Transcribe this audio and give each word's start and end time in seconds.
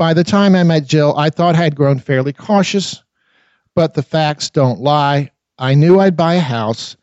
By 0.00 0.14
the 0.14 0.24
time 0.24 0.54
I 0.56 0.62
met 0.62 0.86
Jill, 0.86 1.14
I 1.18 1.28
thought 1.28 1.56
I 1.56 1.62
had 1.62 1.76
grown 1.76 1.98
fairly 1.98 2.32
cautious, 2.32 3.04
but 3.74 3.92
the 3.92 4.02
facts 4.02 4.48
don't 4.48 4.80
lie. 4.80 5.30
I 5.58 5.74
knew 5.74 6.00
I'd 6.00 6.16
buy 6.16 6.36
a 6.36 6.40
house, 6.40 6.96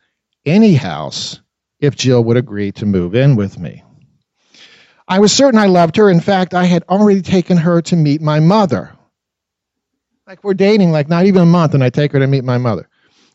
any 0.44 0.74
house, 0.74 1.40
if 1.78 1.94
Jill 1.94 2.24
would 2.24 2.36
agree 2.36 2.72
to 2.72 2.86
move 2.86 3.14
in 3.14 3.36
with 3.36 3.56
me. 3.56 3.84
I 5.06 5.20
was 5.20 5.30
certain 5.30 5.60
I 5.60 5.66
loved 5.66 5.94
her. 5.94 6.10
In 6.10 6.18
fact, 6.18 6.54
I 6.54 6.64
had 6.64 6.82
already 6.88 7.22
taken 7.22 7.56
her 7.56 7.80
to 7.82 7.94
meet 7.94 8.20
my 8.20 8.40
mother. 8.40 8.90
Like 10.26 10.42
we're 10.42 10.54
dating, 10.54 10.90
like 10.90 11.08
not 11.08 11.24
even 11.24 11.42
a 11.42 11.46
month, 11.46 11.74
and 11.74 11.84
I 11.84 11.90
take 11.90 12.10
her 12.10 12.18
to 12.18 12.26
meet 12.26 12.42
my 12.42 12.58
mother. 12.58 12.88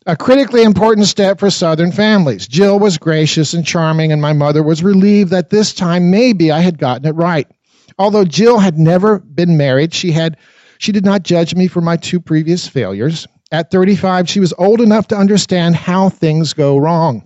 A 0.04 0.14
critically 0.14 0.62
important 0.62 1.06
step 1.06 1.40
for 1.40 1.48
Southern 1.48 1.90
families. 1.90 2.46
Jill 2.46 2.78
was 2.78 2.98
gracious 2.98 3.54
and 3.54 3.64
charming, 3.64 4.12
and 4.12 4.20
my 4.20 4.34
mother 4.34 4.62
was 4.62 4.82
relieved 4.82 5.30
that 5.30 5.48
this 5.48 5.72
time 5.72 6.10
maybe 6.10 6.52
I 6.52 6.60
had 6.60 6.76
gotten 6.76 7.06
it 7.06 7.12
right. 7.12 7.48
Although 7.98 8.24
Jill 8.24 8.58
had 8.58 8.78
never 8.78 9.20
been 9.20 9.56
married, 9.56 9.94
she 9.94 10.12
had 10.12 10.36
she 10.78 10.92
did 10.92 11.04
not 11.04 11.22
judge 11.22 11.54
me 11.54 11.68
for 11.68 11.80
my 11.80 11.96
two 11.96 12.20
previous 12.20 12.66
failures. 12.66 13.26
At 13.52 13.70
35, 13.70 14.28
she 14.28 14.40
was 14.40 14.52
old 14.58 14.80
enough 14.80 15.06
to 15.08 15.16
understand 15.16 15.76
how 15.76 16.08
things 16.08 16.52
go 16.52 16.76
wrong. 16.76 17.22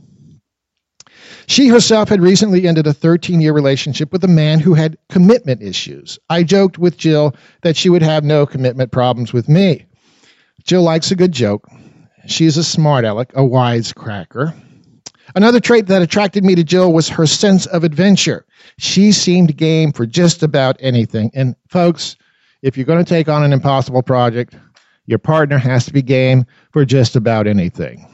She 1.47 1.69
herself 1.69 2.11
had 2.11 2.21
recently 2.21 2.69
ended 2.69 2.87
a 2.87 2.93
13 2.93 3.41
year 3.41 3.55
relationship 3.55 4.13
with 4.13 4.23
a 4.23 4.29
man 4.29 4.61
who 4.61 4.75
had 4.75 4.99
commitment 5.09 5.63
issues. 5.63 6.19
I 6.29 6.43
joked 6.43 6.79
with 6.79 6.99
Jill 6.99 7.35
that 7.63 7.77
she 7.77 7.89
would 7.89 8.03
have 8.03 8.23
no 8.23 8.45
commitment 8.45 8.93
problems 8.93 9.33
with 9.33 9.49
me. 9.49 9.87
Jill 10.65 10.83
likes 10.83 11.11
a 11.11 11.17
good 11.17 11.33
joke. 11.33 11.67
She's 12.27 12.59
a 12.59 12.65
smart 12.65 13.07
aleck, 13.07 13.33
a 13.33 13.41
wisecracker. 13.41 14.55
Another 15.35 15.61
trait 15.61 15.87
that 15.87 16.03
attracted 16.03 16.45
me 16.45 16.55
to 16.55 16.65
Jill 16.65 16.93
was 16.93 17.09
her 17.09 17.27
sense 17.27 17.65
of 17.65 17.85
adventure. 17.85 18.45
She 18.79 19.13
seemed 19.13 19.57
game 19.57 19.93
for 19.93 20.07
just 20.07 20.43
about 20.43 20.77
anything. 20.81 21.31
And 21.35 21.57
folks, 21.69 22.17
if 22.63 22.77
you're 22.77 22.87
going 22.87 23.05
to 23.05 23.09
take 23.09 23.29
on 23.29 23.43
an 23.43 23.53
impossible 23.53 24.03
project, 24.03 24.55
your 25.07 25.19
partner 25.19 25.59
has 25.59 25.87
to 25.87 25.93
be 25.93 26.03
game 26.03 26.45
for 26.73 26.85
just 26.85 27.17
about 27.17 27.47
anything 27.47 28.07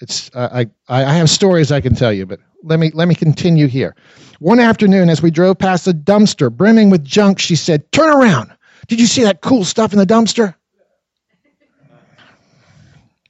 it's 0.00 0.30
I, 0.34 0.66
I 0.88 1.12
have 1.14 1.30
stories 1.30 1.72
I 1.72 1.80
can 1.80 1.94
tell 1.94 2.12
you, 2.12 2.26
but 2.26 2.40
let 2.62 2.78
me 2.78 2.90
let 2.94 3.08
me 3.08 3.14
continue 3.14 3.66
here. 3.66 3.94
One 4.38 4.60
afternoon, 4.60 5.10
as 5.10 5.22
we 5.22 5.30
drove 5.30 5.58
past 5.58 5.86
a 5.86 5.92
dumpster 5.92 6.52
brimming 6.52 6.90
with 6.90 7.04
junk, 7.04 7.38
she 7.38 7.56
said, 7.56 7.90
"Turn 7.92 8.08
around! 8.08 8.50
Did 8.86 9.00
you 9.00 9.06
see 9.06 9.22
that 9.24 9.40
cool 9.40 9.64
stuff 9.64 9.92
in 9.92 9.98
the 9.98 10.06
dumpster?" 10.06 10.54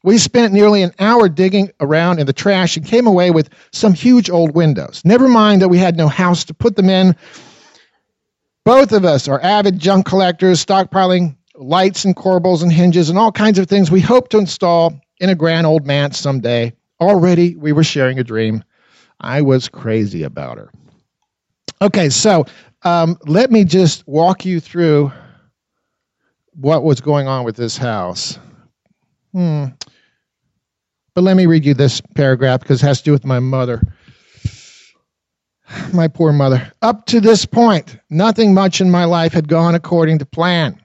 We 0.05 0.19
spent 0.19 0.53
nearly 0.53 0.83
an 0.83 0.93
hour 0.99 1.29
digging 1.29 1.71
around 1.81 2.21
in 2.21 2.27
the 2.27 2.33
trash 2.33 2.77
and 2.77 2.87
came 2.87 3.07
away 3.07 3.31
with 3.31 3.51
some 3.73 3.93
huge 3.93 4.31
old 4.31 4.55
windows. 4.55 5.03
Never 5.05 5.29
mind 5.29 5.61
that 5.63 5.69
we 5.69 5.79
had 5.79 5.97
no 5.97 6.09
house 6.09 6.45
to 6.45 6.55
put 6.55 6.77
them 6.77 6.89
in. 6.89 7.17
Both 8.65 8.93
of 8.93 9.05
us 9.05 9.29
are 9.29 9.41
avid 9.41 9.79
junk 9.79 10.07
collectors, 10.07 10.65
stockpiling 10.65 11.37
lights 11.55 12.05
and 12.05 12.15
corbels 12.15 12.63
and 12.63 12.73
hinges 12.73 13.11
and 13.11 13.19
all 13.19 13.33
kinds 13.33 13.59
of 13.59 13.67
things 13.67 13.91
we 13.91 14.01
hope 14.01 14.29
to 14.29 14.39
install 14.39 14.95
in 15.21 15.31
a 15.31 15.35
grand 15.35 15.67
old 15.67 15.87
manse 15.87 16.19
someday. 16.19 16.73
Already 17.01 17.57
we 17.57 17.73
were 17.73 17.85
sharing 17.85 18.19
a 18.19 18.25
dream. 18.25 18.63
I 19.21 19.43
was 19.43 19.69
crazy 19.69 20.23
about 20.23 20.59
her. 20.59 20.71
Okay, 21.83 22.09
so 22.09 22.45
um, 22.83 23.19
let 23.27 23.51
me 23.51 23.65
just 23.65 24.07
walk 24.07 24.45
you 24.45 24.61
through 24.61 25.13
what 26.55 26.83
was 26.83 27.01
going 27.01 27.27
on 27.27 27.45
with 27.45 27.57
this 27.57 27.77
house. 27.77 28.39
Hmm. 29.33 29.67
But 31.15 31.25
let 31.25 31.37
me 31.37 31.47
read 31.47 31.65
you 31.65 31.75
this 31.75 32.01
paragraph 32.15 32.61
because 32.61 32.83
it 32.83 32.87
has 32.87 32.99
to 32.99 33.05
do 33.05 33.13
with 33.13 33.25
my 33.25 33.41
mother. 33.41 33.83
My 35.93 36.09
poor 36.09 36.33
mother. 36.33 36.73
Up 36.81 37.07
to 37.07 37.21
this 37.21 37.45
point, 37.45 37.99
nothing 38.09 38.55
much 38.55 38.81
in 38.81 38.91
my 38.91 39.05
life 39.05 39.33
had 39.33 39.49
gone 39.49 39.75
according 39.75 40.19
to 40.19 40.27
plan. 40.27 40.81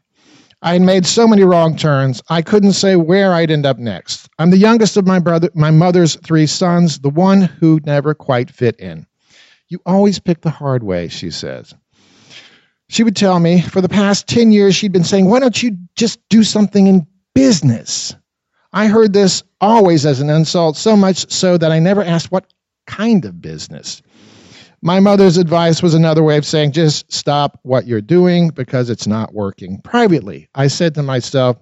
I 0.64 0.74
had 0.74 0.82
made 0.82 1.06
so 1.06 1.28
many 1.28 1.44
wrong 1.44 1.76
turns, 1.76 2.22
I 2.30 2.42
couldn't 2.42 2.72
say 2.74 2.96
where 2.96 3.34
I'd 3.34 3.52
end 3.52 3.66
up 3.66 3.78
next. 3.78 4.30
I'm 4.40 4.50
the 4.50 4.58
youngest 4.58 4.96
of 4.96 5.06
my 5.06 5.20
brother, 5.20 5.50
my 5.54 5.72
mother's 5.72 6.16
three 6.16 6.48
sons, 6.48 7.00
the 7.00 7.10
one 7.10 7.42
who 7.42 7.82
never 7.86 8.14
quite 8.14 8.50
fit 8.50 8.80
in. 8.80 9.06
You 9.68 9.80
always 9.86 10.20
pick 10.20 10.40
the 10.42 10.50
hard 10.50 10.82
way, 10.82 11.10
she 11.10 11.32
says. 11.32 11.74
She 12.88 13.04
would 13.04 13.16
tell 13.16 13.40
me 13.40 13.60
for 13.62 13.82
the 13.82 13.90
past 13.90 14.28
10 14.28 14.52
years 14.54 14.74
she'd 14.76 14.94
been 14.94 15.04
saying, 15.04 15.30
Why 15.30 15.40
don't 15.40 15.62
you 15.62 15.78
just 15.96 16.20
do 16.30 16.44
something 16.44 16.88
in 16.88 17.08
business? 17.36 18.16
I 18.74 18.88
heard 18.88 19.14
this 19.14 19.44
always 19.62 20.06
as 20.06 20.20
an 20.20 20.32
insult, 20.32 20.78
so 20.78 20.98
much 20.98 21.32
so 21.32 21.58
that 21.58 21.72
I 21.72 21.78
never 21.78 22.04
asked 22.04 22.32
what 22.32 22.52
kind 22.88 23.24
of 23.24 23.40
business. 23.40 24.02
My 24.82 25.00
mother's 25.00 25.38
advice 25.38 25.82
was 25.82 25.94
another 25.94 26.24
way 26.24 26.38
of 26.38 26.46
saying 26.46 26.74
just 26.74 27.12
stop 27.14 27.60
what 27.64 27.86
you're 27.88 28.02
doing 28.02 28.50
because 28.50 28.90
it's 28.90 29.08
not 29.08 29.34
working. 29.34 29.80
Privately, 29.84 30.50
I 30.56 30.68
said 30.68 30.96
to 30.96 31.04
myself, 31.04 31.58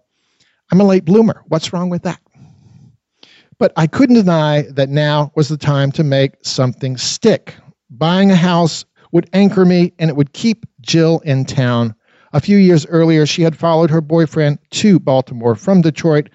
I'm 0.72 0.82
a 0.82 0.86
late 0.86 1.06
bloomer. 1.06 1.44
What's 1.50 1.74
wrong 1.74 1.90
with 1.90 2.04
that? 2.04 2.20
But 3.60 3.74
I 3.76 3.86
couldn't 3.86 4.16
deny 4.16 4.64
that 4.72 4.90
now 4.90 5.32
was 5.36 5.50
the 5.50 5.58
time 5.58 5.92
to 5.92 6.04
make 6.04 6.34
something 6.44 6.98
stick. 6.98 7.56
Buying 7.92 8.32
a 8.32 8.36
house 8.36 8.86
would 9.12 9.30
anchor 9.34 9.66
me 9.66 9.94
and 10.00 10.10
it 10.10 10.16
would 10.16 10.34
keep 10.34 10.66
Jill 10.80 11.20
in 11.20 11.46
town. 11.46 11.94
A 12.34 12.40
few 12.40 12.58
years 12.58 12.88
earlier, 12.88 13.26
she 13.26 13.42
had 13.42 13.58
followed 13.58 13.92
her 13.92 14.02
boyfriend 14.02 14.58
to 14.72 15.00
Baltimore 15.00 15.56
from 15.56 15.82
Detroit. 15.82 16.30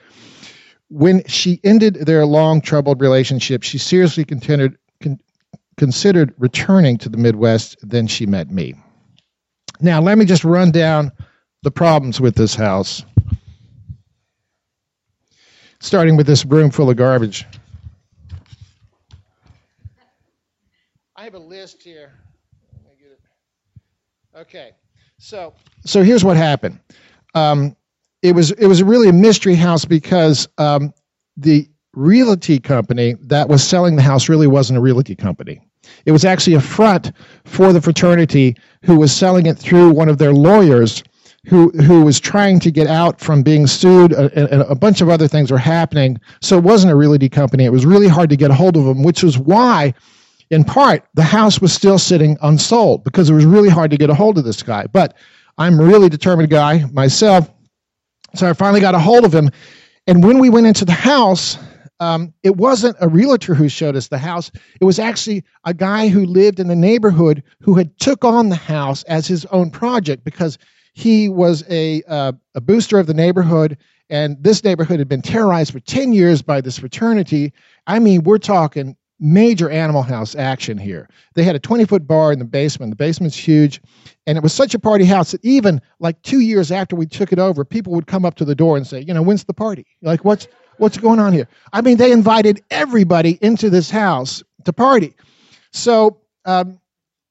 When 0.89 1.25
she 1.27 1.61
ended 1.65 1.95
their 2.07 2.25
long, 2.25 2.61
troubled 2.61 3.01
relationship, 3.01 3.63
she 3.63 3.79
seriously 3.79 4.25
considered, 4.25 4.79
considered 5.77 6.35
returning 6.39 6.97
to 6.99 7.09
the 7.09 7.17
Midwest, 7.17 7.77
then 7.83 8.07
she 8.07 8.27
met 8.27 8.51
me. 8.51 8.75
Now, 9.81 10.01
let 10.01 10.17
me 10.17 10.25
just 10.25 10.45
run 10.45 10.71
down 10.71 11.11
the 11.63 11.71
problems 11.71 12.21
with 12.21 12.37
this 12.37 12.55
house, 12.55 13.05
starting 15.81 16.17
with 16.17 16.27
this 16.27 16.45
broom 16.45 16.71
full 16.71 16.89
of 16.89 16.97
garbage. 16.97 17.45
I 21.17 21.25
have 21.25 21.35
a 21.35 21.39
list 21.39 21.83
here. 21.83 22.13
Okay, 24.37 24.73
so 25.19 25.55
so 25.87 26.03
here's 26.03 26.23
what 26.23 26.37
happened. 26.37 26.79
Um, 27.35 27.75
it 28.27 28.35
was 28.35 28.51
it 28.53 28.67
was 28.67 28.83
really 28.83 29.09
a 29.09 29.13
mystery 29.13 29.55
house 29.55 29.85
because 29.85 30.49
um, 30.59 30.93
the 31.37 31.69
realty 31.95 32.59
company 32.59 33.15
that 33.23 33.49
was 33.49 33.63
selling 33.63 33.97
the 33.97 34.03
house 34.03 34.29
really 34.29 34.47
wasn't 34.47 34.77
a 34.77 34.81
realty 34.81 35.15
company. 35.15 35.61
It 36.05 36.13
was 36.13 36.25
actually 36.25 36.55
a 36.55 36.61
front 36.61 37.13
for 37.45 37.73
the 37.73 37.81
fraternity 37.81 38.57
who 38.83 38.99
was 38.99 39.15
selling 39.15 39.47
it 39.47 39.57
through 39.57 39.93
one 39.93 40.09
of 40.09 40.19
their 40.19 40.33
lawyers 40.33 41.03
who, 41.47 41.71
who 41.71 42.05
was 42.05 42.19
trying 42.19 42.59
to 42.61 42.73
get 42.73 42.89
out 42.89 43.21
from 43.21 43.43
being 43.43 43.69
sued. 43.69 44.13
And 44.13 44.49
a, 44.51 44.69
a 44.69 44.75
bunch 44.75 45.01
of 45.01 45.09
other 45.09 45.29
things 45.29 45.53
were 45.53 45.59
happening. 45.59 46.19
So 46.43 46.59
it 46.59 46.65
wasn't 46.65 46.93
a 46.93 46.97
realty 46.97 47.29
company. 47.29 47.65
It 47.65 47.73
was 47.73 47.87
really 47.87 48.09
hard 48.09 48.31
to 48.31 48.37
get 48.37 48.51
a 48.51 48.55
hold 48.55 48.77
of 48.77 48.85
them, 48.85 49.05
which 49.05 49.23
was 49.23 49.39
why, 49.39 49.95
in 50.51 50.65
part, 50.65 51.05
the 51.15 51.23
house 51.23 51.61
was 51.61 51.73
still 51.73 51.99
sitting 51.99 52.37
unsold 52.43 53.05
because 53.05 53.31
it 53.31 53.35
was 53.35 53.45
really 53.45 53.69
hard 53.69 53.93
to 53.93 53.97
get 53.97 54.11
a 54.11 54.15
hold 54.15 54.39
of 54.39 54.45
this 54.45 54.61
guy. 54.61 54.89
But 54.89 55.15
I'm 55.57 55.79
a 55.79 55.85
really 55.85 56.09
determined 56.09 56.51
guy 56.51 56.85
myself. 56.93 57.49
So 58.37 58.49
I 58.49 58.53
finally 58.53 58.81
got 58.81 58.95
a 58.95 58.99
hold 58.99 59.25
of 59.25 59.35
him. 59.35 59.51
And 60.07 60.23
when 60.23 60.39
we 60.39 60.51
went 60.51 60.67
into 60.67 60.85
the 60.85 60.93
house, 60.93 61.59
um, 62.01 62.35
it 62.43 62.57
wasn't 62.57 62.97
a 63.01 63.09
realtor 63.09 63.55
who 63.55 63.69
showed 63.69 63.97
us 63.97 64.09
the 64.09 64.19
house. 64.19 64.51
It 64.81 64.85
was 64.85 64.99
actually 64.99 65.45
a 65.65 65.73
guy 65.73 66.09
who 66.09 66.27
lived 66.27 66.61
in 66.61 66.69
the 66.69 66.77
neighborhood 66.77 67.43
who 67.61 67.75
had 67.75 67.99
took 67.99 68.25
on 68.25 68.49
the 68.49 68.57
house 68.57 69.03
as 69.05 69.27
his 69.27 69.47
own 69.47 69.71
project 69.71 70.25
because 70.25 70.59
he 70.93 71.29
was 71.29 71.65
a, 71.69 72.03
uh, 72.09 72.33
a 72.55 72.61
booster 72.61 72.99
of 72.99 73.07
the 73.07 73.15
neighborhood. 73.15 73.79
And 74.11 74.37
this 74.43 74.63
neighborhood 74.63 74.99
had 74.99 75.09
been 75.09 75.23
terrorized 75.23 75.73
for 75.73 75.81
10 75.81 76.13
years 76.13 76.43
by 76.43 76.61
this 76.61 76.79
fraternity. 76.79 77.53
I 77.87 77.99
mean, 77.99 78.23
we're 78.23 78.39
talking 78.39 78.97
major 79.19 79.71
animal 79.71 80.03
house 80.03 80.35
action 80.35 80.77
here. 80.77 81.09
They 81.35 81.43
had 81.43 81.57
a 81.57 81.59
20 81.59 81.85
foot 81.87 82.07
bar 82.07 82.33
in 82.33 82.39
the 82.39 82.45
basement. 82.45 82.91
The 82.91 82.97
basement's 82.97 83.37
huge. 83.37 83.81
And 84.27 84.37
it 84.37 84.43
was 84.43 84.53
such 84.53 84.75
a 84.75 84.79
party 84.79 85.05
house 85.05 85.33
that 85.33 85.45
even 85.45 85.81
like 86.01 86.21
two 86.23 86.41
years 86.41 86.71
after 86.71 86.97
we 86.97 87.07
took 87.07 87.33
it 87.33 87.39
over, 87.39 87.65
people 87.65 87.93
would 87.95 88.07
come 88.07 88.25
up 88.25 88.35
to 88.37 88.45
the 88.45 88.55
door 88.55 88.77
and 88.77 88.87
say, 88.87 89.01
you 89.01 89.15
know, 89.15 89.23
when's 89.23 89.45
the 89.45 89.55
party? 89.55 89.87
Like, 90.03 90.25
what's 90.25 90.49
what's 90.79 90.99
going 90.99 91.21
on 91.21 91.33
here? 91.33 91.49
I 91.73 91.81
mean, 91.81 91.97
they 91.97 92.13
invited 92.13 92.63
everybody 92.71 93.39
into 93.41 93.71
this 93.71 93.91
house 93.91 94.43
to 94.65 94.73
party. 94.73 95.15
So, 95.73 96.19
um, 96.45 96.81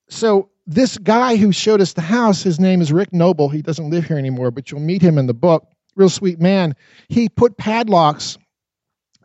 so 0.10 0.50
this 0.68 0.98
guy 0.98 1.36
who 1.36 1.52
showed 1.52 1.82
us 1.82 1.94
the 1.94 2.02
house, 2.02 2.42
his 2.42 2.60
name 2.60 2.82
is 2.82 2.92
Rick 2.92 3.14
Noble. 3.14 3.50
He 3.50 3.62
doesn't 3.62 3.90
live 3.90 4.06
here 4.06 4.18
anymore, 4.18 4.52
but 4.52 4.72
you'll 4.72 4.82
meet 4.82 5.02
him 5.02 5.18
in 5.18 5.28
the 5.28 5.34
book. 5.34 5.68
Real 5.96 6.10
sweet 6.10 6.40
man. 6.40 6.76
He 7.08 7.30
put 7.30 7.58
padlocks, 7.58 8.38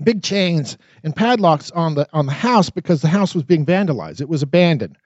big 0.04 0.22
chains, 0.22 0.78
and 1.04 1.14
padlocks 1.14 1.70
on 1.72 1.94
the 1.94 2.08
on 2.12 2.26
the 2.26 2.32
house 2.32 2.70
because 2.70 3.02
the 3.02 3.08
house 3.08 3.34
was 3.34 3.44
being 3.44 3.66
vandalized. 3.66 4.20
It 4.20 4.28
was 4.28 4.42
abandoned, 4.42 4.96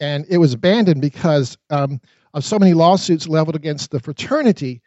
and 0.00 0.26
it 0.28 0.38
was 0.38 0.54
abandoned 0.54 1.00
because 1.00 1.58
um, 1.70 2.00
of 2.34 2.44
so 2.44 2.58
many 2.58 2.74
lawsuits 2.74 3.28
leveled 3.28 3.56
against 3.56 3.90
the 3.90 4.00
fraternity. 4.00 4.82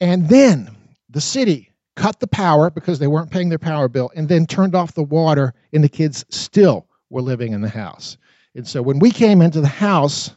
And 0.00 0.28
then 0.28 0.74
the 1.10 1.20
city 1.20 1.70
cut 1.96 2.20
the 2.20 2.26
power 2.26 2.70
because 2.70 2.98
they 2.98 3.06
weren't 3.06 3.30
paying 3.30 3.48
their 3.48 3.58
power 3.58 3.88
bill, 3.88 4.10
and 4.16 4.28
then 4.28 4.46
turned 4.46 4.74
off 4.74 4.94
the 4.94 5.02
water, 5.02 5.54
and 5.72 5.84
the 5.84 5.88
kids 5.88 6.24
still 6.30 6.86
were 7.10 7.22
living 7.22 7.52
in 7.52 7.60
the 7.60 7.68
house. 7.68 8.16
And 8.54 8.66
so 8.66 8.82
when 8.82 8.98
we 8.98 9.10
came 9.10 9.42
into 9.42 9.60
the 9.60 9.68
house, 9.68 10.30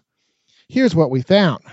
here's 0.69 0.95
what 0.95 1.09
we 1.11 1.21
found 1.21 1.63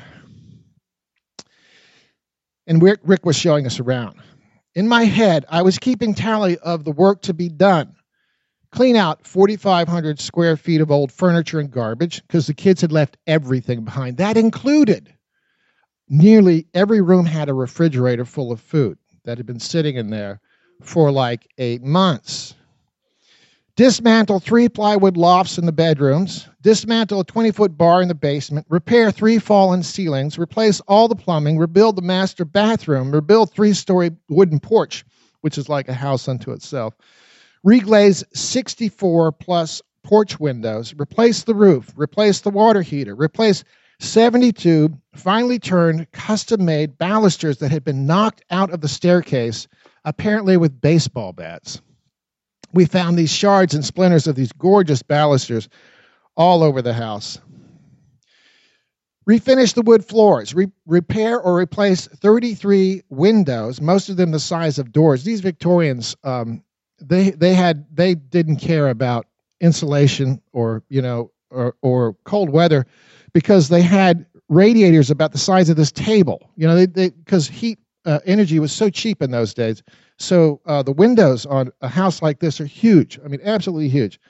And 2.66 2.82
Rick, 2.82 3.00
Rick 3.04 3.26
was 3.26 3.37
showing 3.37 3.66
us 3.66 3.81
around. 3.81 4.20
In 4.75 4.89
my 4.89 5.05
head, 5.05 5.45
I 5.49 5.63
was 5.63 5.79
keeping 5.79 6.15
tally 6.15 6.57
of 6.59 6.85
the 6.85 6.93
work 6.93 7.23
to 7.23 7.35
be 7.35 7.49
done. 7.49 7.95
Clean 8.71 8.97
out 8.97 9.27
4,500 9.27 10.19
square 10.19 10.57
feet 10.57 10.81
of 10.81 10.91
old 10.91 11.13
furniture 11.13 11.61
and 11.61 11.71
garbage 11.71 12.23
because 12.23 12.47
the 12.47 12.55
kids 12.55 12.81
had 12.81 12.91
left 12.91 13.19
everything 13.27 13.85
behind. 13.85 14.17
That 14.17 14.39
included 14.39 15.13
nearly 16.09 16.67
every 16.73 17.03
room 17.03 17.27
had 17.27 17.51
a 17.51 17.55
refrigerator 17.55 18.25
full 18.25 18.51
of 18.51 18.61
food 18.61 18.97
that 19.25 19.37
had 19.37 19.47
been 19.47 19.61
sitting 19.61 19.97
in 19.97 20.09
there 20.09 20.41
for 20.81 21.13
like 21.13 21.47
eight 21.59 21.83
months. 21.83 22.55
Dismantle 23.75 24.41
three 24.41 24.69
plywood 24.69 25.17
lofts 25.17 25.57
in 25.57 25.65
the 25.65 25.73
bedrooms, 25.73 26.47
dismantle 26.61 27.21
a 27.21 27.25
20 27.25 27.53
foot 27.53 27.79
bar 27.79 28.03
in 28.03 28.09
the 28.09 28.15
basement, 28.15 28.67
repair 28.69 29.11
three 29.11 29.39
fallen 29.39 29.83
ceilings, 29.83 30.39
replace 30.39 30.81
all 30.81 31.09
the 31.09 31.15
plumbing, 31.15 31.57
rebuild 31.57 31.97
the 31.97 32.03
master 32.03 32.45
bathroom, 32.45 33.11
rebuild 33.11 33.51
three 33.51 33.73
story 33.73 34.11
wooden 34.29 34.61
porch, 34.61 35.07
which 35.41 35.57
is 35.57 35.71
like 35.71 35.89
a 35.89 35.95
house 35.95 36.29
unto 36.29 36.53
itself, 36.53 36.93
reglaze 37.67 38.23
64 38.35 39.33
plus 39.33 39.81
porch 40.05 40.39
windows, 40.39 40.93
replace 40.99 41.45
the 41.45 41.55
roof, 41.55 41.95
replace 41.97 42.41
the 42.41 42.51
water 42.51 42.83
heater, 42.83 43.15
replace 43.15 43.65
72 44.01 44.91
finely 45.15 45.59
turned, 45.59 46.13
custom 46.13 46.67
made 46.67 46.99
balusters 46.99 47.57
that 47.59 47.71
had 47.71 47.85
been 47.85 48.07
knocked 48.07 48.45
out 48.51 48.71
of 48.71 48.83
the 48.83 48.89
staircase, 48.89 49.67
apparently 50.05 50.59
with 50.59 50.79
baseball 50.83 51.33
bats. 51.33 51.81
We 52.73 52.87
found 52.87 53.19
these 53.19 53.33
shards 53.33 53.75
and 53.75 53.85
splinters 53.85 54.27
of 54.27 54.35
these 54.37 54.53
gorgeous 54.53 55.03
balusters 55.03 55.69
all 56.37 56.63
over 56.63 56.83
the 56.83 56.95
house. 56.95 57.39
Refinish 59.29 59.75
the 59.75 59.83
wood 59.83 60.05
floors, 60.05 60.53
re- 60.55 60.73
repair 60.87 61.41
or 61.41 61.57
replace 61.57 62.09
33 62.09 63.03
windows, 63.09 63.81
most 63.81 64.09
of 64.09 64.17
them 64.17 64.33
the 64.33 64.41
size 64.41 64.79
of 64.79 64.91
doors. 64.91 65.23
These 65.23 65.41
Victorians, 65.41 66.17
um, 66.25 66.65
they 67.01 67.31
they 67.31 67.55
had 67.55 67.85
they 67.95 68.15
didn't 68.15 68.57
care 68.57 68.89
about 68.89 69.27
insulation 69.61 70.41
or 70.53 70.83
you 70.89 71.01
know 71.01 71.31
or, 71.51 71.77
or 71.83 72.17
cold 72.25 72.51
weather 72.51 72.87
because 73.33 73.69
they 73.69 73.83
had 73.83 74.27
radiators 74.49 75.11
about 75.11 75.33
the 75.33 75.39
size 75.39 75.69
of 75.71 75.77
this 75.77 75.93
table. 75.93 76.51
You 76.57 76.67
know, 76.67 76.87
they 76.87 77.11
because 77.11 77.49
heat 77.49 77.79
uh, 78.05 78.19
energy 78.27 78.59
was 78.59 78.73
so 78.73 78.91
cheap 78.91 79.23
in 79.23 79.31
those 79.31 79.55
days. 79.55 79.83
So 80.23 80.61
uh, 80.67 80.83
the 80.83 80.93
windows 80.93 81.45
on 81.47 81.73
a 81.81 81.89
house 81.89 82.23
like 82.23 82.39
this 82.39 82.61
are 82.61 82.67
huge. 82.67 83.19
I 83.25 83.29
mean, 83.29 83.41
absolutely 83.43 83.89
huge. 83.89 84.21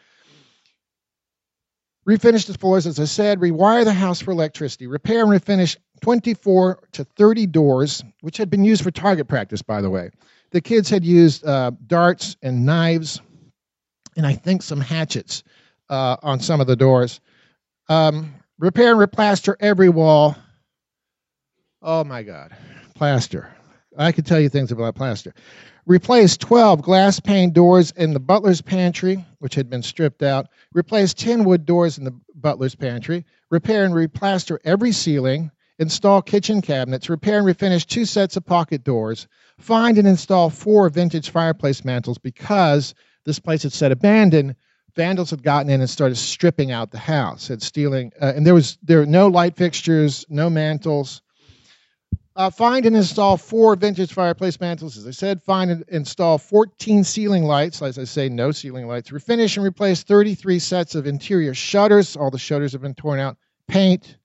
Refinish 2.09 2.47
the 2.47 2.59
floors, 2.59 2.87
as 2.87 2.99
I 2.99 3.05
said. 3.05 3.41
Rewire 3.41 3.85
the 3.85 3.93
house 3.93 4.21
for 4.21 4.33
electricity. 4.33 4.87
Repair 4.87 5.23
and 5.23 5.31
refinish 5.31 5.77
24 6.01 6.81
to 6.93 7.05
30 7.05 7.47
doors, 7.47 8.03
which 8.23 8.39
had 8.39 8.51
been 8.51 8.65
used 8.65 8.83
for 8.83 8.91
target 8.91 9.29
practice, 9.29 9.63
by 9.63 9.81
the 9.81 9.91
way. 9.91 10.11
The 10.51 10.61
kids 10.61 10.89
had 10.89 11.05
used 11.05 11.45
uh, 11.45 11.73
darts 11.87 12.37
and 12.43 12.65
knives, 12.67 13.21
and 14.17 14.27
I 14.27 14.33
think 14.33 14.63
some 14.63 14.81
hatchets 14.81 15.45
uh, 15.91 16.17
on 16.23 16.41
some 16.41 16.61
of 16.61 16.67
the 16.67 16.77
doors. 16.77 17.21
Um, 17.89 18.35
Repair 18.59 18.93
and 18.93 19.01
replaster 19.01 19.57
every 19.59 19.89
wall. 19.89 20.37
Oh 21.83 22.05
my 22.05 22.23
God. 22.23 22.55
Plaster. 22.95 23.53
I 23.99 24.13
could 24.13 24.25
tell 24.25 24.39
you 24.39 24.49
things 24.49 24.71
about 24.71 24.95
plaster. 24.95 25.35
Replace 25.87 26.37
12 26.37 26.83
glass 26.83 27.19
pane 27.19 27.51
doors 27.51 27.91
in 27.93 28.13
the 28.13 28.21
butler's 28.21 28.61
pantry, 28.61 29.25
which 29.41 29.55
had 29.55 29.69
been 29.69 29.83
stripped 29.83 30.23
out. 30.23 30.49
Replace 30.73 31.13
10 31.15 31.45
wood 31.45 31.67
doors 31.67 31.99
in 31.99 32.05
the 32.05 32.15
butler's 32.35 32.75
pantry. 32.75 33.25
Repair 33.51 33.85
and 33.85 33.95
replaster 33.95 34.59
every 34.65 34.93
ceiling. 34.93 35.51
Install 35.79 36.23
kitchen 36.23 36.63
cabinets. 36.63 37.11
Repair 37.11 37.39
and 37.39 37.47
refinish 37.47 37.85
two 37.87 38.05
sets 38.05 38.37
of 38.37 38.47
pocket 38.47 38.85
doors. 38.85 39.27
Find 39.59 39.99
and 39.99 40.07
install 40.07 40.51
four 40.51 40.89
vintage 40.89 41.31
fireplace 41.31 41.85
mantles 41.85 42.19
because 42.19 42.95
this 43.25 43.41
place 43.41 43.65
had 43.65 43.73
said 43.73 43.91
abandoned 43.91 44.55
vandals 44.95 45.31
had 45.31 45.43
gotten 45.43 45.71
in 45.71 45.81
and 45.81 45.91
started 45.91 46.17
stripping 46.17 46.71
out 46.71 46.91
the 46.91 46.99
house, 46.99 47.51
and 47.51 47.63
stealing, 47.63 48.13
uh, 48.21 48.33
and 48.35 48.47
there 48.47 48.55
was 48.55 48.79
there 48.83 48.99
were 48.99 49.07
no 49.07 49.29
light 49.29 49.57
fixtures, 49.57 50.25
no 50.29 50.51
mantles. 50.51 51.22
Uh, 52.35 52.49
find 52.49 52.87
and 52.87 52.97
install 52.97 53.37
four 53.37 53.77
vintage 53.77 54.13
fireplace 54.13 54.59
mantles, 54.59 54.97
as 54.97 55.07
I 55.07 55.11
said. 55.11 55.43
Find 55.43 55.71
and 55.71 55.85
install 55.89 56.39
14 56.39 57.05
ceiling 57.05 57.45
lights, 57.45 57.83
as 57.83 57.99
I 57.99 58.05
say, 58.05 58.29
no 58.31 58.53
ceiling 58.53 58.87
lights. 58.87 59.11
Refinish 59.11 59.57
and 59.57 59.67
replace 59.67 60.03
33 60.03 60.59
sets 60.59 60.95
of 60.95 61.07
interior 61.07 61.53
shutters. 61.53 62.17
All 62.17 62.31
the 62.31 62.39
shutters 62.39 62.73
have 62.73 62.81
been 62.81 62.95
torn 62.95 63.21
out. 63.21 63.37
Paint, 63.69 64.17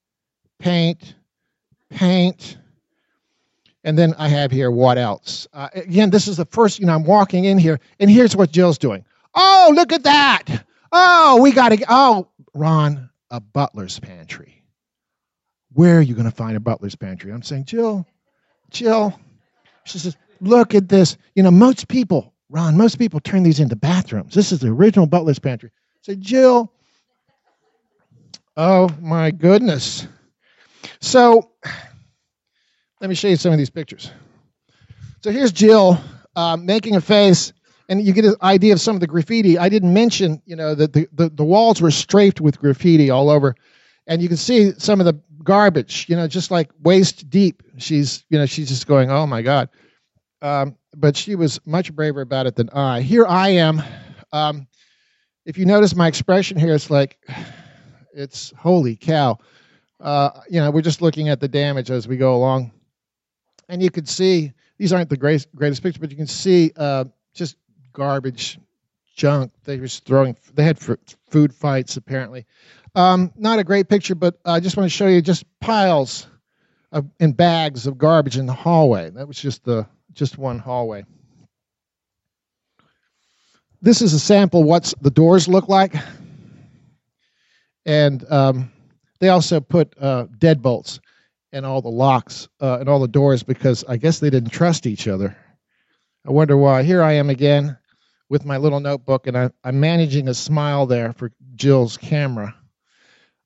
paint, 0.57 1.15
paint. 1.89 2.57
And 3.83 3.97
then 3.97 4.13
I 4.17 4.29
have 4.29 4.51
here 4.51 4.71
what 4.71 4.97
else? 4.97 5.47
Uh, 5.53 5.69
again, 5.73 6.09
this 6.09 6.27
is 6.27 6.37
the 6.37 6.45
first, 6.45 6.79
you 6.79 6.85
know, 6.85 6.93
I'm 6.93 7.03
walking 7.03 7.45
in 7.45 7.57
here, 7.57 7.79
and 7.99 8.09
here's 8.09 8.35
what 8.35 8.51
Jill's 8.51 8.77
doing. 8.77 9.03
Oh, 9.35 9.71
look 9.75 9.91
at 9.91 10.03
that. 10.03 10.65
Oh, 10.91 11.41
we 11.41 11.51
got 11.51 11.69
to, 11.69 11.85
oh, 11.89 12.27
Ron, 12.53 13.09
a 13.29 13.39
butler's 13.41 13.99
pantry. 13.99 14.56
Where 15.77 15.99
are 15.99 16.01
you 16.01 16.15
going 16.15 16.25
to 16.27 16.35
find 16.35 16.57
a 16.57 16.59
butler's 16.59 16.95
pantry? 16.95 17.31
I'm 17.31 17.43
saying, 17.43 17.65
Jill, 17.65 18.03
Jill. 18.71 19.13
She 19.83 19.99
says, 19.99 20.17
look 20.41 20.73
at 20.73 20.89
this. 20.89 21.17
You 21.35 21.43
know, 21.43 21.51
most 21.51 21.87
people, 21.87 22.33
Ron, 22.49 22.75
most 22.75 22.97
people 22.97 23.19
turn 23.19 23.43
these 23.43 23.59
into 23.59 23.75
bathrooms. 23.75 24.33
This 24.33 24.51
is 24.51 24.57
the 24.57 24.69
original 24.69 25.05
butler's 25.05 25.37
pantry. 25.37 25.69
I 25.69 25.99
say, 26.01 26.15
Jill, 26.15 26.73
oh 28.57 28.89
my 28.99 29.29
goodness. 29.29 30.07
So 30.99 31.51
let 32.99 33.07
me 33.07 33.13
show 33.13 33.27
you 33.27 33.35
some 33.35 33.51
of 33.51 33.59
these 33.59 33.69
pictures. 33.69 34.09
So 35.21 35.29
here's 35.29 35.51
Jill 35.51 36.01
uh, 36.35 36.57
making 36.57 36.95
a 36.95 37.01
face 37.01 37.53
and 37.87 38.01
you 38.01 38.13
get 38.13 38.25
an 38.25 38.33
idea 38.41 38.73
of 38.73 38.81
some 38.81 38.95
of 38.95 38.99
the 38.99 39.07
graffiti. 39.07 39.59
I 39.59 39.69
didn't 39.69 39.93
mention, 39.93 40.41
you 40.47 40.55
know, 40.55 40.73
that 40.73 40.93
the, 40.93 41.07
the, 41.13 41.29
the 41.29 41.45
walls 41.45 41.83
were 41.83 41.91
strafed 41.91 42.41
with 42.41 42.59
graffiti 42.59 43.11
all 43.11 43.29
over. 43.29 43.55
And 44.07 44.21
you 44.21 44.27
can 44.29 44.37
see 44.37 44.71
some 44.79 44.99
of 44.99 45.05
the 45.05 45.19
garbage, 45.47 46.07
you 46.09 46.15
know, 46.17 46.27
just 46.27 46.51
like 46.51 46.69
waist 46.83 47.29
deep. 47.29 47.63
She's, 47.77 48.25
you 48.29 48.37
know, 48.37 48.45
she's 48.45 48.67
just 48.67 48.85
going, 48.85 49.09
oh 49.09 49.25
my 49.25 49.41
God. 49.41 49.69
Um, 50.41 50.75
but 50.95 51.15
she 51.15 51.35
was 51.35 51.57
much 51.65 51.95
braver 51.95 52.19
about 52.19 52.47
it 52.47 52.55
than 52.57 52.69
I. 52.71 53.01
Here 53.01 53.25
I 53.25 53.49
am. 53.49 53.81
Um, 54.33 54.67
if 55.45 55.57
you 55.57 55.65
notice 55.65 55.95
my 55.95 56.07
expression 56.07 56.59
here, 56.59 56.75
it's 56.75 56.89
like, 56.89 57.17
it's 58.13 58.51
holy 58.57 58.97
cow. 58.97 59.37
Uh, 60.01 60.31
you 60.49 60.59
know, 60.59 60.69
we're 60.69 60.81
just 60.81 61.01
looking 61.01 61.29
at 61.29 61.39
the 61.39 61.47
damage 61.47 61.89
as 61.89 62.09
we 62.09 62.17
go 62.17 62.35
along. 62.35 62.71
And 63.69 63.81
you 63.81 63.89
can 63.89 64.05
see, 64.05 64.51
these 64.77 64.91
aren't 64.91 65.09
the 65.09 65.17
greatest, 65.17 65.47
greatest 65.55 65.81
pictures, 65.81 66.01
but 66.01 66.11
you 66.11 66.17
can 66.17 66.27
see 66.27 66.73
uh, 66.75 67.05
just 67.33 67.55
garbage, 67.93 68.59
junk. 69.17 69.51
They 69.65 69.77
were 69.77 69.87
throwing. 69.89 70.37
They 70.53 70.63
had 70.63 70.79
food 70.79 71.53
fights 71.53 71.97
apparently. 71.97 72.45
Um, 72.95 73.33
not 73.35 73.59
a 73.59 73.63
great 73.63 73.89
picture, 73.89 74.15
but 74.15 74.39
I 74.45 74.61
just 74.61 74.77
want 74.77 74.89
to 74.89 74.95
show 74.95 75.07
you 75.07 75.21
just 75.21 75.43
piles 75.59 76.27
of 76.91 77.09
in 77.19 77.33
bags 77.33 77.85
of 77.85 77.97
garbage 77.97 78.37
in 78.37 78.45
the 78.45 78.53
hallway. 78.53 79.09
That 79.09 79.27
was 79.27 79.37
just 79.39 79.65
the 79.65 79.85
just 80.13 80.37
one 80.37 80.59
hallway. 80.59 81.03
This 83.81 84.01
is 84.01 84.13
a 84.13 84.19
sample 84.19 84.63
what 84.63 84.93
the 85.01 85.11
doors 85.11 85.47
look 85.47 85.67
like, 85.67 85.93
and 87.85 88.23
um, 88.31 88.71
they 89.19 89.29
also 89.29 89.59
put 89.59 89.93
uh, 89.99 90.25
deadbolts 90.37 90.99
in 91.51 91.65
all 91.65 91.81
the 91.81 91.89
locks 91.89 92.47
uh, 92.61 92.77
and 92.79 92.89
all 92.89 92.99
the 92.99 93.07
doors 93.07 93.43
because 93.43 93.83
I 93.87 93.97
guess 93.97 94.19
they 94.19 94.29
didn't 94.29 94.51
trust 94.51 94.87
each 94.87 95.07
other. 95.07 95.35
I 96.25 96.31
wonder 96.31 96.57
why. 96.57 96.83
Here 96.83 97.01
I 97.03 97.13
am 97.13 97.29
again 97.29 97.77
with 98.29 98.45
my 98.45 98.57
little 98.57 98.79
notebook, 98.79 99.27
and 99.27 99.37
I, 99.37 99.49
am 99.63 99.79
managing 99.79 100.27
a 100.27 100.33
smile 100.33 100.85
there 100.85 101.13
for 101.13 101.31
Jill's 101.55 101.97
camera. 101.97 102.55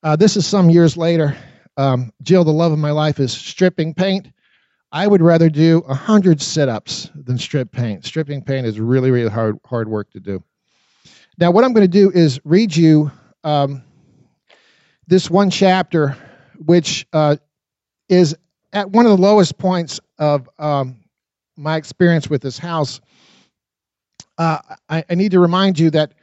Uh, 0.03 0.15
this 0.15 0.35
is 0.35 0.47
some 0.47 0.69
years 0.69 0.97
later. 0.97 1.35
Um, 1.77 2.11
Jill, 2.23 2.43
the 2.43 2.51
love 2.51 2.71
of 2.71 2.79
my 2.79 2.91
life, 2.91 3.19
is 3.19 3.31
stripping 3.31 3.93
paint. 3.93 4.27
I 4.91 5.07
would 5.07 5.21
rather 5.21 5.49
do 5.49 5.79
a 5.87 5.93
hundred 5.93 6.41
sit-ups 6.41 7.09
than 7.15 7.37
strip 7.37 7.71
paint. 7.71 8.05
Stripping 8.05 8.41
paint 8.41 8.65
is 8.65 8.79
really, 8.79 9.11
really 9.11 9.29
hard, 9.29 9.57
hard 9.65 9.87
work 9.87 10.11
to 10.11 10.19
do. 10.19 10.43
Now, 11.37 11.51
what 11.51 11.63
I'm 11.63 11.73
going 11.73 11.85
to 11.85 11.87
do 11.87 12.11
is 12.11 12.39
read 12.43 12.75
you 12.75 13.11
um, 13.43 13.83
this 15.07 15.29
one 15.29 15.49
chapter, 15.49 16.17
which 16.65 17.07
uh, 17.13 17.37
is 18.09 18.35
at 18.73 18.89
one 18.89 19.05
of 19.05 19.11
the 19.11 19.21
lowest 19.21 19.57
points 19.57 19.99
of 20.19 20.49
um, 20.59 20.97
my 21.55 21.77
experience 21.77 22.29
with 22.29 22.41
this 22.41 22.57
house 22.57 22.99
uh, 24.41 24.59
I, 24.89 25.03
I, 25.07 25.13
need 25.13 25.31
to 25.33 25.39
remind 25.39 25.77
you 25.77 25.91
that 25.91 26.13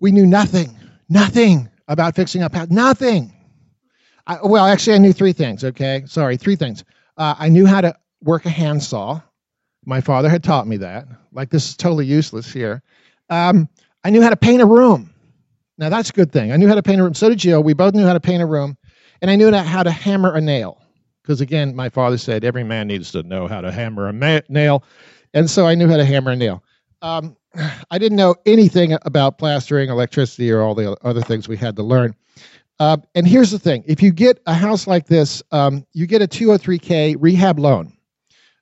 we 0.00 0.12
knew 0.12 0.24
nothing, 0.24 0.74
nothing 1.10 1.68
about 1.88 2.16
fixing 2.16 2.42
up 2.42 2.54
house, 2.54 2.70
nothing. 2.70 3.34
I, 4.26 4.38
well, 4.42 4.64
actually, 4.64 4.94
I 4.94 4.98
knew 4.98 5.12
three 5.12 5.34
things. 5.34 5.62
Okay, 5.62 6.04
sorry, 6.06 6.38
three 6.38 6.56
things. 6.56 6.84
Uh, 7.18 7.34
I 7.38 7.50
knew 7.50 7.66
how 7.66 7.82
to 7.82 7.94
work 8.22 8.46
a 8.46 8.50
handsaw. 8.50 9.20
My 9.84 10.00
father 10.00 10.30
had 10.30 10.42
taught 10.42 10.66
me 10.66 10.78
that. 10.78 11.06
Like 11.32 11.50
this 11.50 11.68
is 11.68 11.76
totally 11.76 12.06
useless 12.06 12.50
here. 12.50 12.82
Um, 13.28 13.68
I 14.04 14.08
knew 14.08 14.22
how 14.22 14.30
to 14.30 14.36
paint 14.36 14.62
a 14.62 14.66
room. 14.66 15.12
Now 15.76 15.90
that's 15.90 16.08
a 16.08 16.14
good 16.14 16.32
thing. 16.32 16.52
I 16.52 16.56
knew 16.56 16.68
how 16.68 16.76
to 16.76 16.82
paint 16.82 17.00
a 17.00 17.04
room. 17.04 17.12
So 17.12 17.28
did 17.28 17.40
Jill. 17.40 17.62
We 17.62 17.74
both 17.74 17.92
knew 17.92 18.06
how 18.06 18.14
to 18.14 18.20
paint 18.20 18.42
a 18.42 18.46
room, 18.46 18.78
and 19.20 19.30
I 19.30 19.36
knew 19.36 19.52
how 19.52 19.82
to 19.82 19.90
hammer 19.90 20.34
a 20.34 20.40
nail. 20.40 20.82
because 21.22 21.42
again, 21.42 21.76
my 21.76 21.90
father 21.90 22.16
said 22.16 22.42
every 22.42 22.64
man 22.64 22.86
needs 22.86 23.12
to 23.12 23.22
know 23.22 23.46
how 23.48 23.60
to 23.60 23.70
hammer 23.70 24.08
a 24.08 24.14
ma- 24.14 24.40
nail, 24.48 24.82
and 25.34 25.50
so 25.50 25.66
I 25.66 25.74
knew 25.74 25.88
how 25.88 25.98
to 25.98 26.06
hammer 26.06 26.30
a 26.30 26.36
nail. 26.36 26.64
Um, 27.02 27.36
I 27.90 27.98
didn't 27.98 28.16
know 28.16 28.34
anything 28.46 28.96
about 29.02 29.38
plastering, 29.38 29.90
electricity, 29.90 30.50
or 30.50 30.62
all 30.62 30.74
the 30.74 30.96
other 31.02 31.22
things 31.22 31.48
we 31.48 31.56
had 31.56 31.76
to 31.76 31.82
learn. 31.82 32.14
Uh, 32.78 32.96
and 33.14 33.26
here's 33.26 33.50
the 33.50 33.58
thing: 33.58 33.84
if 33.86 34.02
you 34.02 34.10
get 34.12 34.40
a 34.46 34.54
house 34.54 34.86
like 34.86 35.06
this, 35.06 35.42
um, 35.52 35.86
you 35.92 36.06
get 36.06 36.22
a 36.22 36.28
203k 36.28 37.16
rehab 37.18 37.58
loan. 37.58 37.92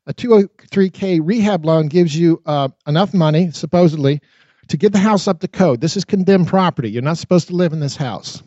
A 0.06 0.14
203k 0.14 1.20
rehab 1.22 1.64
loan 1.64 1.86
gives 1.86 2.16
you 2.16 2.42
uh, 2.46 2.68
enough 2.86 3.12
money, 3.12 3.50
supposedly, 3.50 4.20
to 4.68 4.76
get 4.76 4.92
the 4.92 4.98
house 4.98 5.28
up 5.28 5.40
to 5.40 5.48
code. 5.48 5.80
This 5.80 5.96
is 5.96 6.04
condemned 6.04 6.48
property. 6.48 6.90
You're 6.90 7.02
not 7.02 7.18
supposed 7.18 7.46
to 7.48 7.54
live 7.54 7.72
in 7.72 7.80
this 7.80 7.94
house. 7.94 8.42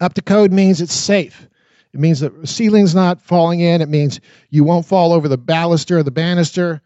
Up 0.00 0.14
to 0.14 0.22
code 0.22 0.52
means 0.52 0.80
it's 0.80 0.94
safe. 0.94 1.46
It 1.92 2.00
means 2.00 2.20
the 2.20 2.32
ceiling's 2.44 2.94
not 2.94 3.20
falling 3.20 3.60
in. 3.60 3.80
It 3.80 3.88
means 3.88 4.20
you 4.50 4.64
won't 4.64 4.86
fall 4.86 5.12
over 5.12 5.28
the 5.28 5.38
baluster 5.38 5.98
or 5.98 6.02
the 6.02 6.10
banister. 6.10 6.82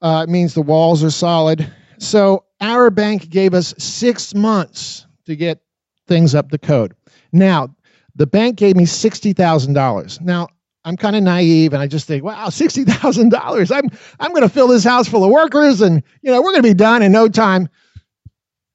Uh, 0.00 0.24
it 0.28 0.30
means 0.30 0.54
the 0.54 0.62
walls 0.62 1.02
are 1.02 1.10
solid. 1.10 1.72
So 2.04 2.44
our 2.60 2.90
bank 2.90 3.30
gave 3.30 3.54
us 3.54 3.74
six 3.78 4.34
months 4.34 5.06
to 5.26 5.36
get 5.36 5.60
things 6.06 6.34
up 6.34 6.50
to 6.50 6.58
code. 6.58 6.94
Now, 7.32 7.74
the 8.14 8.26
bank 8.26 8.56
gave 8.56 8.76
me 8.76 8.84
$60,000. 8.84 10.20
Now, 10.20 10.48
I'm 10.84 10.96
kind 10.96 11.16
of 11.16 11.22
naive 11.22 11.72
and 11.72 11.82
I 11.82 11.86
just 11.86 12.06
think, 12.06 12.22
wow, 12.22 12.48
$60,000. 12.48 13.74
I'm 13.74 13.90
I'm 14.20 14.30
going 14.32 14.42
to 14.42 14.48
fill 14.48 14.68
this 14.68 14.84
house 14.84 15.08
full 15.08 15.24
of 15.24 15.30
workers 15.30 15.80
and 15.80 16.02
you 16.22 16.30
know, 16.30 16.42
we're 16.42 16.50
going 16.50 16.62
to 16.62 16.68
be 16.68 16.74
done 16.74 17.02
in 17.02 17.10
no 17.10 17.26
time. 17.28 17.68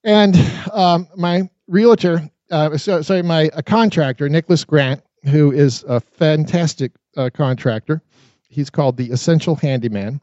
And 0.03 0.35
um, 0.73 1.07
my 1.15 1.47
realtor, 1.67 2.29
uh, 2.49 2.77
so, 2.77 3.03
sorry, 3.03 3.21
my 3.21 3.51
a 3.53 3.61
contractor, 3.61 4.27
Nicholas 4.27 4.65
Grant, 4.65 5.03
who 5.25 5.51
is 5.51 5.83
a 5.87 5.99
fantastic 5.99 6.93
uh, 7.15 7.29
contractor. 7.31 8.01
He's 8.49 8.71
called 8.71 8.97
the 8.97 9.11
Essential 9.11 9.55
Handyman. 9.55 10.19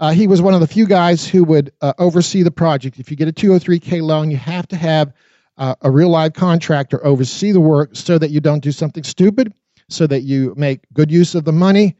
Uh, 0.00 0.12
he 0.12 0.26
was 0.26 0.40
one 0.40 0.54
of 0.54 0.60
the 0.60 0.66
few 0.66 0.86
guys 0.86 1.28
who 1.28 1.44
would 1.44 1.72
uh, 1.82 1.92
oversee 1.98 2.42
the 2.42 2.50
project. 2.50 2.98
If 2.98 3.10
you 3.10 3.16
get 3.18 3.28
a 3.28 3.32
203K 3.32 4.02
loan, 4.02 4.30
you 4.30 4.38
have 4.38 4.66
to 4.68 4.76
have 4.76 5.12
uh, 5.58 5.74
a 5.82 5.90
real 5.90 6.08
live 6.08 6.32
contractor 6.32 7.04
oversee 7.04 7.52
the 7.52 7.60
work 7.60 7.90
so 7.92 8.16
that 8.16 8.30
you 8.30 8.40
don't 8.40 8.60
do 8.60 8.72
something 8.72 9.04
stupid, 9.04 9.52
so 9.90 10.06
that 10.06 10.22
you 10.22 10.54
make 10.56 10.80
good 10.94 11.10
use 11.10 11.34
of 11.34 11.44
the 11.44 11.52
money, 11.52 11.96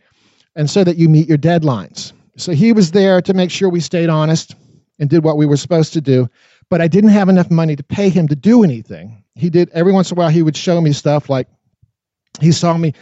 and 0.57 0.69
so 0.69 0.83
that 0.83 0.97
you 0.97 1.11
meet 1.11 1.29
your 1.29 1.37
deadlines. 1.37 2.15
So 2.39 2.53
he 2.53 2.73
was 2.73 2.91
there 2.91 3.21
to 3.21 3.35
make 3.35 3.51
sure 3.51 3.69
we 3.69 3.81
stayed 3.81 4.09
honest 4.09 4.55
and 4.99 5.11
did 5.11 5.23
what 5.23 5.37
we 5.37 5.45
were 5.45 5.59
supposed 5.59 5.93
to 5.93 6.01
do. 6.01 6.27
But 6.71 6.81
I 6.81 6.89
didn't 6.89 7.11
have 7.11 7.29
enough 7.29 7.51
money 7.51 7.77
to 7.77 7.83
pay 7.83 8.09
him 8.09 8.29
to 8.29 8.37
do 8.37 8.65
anything. 8.65 9.25
He 9.35 9.51
did 9.51 9.69
every 9.71 9.93
once 9.93 10.11
in 10.11 10.17
a 10.17 10.19
while, 10.19 10.31
he 10.31 10.43
would 10.43 10.57
show 10.57 10.81
me 10.81 10.93
stuff 10.93 11.29
like 11.29 11.49
he 12.41 12.53
saw 12.53 12.77
me 12.77 12.95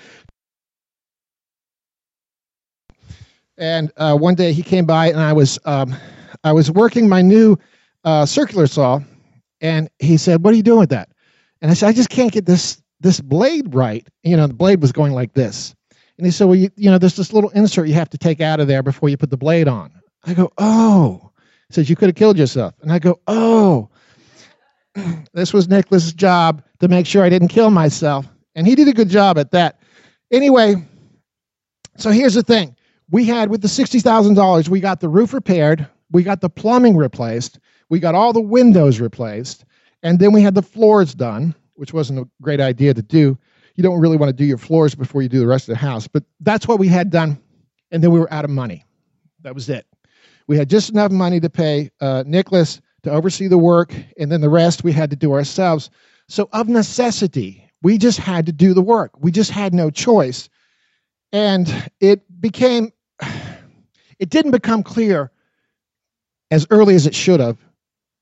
And 3.59 3.93
uh, 3.97 4.17
one 4.17 4.37
day 4.37 4.53
he 4.53 4.63
came 4.63 4.87
by 4.87 5.09
and 5.09 5.21
I 5.21 5.33
was 5.33 5.59
um, 5.65 5.95
I 6.45 6.53
was 6.53 6.71
working 6.71 7.09
my 7.09 7.23
new 7.23 7.59
uh, 8.05 8.25
circular 8.25 8.69
saw, 8.69 9.01
and 9.61 9.91
he 9.99 10.17
said, 10.17 10.45
"What 10.45 10.55
are 10.55 10.57
you 10.57 10.63
doing 10.63 10.79
with 10.79 10.91
that?" 10.91 11.11
And 11.61 11.71
I 11.71 11.75
said, 11.75 11.89
"I 11.89 11.93
just 11.93 12.09
can't 12.09 12.33
get 12.33 12.47
this 12.47 12.81
this 13.01 13.21
blade 13.21 13.75
right." 13.75 14.07
You 14.23 14.37
know, 14.37 14.47
the 14.47 14.55
blade 14.55 14.81
was 14.81 14.93
going 14.93 15.13
like 15.13 15.33
this. 15.33 15.75
And 16.17 16.27
he 16.27 16.31
said, 16.31 16.45
"Well, 16.45 16.57
you, 16.57 16.71
you 16.77 16.91
know, 16.91 16.99
there's 16.99 17.17
this 17.17 17.33
little 17.33 17.51
insert 17.51 17.89
you 17.89 17.95
have 17.95 18.11
to 18.11 18.19
take 18.19 18.41
out 18.41 18.61
of 18.61 18.69
there 18.69 18.83
before 18.83 19.09
you 19.09 19.17
put 19.17 19.31
the 19.31 19.37
blade 19.37 19.67
on." 19.67 19.91
I 20.25 20.35
go, 20.35 20.53
"Oh." 20.59 21.33
He 21.69 21.75
says, 21.75 21.91
"You 21.91 21.97
could 21.97 22.09
have 22.09 22.17
killed 22.17 22.39
yourself." 22.39 22.75
And 22.81 22.93
I 22.93 23.01
go, 23.01 23.21
"Oh." 23.27 23.89
this 25.33 25.53
was 25.53 25.69
Nicholas's 25.69 26.13
job 26.13 26.63
to 26.79 26.87
make 26.87 27.07
sure 27.07 27.25
I 27.25 27.29
didn't 27.29 27.49
kill 27.49 27.71
myself, 27.71 28.29
and 28.55 28.69
he 28.69 28.77
did 28.77 28.87
a 28.87 28.93
good 28.93 29.09
job 29.09 29.37
at 29.37 29.51
that. 29.51 29.81
Anyway, 30.31 30.77
so 31.97 32.11
here's 32.11 32.35
the 32.35 32.43
thing 32.45 32.77
we 33.11 33.25
had 33.25 33.51
with 33.51 33.63
the 33.63 33.69
$60,000, 33.69 34.69
we 34.69 34.81
got 34.81 35.01
the 35.01 35.09
roof 35.09 35.33
repaired, 35.33 35.87
we 36.11 36.23
got 36.23 36.41
the 36.41 36.51
plumbing 36.51 36.97
replaced, 36.97 37.59
we 37.89 37.99
got 37.99 38.15
all 38.15 38.33
the 38.33 38.41
windows 38.41 39.01
replaced, 39.01 39.65
and 40.03 40.19
then 40.19 40.33
we 40.33 40.43
had 40.43 40.55
the 40.55 40.63
floors 40.63 41.15
done, 41.15 41.55
which 41.75 41.93
wasn't 41.93 42.19
a 42.19 42.29
great 42.43 42.61
idea 42.61 42.95
to 42.95 43.03
do. 43.03 43.39
You 43.77 43.83
don't 43.83 44.01
really 44.01 44.17
want 44.17 44.31
to 44.31 44.37
do 44.37 44.45
your 44.45 44.59
floors 44.59 44.95
before 44.95 45.23
you 45.23 45.29
do 45.29 45.39
the 45.39 45.47
rest 45.47 45.69
of 45.69 45.75
the 45.75 45.79
house, 45.79 46.07
but 46.07 46.25
that's 46.41 46.69
what 46.69 46.79
we 46.79 46.89
had 46.89 47.11
done, 47.11 47.39
and 47.91 48.03
then 48.03 48.11
we 48.11 48.21
were 48.21 48.33
out 48.33 48.45
of 48.45 48.51
money. 48.51 48.85
That 49.43 49.55
was 49.55 49.69
it. 49.69 49.87
We 50.47 50.57
had 50.57 50.69
just 50.69 50.91
enough 50.91 51.13
money 51.13 51.41
to 51.41 51.51
pay 51.51 51.91
uh, 52.01 52.25
Nicholas 52.27 52.81
to 53.05 53.11
oversee 53.11 53.47
the 53.47 53.59
work, 53.59 53.95
and 54.19 54.31
then 54.31 54.41
the 54.41 54.49
rest 54.49 54.85
we 54.85 54.93
had 54.93 55.11
to 55.11 55.17
do 55.17 55.33
ourselves. 55.33 55.91
So, 56.29 56.49
of 56.53 56.69
necessity, 56.69 57.71
we 57.83 57.97
just 57.97 58.19
had 58.19 58.47
to 58.47 58.53
do 58.53 58.75
the 58.75 58.83
work. 58.83 59.13
We 59.21 59.31
just 59.31 59.51
had 59.51 59.73
no 59.73 59.91
choice. 59.91 60.49
And 61.33 61.91
it 62.01 62.23
became 62.41 62.91
it 64.19 64.31
didn't 64.31 64.51
become 64.51 64.83
clear 64.83 65.31
as 66.51 66.67
early 66.71 66.95
as 66.95 67.07
it 67.07 67.15
should 67.15 67.41
have 67.41 67.59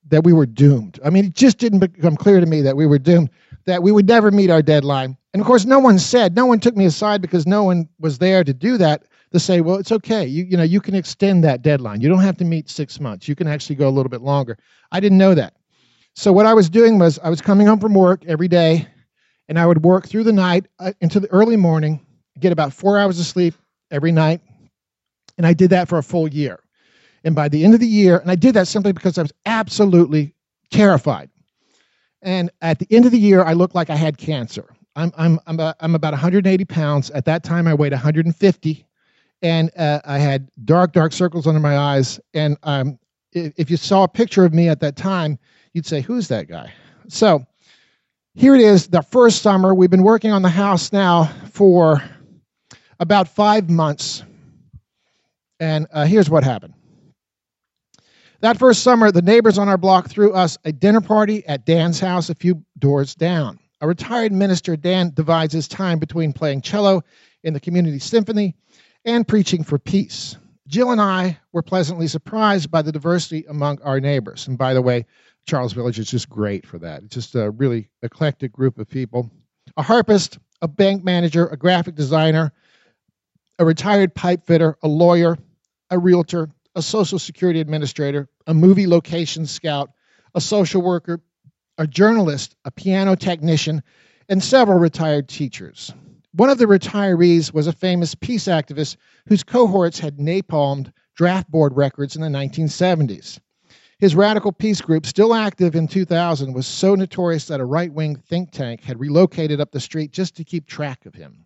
that 0.09 0.25
we 0.25 0.33
were 0.33 0.47
doomed. 0.47 1.01
I 1.05 1.11
mean, 1.11 1.27
it 1.27 1.35
just 1.35 1.59
didn't 1.59 1.81
become 1.81 2.17
clear 2.17 2.41
to 2.41 2.47
me 2.47 2.61
that 2.63 2.77
we 2.77 2.87
were 2.87 2.99
doomed, 2.99 3.31
that 3.67 3.83
we 3.83 3.93
would 3.93 4.07
never 4.07 4.31
meet 4.31 4.51
our 4.51 4.63
deadline. 4.63 5.17
And 5.33 5.41
of 5.41 5.47
course, 5.47 5.65
no 5.65 5.79
one 5.79 5.99
said, 5.99 6.37
no 6.37 6.47
one 6.47 6.61
took 6.61 6.77
me 6.77 6.85
aside 6.85 7.21
because 7.21 7.47
no 7.47 7.65
one 7.65 7.89
was 7.99 8.19
there 8.19 8.45
to 8.45 8.55
do 8.55 8.79
that 8.79 9.05
to 9.33 9.41
say, 9.41 9.61
well, 9.61 9.77
it's 9.77 9.93
okay. 9.93 10.25
You, 10.25 10.45
you 10.45 10.57
know, 10.57 10.63
you 10.63 10.81
can 10.81 10.95
extend 10.95 11.43
that 11.45 11.63
deadline. 11.63 12.01
You 12.01 12.09
don't 12.09 12.21
have 12.21 12.37
to 12.39 12.45
meet 12.45 12.71
six 12.71 13.01
months. 13.01 13.29
You 13.29 13.35
can 13.35 13.49
actually 13.49 13.77
go 13.77 13.89
a 13.89 13.91
little 13.91 14.09
bit 14.09 14.23
longer. 14.23 14.57
I 14.93 15.01
didn't 15.01 15.19
know 15.19 15.35
that. 15.35 15.55
So 16.15 16.33
what 16.33 16.47
I 16.47 16.55
was 16.55 16.71
doing 16.71 16.99
was 16.99 17.19
I 17.19 17.29
was 17.29 17.43
coming 17.43 17.67
home 17.67 17.81
from 17.81 17.93
work 17.93 18.25
every 18.27 18.49
day 18.49 18.87
and 19.49 19.59
I 19.59 19.67
would 19.67 19.85
work 19.85 20.07
through 20.07 20.25
the 20.25 20.33
night 20.33 20.67
uh, 20.79 20.93
into 21.01 21.21
the 21.21 21.29
early 21.29 21.57
morning, 21.57 22.05
get 22.39 22.53
about 22.53 22.73
four 22.73 22.99
hours 22.99 23.21
of 23.21 23.27
sleep 23.27 23.55
every 23.91 24.13
night, 24.13 24.41
and 25.37 25.47
I 25.47 25.53
did 25.53 25.71
that 25.71 25.89
for 25.89 25.99
a 25.99 26.03
full 26.03 26.29
year. 26.29 26.61
And 27.25 27.35
by 27.35 27.49
the 27.49 27.65
end 27.65 27.75
of 27.75 27.81
the 27.81 27.87
year, 27.87 28.19
and 28.19 28.31
I 28.31 28.37
did 28.37 28.55
that 28.55 28.69
simply 28.69 28.93
because 28.93 29.19
I 29.19 29.23
was 29.23 29.33
absolutely 29.47 30.35
terrified. 30.71 31.29
And 32.23 32.51
at 32.63 32.79
the 32.79 32.87
end 32.91 33.05
of 33.05 33.13
the 33.13 33.19
year, 33.19 33.43
I 33.43 33.53
looked 33.53 33.75
like 33.75 33.91
I 33.91 33.97
had 33.97 34.19
cancer. 34.19 34.75
I'm, 34.95 35.13
I'm, 35.17 35.39
I'm, 35.47 35.61
a, 35.61 35.75
I'm 35.81 35.95
about 35.95 36.13
180 36.13 36.65
pounds. 36.65 37.11
At 37.11 37.25
that 37.27 37.43
time, 37.43 37.67
I 37.67 37.75
weighed 37.75 37.93
150. 37.93 38.87
And 39.43 39.71
uh, 39.77 40.01
I 40.05 40.19
had 40.19 40.49
dark, 40.65 40.93
dark 40.93 41.13
circles 41.13 41.47
under 41.47 41.61
my 41.61 41.77
eyes. 41.77 42.19
And 42.33 42.57
um, 42.63 42.99
if 43.33 43.71
you 43.71 43.77
saw 43.77 44.05
a 44.05 44.09
picture 44.09 44.45
of 44.45 44.55
me 44.55 44.69
at 44.69 44.81
that 44.81 44.97
time, 44.97 45.39
you'd 45.75 45.87
say, 45.87 46.01
Who's 46.01 46.29
that 46.29 46.49
guy? 46.49 46.73
So 47.09 47.45
here 48.35 48.55
it 48.55 48.61
is, 48.61 48.89
the 48.89 49.03
first 49.03 49.43
summer. 49.43 49.75
We've 49.75 49.91
been 49.91 50.03
working 50.03 50.31
on 50.31 50.43
the 50.43 50.49
house 50.49 50.93
now 50.93 51.25
for 51.51 52.03
about 52.99 53.29
five 53.29 53.69
months. 53.69 54.23
And 55.61 55.87
uh, 55.93 56.05
here's 56.05 56.31
what 56.31 56.45
happened. 56.45 56.75
That 58.41 58.59
first 58.59 58.83
summer, 58.83 59.11
the 59.11 59.23
neighbors 59.23 59.59
on 59.59 59.69
our 59.69 59.79
block 59.79 60.09
threw 60.09 60.33
us 60.33 60.59
a 60.65 60.73
dinner 60.73 61.01
party 61.01 61.47
at 61.47 61.65
Dan's 61.65 61.99
house 61.99 62.29
a 62.29 62.35
few 62.35 62.63
doors 62.79 63.15
down. 63.15 63.59
A 63.81 63.87
retired 63.87 64.33
minister, 64.33 64.77
Dan 64.77 65.13
divides 65.15 65.55
his 65.55 65.69
time 65.69 65.99
between 65.99 66.33
playing 66.33 66.61
cello 66.63 67.03
in 67.45 67.55
the 67.55 67.61
community 67.61 67.99
symphony 67.99 68.55
and 69.05 69.27
preaching 69.27 69.65
for 69.65 69.79
peace. 69.79 70.37
Jill 70.67 70.91
and 70.91 71.01
I 71.01 71.39
were 71.53 71.63
pleasantly 71.63 72.09
surprised 72.09 72.71
by 72.71 72.83
the 72.83 72.93
diversity 72.93 73.45
among 73.49 73.81
our 73.83 74.01
neighbors. 74.01 74.49
And 74.49 74.59
by 74.59 74.75
the 74.75 74.83
way, 74.83 75.07
Charles 75.47 75.73
Village 75.73 75.99
is 75.99 76.11
just 76.11 76.29
great 76.29 76.67
for 76.67 76.79
that. 76.79 77.05
It's 77.05 77.15
just 77.15 77.35
a 77.35 77.51
really 77.51 77.89
eclectic 78.03 78.53
group 78.53 78.79
of 78.79 78.89
people. 78.89 79.31
A 79.77 79.83
harpist, 79.83 80.39
a 80.61 80.69
bank 80.69 81.05
manager, 81.05 81.47
a 81.47 81.57
graphic 81.57 81.95
designer, 81.95 82.53
a 83.59 83.65
retired 83.65 84.15
pipe 84.15 84.45
fitter, 84.45 84.77
a 84.83 84.89
lawyer, 84.89 85.39
a 85.91 85.99
realtor, 85.99 86.51
a 86.75 86.83
social 86.83 87.19
security 87.19 87.61
administrator, 87.61 88.29
a 88.47 88.55
movie 88.55 88.87
location 88.87 89.47
scout, 89.47 89.91
a 90.35 90.41
social 90.41 90.83
worker, 90.83 91.21
a 91.79 91.87
journalist, 91.87 92.55
a 92.65 92.71
piano 92.71 93.15
technician, 93.15 93.83
and 94.29 94.43
several 94.43 94.79
retired 94.79 95.29
teachers. 95.29 95.93
One 96.33 96.51
of 96.51 96.59
the 96.59 96.67
retirees 96.67 97.53
was 97.55 97.67
a 97.67 97.73
famous 97.73 98.15
peace 98.15 98.45
activist 98.45 98.97
whose 99.27 99.43
cohorts 99.43 99.99
had 99.99 100.19
napalmed 100.19 100.93
draft 101.15 101.51
board 101.51 101.75
records 101.75 102.15
in 102.15 102.21
the 102.21 102.29
1970s. 102.29 103.39
His 103.99 104.15
radical 104.15 104.53
peace 104.53 104.83
group, 104.83 105.07
still 105.07 105.33
active 105.33 105.75
in 105.75 105.89
2000, 105.89 106.53
was 106.53 106.67
so 106.67 106.95
notorious 106.95 107.47
that 107.47 107.61
a 107.61 107.65
right 107.65 107.91
wing 107.91 108.17
think 108.17 108.51
tank 108.51 108.83
had 108.83 109.01
relocated 109.01 109.59
up 109.63 109.71
the 109.71 109.81
street 109.81 110.13
just 110.13 110.37
to 110.37 110.45
keep 110.45 110.67
track 110.67 111.07
of 111.07 111.15
him. 111.15 111.46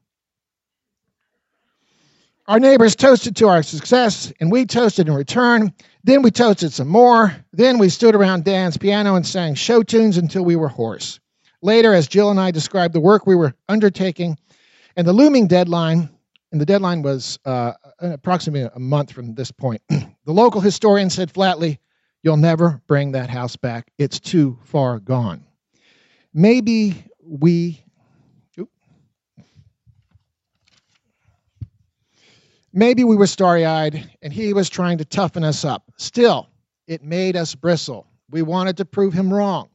Our 2.50 2.58
neighbors 2.58 2.96
toasted 2.96 3.36
to 3.36 3.46
our 3.46 3.62
success, 3.62 4.32
and 4.40 4.50
we 4.50 4.66
toasted 4.66 5.06
in 5.06 5.14
return. 5.14 5.72
Then 6.02 6.22
we 6.22 6.32
toasted 6.32 6.72
some 6.72 6.88
more. 6.88 7.32
Then 7.52 7.78
we 7.78 7.88
stood 7.88 8.16
around 8.16 8.42
Dan's 8.42 8.76
piano 8.76 9.14
and 9.14 9.24
sang 9.24 9.54
show 9.54 9.84
tunes 9.84 10.16
until 10.16 10.44
we 10.44 10.56
were 10.56 10.66
hoarse. 10.66 11.20
Later, 11.62 11.94
as 11.94 12.08
Jill 12.08 12.28
and 12.28 12.40
I 12.40 12.50
described 12.50 12.92
the 12.92 12.98
work 12.98 13.24
we 13.24 13.36
were 13.36 13.54
undertaking 13.68 14.36
and 14.96 15.06
the 15.06 15.12
looming 15.12 15.46
deadline, 15.46 16.10
and 16.50 16.60
the 16.60 16.66
deadline 16.66 17.02
was 17.02 17.38
uh, 17.44 17.74
approximately 18.00 18.68
a 18.74 18.80
month 18.80 19.12
from 19.12 19.36
this 19.36 19.52
point, 19.52 19.80
the 19.88 20.32
local 20.32 20.60
historian 20.60 21.08
said 21.08 21.30
flatly, 21.30 21.78
You'll 22.24 22.36
never 22.36 22.82
bring 22.88 23.12
that 23.12 23.30
house 23.30 23.54
back. 23.54 23.92
It's 23.96 24.18
too 24.18 24.58
far 24.64 24.98
gone. 24.98 25.46
Maybe 26.34 27.04
we 27.22 27.84
Maybe 32.72 33.02
we 33.02 33.16
were 33.16 33.26
starry 33.26 33.66
eyed 33.66 34.10
and 34.22 34.32
he 34.32 34.52
was 34.52 34.68
trying 34.68 34.98
to 34.98 35.04
toughen 35.04 35.42
us 35.42 35.64
up. 35.64 35.90
Still, 35.96 36.48
it 36.86 37.02
made 37.02 37.36
us 37.36 37.54
bristle. 37.54 38.06
We 38.30 38.42
wanted 38.42 38.76
to 38.76 38.84
prove 38.84 39.12
him 39.12 39.32
wrong. 39.32 39.70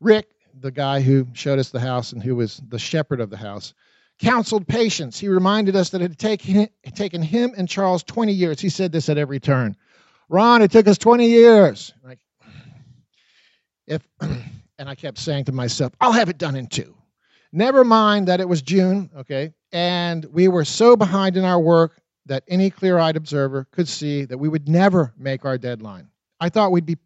Rick, 0.00 0.30
the 0.60 0.70
guy 0.70 1.00
who 1.00 1.26
showed 1.32 1.58
us 1.58 1.70
the 1.70 1.80
house 1.80 2.12
and 2.12 2.22
who 2.22 2.36
was 2.36 2.60
the 2.68 2.78
shepherd 2.78 3.20
of 3.20 3.30
the 3.30 3.36
house, 3.38 3.72
counseled 4.18 4.66
patience. 4.68 5.18
He 5.18 5.28
reminded 5.28 5.76
us 5.76 5.90
that 5.90 6.02
it 6.02 6.10
had 6.10 6.18
taken, 6.18 6.68
taken 6.94 7.22
him 7.22 7.54
and 7.56 7.68
Charles 7.68 8.02
20 8.02 8.32
years. 8.32 8.60
He 8.60 8.68
said 8.68 8.92
this 8.92 9.08
at 9.08 9.18
every 9.18 9.40
turn. 9.40 9.74
Ron, 10.28 10.60
it 10.60 10.70
took 10.70 10.88
us 10.88 10.98
20 10.98 11.26
years. 11.26 11.94
Like, 12.04 12.18
if, 13.86 14.06
and 14.20 14.88
I 14.88 14.94
kept 14.94 15.18
saying 15.18 15.44
to 15.44 15.52
myself, 15.52 15.92
I'll 16.00 16.12
have 16.12 16.28
it 16.28 16.36
done 16.36 16.56
in 16.56 16.66
two. 16.66 16.94
Never 17.52 17.84
mind 17.84 18.28
that 18.28 18.40
it 18.40 18.48
was 18.48 18.60
June, 18.60 19.08
okay, 19.16 19.54
and 19.72 20.24
we 20.26 20.48
were 20.48 20.64
so 20.64 20.96
behind 20.96 21.36
in 21.36 21.44
our 21.44 21.60
work 21.60 22.02
that 22.26 22.44
any 22.48 22.70
clear 22.70 22.98
eyed 22.98 23.16
observer 23.16 23.66
could 23.70 23.88
see 23.88 24.24
that 24.24 24.38
we 24.38 24.48
would 24.48 24.68
never 24.68 25.14
make 25.16 25.44
our 25.44 25.58
deadline. 25.58 26.08
I 26.40 26.48
thought 26.48 26.72
we'd 26.72 26.86
be 26.86 26.98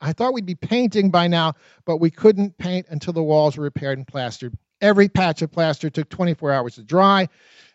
I 0.00 0.12
thought 0.12 0.32
we'd 0.32 0.46
be 0.46 0.54
painting 0.56 1.10
by 1.10 1.28
now, 1.28 1.54
but 1.84 1.98
we 1.98 2.10
couldn't 2.10 2.58
paint 2.58 2.86
until 2.90 3.12
the 3.12 3.22
walls 3.22 3.56
were 3.56 3.64
repaired 3.64 3.98
and 3.98 4.06
plastered. 4.06 4.56
Every 4.80 5.08
patch 5.08 5.42
of 5.42 5.52
plaster 5.52 5.88
took 5.88 6.08
24 6.08 6.50
hours 6.50 6.74
to 6.74 6.82
dry, 6.82 7.28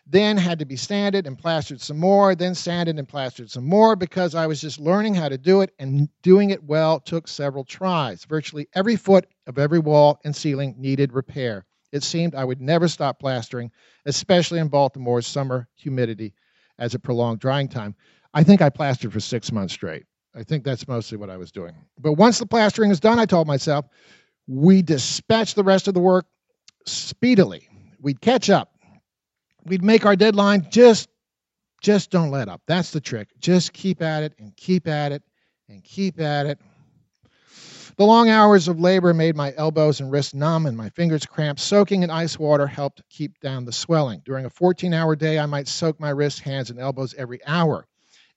then 0.06 0.36
had 0.36 0.58
to 0.58 0.66
be 0.66 0.76
sanded 0.76 1.26
and 1.26 1.38
plastered 1.38 1.80
some 1.80 1.98
more, 1.98 2.34
then 2.34 2.54
sanded 2.54 2.98
and 2.98 3.08
plastered 3.08 3.50
some 3.50 3.64
more 3.64 3.96
because 3.96 4.34
I 4.34 4.46
was 4.46 4.60
just 4.60 4.78
learning 4.78 5.14
how 5.14 5.30
to 5.30 5.38
do 5.38 5.62
it 5.62 5.72
and 5.78 6.10
doing 6.20 6.50
it 6.50 6.64
well 6.64 7.00
took 7.00 7.26
several 7.26 7.64
tries. 7.64 8.26
Virtually 8.26 8.68
every 8.74 8.96
foot 8.96 9.26
of 9.46 9.58
every 9.58 9.78
wall 9.78 10.20
and 10.24 10.36
ceiling 10.36 10.74
needed 10.76 11.14
repair. 11.14 11.64
It 11.90 12.02
seemed 12.02 12.34
I 12.34 12.44
would 12.44 12.60
never 12.60 12.86
stop 12.86 13.18
plastering, 13.18 13.70
especially 14.04 14.58
in 14.58 14.68
Baltimore's 14.68 15.26
summer 15.26 15.68
humidity 15.74 16.34
as 16.78 16.94
a 16.94 16.98
prolonged 16.98 17.40
drying 17.40 17.68
time. 17.68 17.94
I 18.34 18.42
think 18.44 18.62
I 18.62 18.70
plastered 18.70 19.12
for 19.12 19.20
six 19.20 19.50
months 19.52 19.74
straight. 19.74 20.04
I 20.34 20.42
think 20.42 20.64
that's 20.64 20.86
mostly 20.86 21.18
what 21.18 21.30
I 21.30 21.36
was 21.36 21.50
doing. 21.50 21.74
But 21.98 22.12
once 22.14 22.38
the 22.38 22.46
plastering 22.46 22.90
is 22.90 23.00
done, 23.00 23.18
I 23.18 23.26
told 23.26 23.46
myself, 23.46 23.86
we 24.46 24.82
dispatch 24.82 25.54
the 25.54 25.64
rest 25.64 25.88
of 25.88 25.94
the 25.94 26.00
work 26.00 26.26
speedily. 26.86 27.68
We'd 28.00 28.20
catch 28.20 28.50
up. 28.50 28.74
We'd 29.64 29.82
make 29.82 30.06
our 30.06 30.16
deadline. 30.16 30.68
Just, 30.70 31.08
just 31.82 32.10
don't 32.10 32.30
let 32.30 32.48
up. 32.48 32.62
That's 32.66 32.92
the 32.92 33.00
trick. 33.00 33.28
Just 33.40 33.72
keep 33.72 34.02
at 34.02 34.22
it 34.22 34.34
and 34.38 34.56
keep 34.56 34.86
at 34.86 35.12
it 35.12 35.22
and 35.68 35.82
keep 35.82 36.20
at 36.20 36.46
it. 36.46 36.58
The 37.98 38.04
long 38.04 38.28
hours 38.28 38.68
of 38.68 38.78
labor 38.78 39.12
made 39.12 39.34
my 39.34 39.52
elbows 39.56 39.98
and 39.98 40.08
wrists 40.08 40.32
numb 40.32 40.66
and 40.66 40.76
my 40.76 40.88
fingers 40.90 41.26
cramped. 41.26 41.60
Soaking 41.60 42.04
in 42.04 42.10
ice 42.10 42.38
water 42.38 42.68
helped 42.68 43.02
keep 43.10 43.40
down 43.40 43.64
the 43.64 43.72
swelling. 43.72 44.22
During 44.24 44.44
a 44.44 44.50
14 44.50 44.94
hour 44.94 45.16
day, 45.16 45.36
I 45.36 45.46
might 45.46 45.66
soak 45.66 45.98
my 45.98 46.10
wrists, 46.10 46.38
hands, 46.38 46.70
and 46.70 46.78
elbows 46.78 47.12
every 47.14 47.44
hour. 47.44 47.88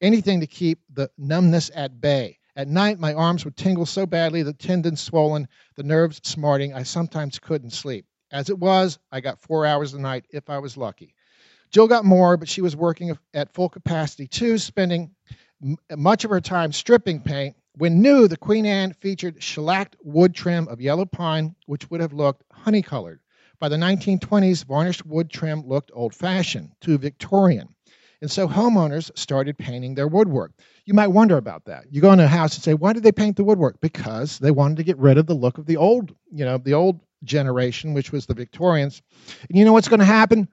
Anything 0.01 0.39
to 0.39 0.47
keep 0.47 0.79
the 0.91 1.11
numbness 1.15 1.69
at 1.75 2.01
bay. 2.01 2.39
At 2.55 2.69
night, 2.69 2.99
my 2.99 3.13
arms 3.13 3.45
would 3.45 3.55
tingle 3.55 3.85
so 3.85 4.07
badly, 4.07 4.41
the 4.41 4.51
tendons 4.51 4.99
swollen, 4.99 5.47
the 5.75 5.83
nerves 5.83 6.19
smarting, 6.23 6.73
I 6.73 6.81
sometimes 6.81 7.37
couldn't 7.37 7.69
sleep. 7.69 8.07
As 8.31 8.49
it 8.49 8.57
was, 8.57 8.97
I 9.11 9.21
got 9.21 9.39
four 9.41 9.67
hours 9.67 9.93
a 9.93 10.01
night 10.01 10.25
if 10.31 10.49
I 10.49 10.57
was 10.57 10.75
lucky. 10.75 11.13
Jill 11.69 11.87
got 11.87 12.03
more, 12.03 12.35
but 12.35 12.49
she 12.49 12.61
was 12.61 12.75
working 12.75 13.15
at 13.35 13.53
full 13.53 13.69
capacity 13.69 14.25
too, 14.25 14.57
spending 14.57 15.11
much 15.95 16.23
of 16.23 16.31
her 16.31 16.41
time 16.41 16.71
stripping 16.71 17.21
paint 17.21 17.55
when 17.77 18.01
new, 18.01 18.27
the 18.27 18.37
Queen 18.37 18.65
Anne 18.65 18.93
featured 18.93 19.41
shellacked 19.41 19.95
wood 20.03 20.33
trim 20.33 20.67
of 20.67 20.81
yellow 20.81 21.05
pine, 21.05 21.55
which 21.67 21.89
would 21.89 22.01
have 22.01 22.13
looked 22.13 22.43
honey 22.51 22.81
colored. 22.81 23.21
By 23.59 23.69
the 23.69 23.77
1920s, 23.77 24.65
varnished 24.65 25.05
wood 25.05 25.29
trim 25.29 25.67
looked 25.67 25.91
old 25.93 26.13
fashioned, 26.13 26.71
too 26.81 26.97
Victorian. 26.97 27.69
And 28.21 28.29
so 28.29 28.47
homeowners 28.47 29.09
started 29.17 29.57
painting 29.57 29.95
their 29.95 30.07
woodwork. 30.07 30.51
You 30.85 30.93
might 30.93 31.07
wonder 31.07 31.37
about 31.37 31.65
that. 31.65 31.85
You 31.89 32.01
go 32.01 32.11
in 32.11 32.19
a 32.19 32.27
house 32.27 32.55
and 32.55 32.63
say, 32.63 32.73
why 32.73 32.93
did 32.93 33.03
they 33.03 33.11
paint 33.11 33.35
the 33.35 33.43
woodwork? 33.43 33.79
Because 33.81 34.37
they 34.39 34.51
wanted 34.51 34.77
to 34.77 34.83
get 34.83 34.97
rid 34.97 35.17
of 35.17 35.25
the 35.25 35.33
look 35.33 35.57
of 35.57 35.65
the 35.65 35.77
old, 35.77 36.13
you 36.31 36.45
know, 36.45 36.57
the 36.57 36.73
old 36.73 36.99
generation, 37.23 37.93
which 37.93 38.11
was 38.11 38.25
the 38.25 38.33
Victorians. 38.33 39.01
And 39.47 39.57
you 39.57 39.65
know 39.65 39.73
what's 39.73 39.87
going 39.87 39.99
to 39.99 40.05
happen? 40.05 40.47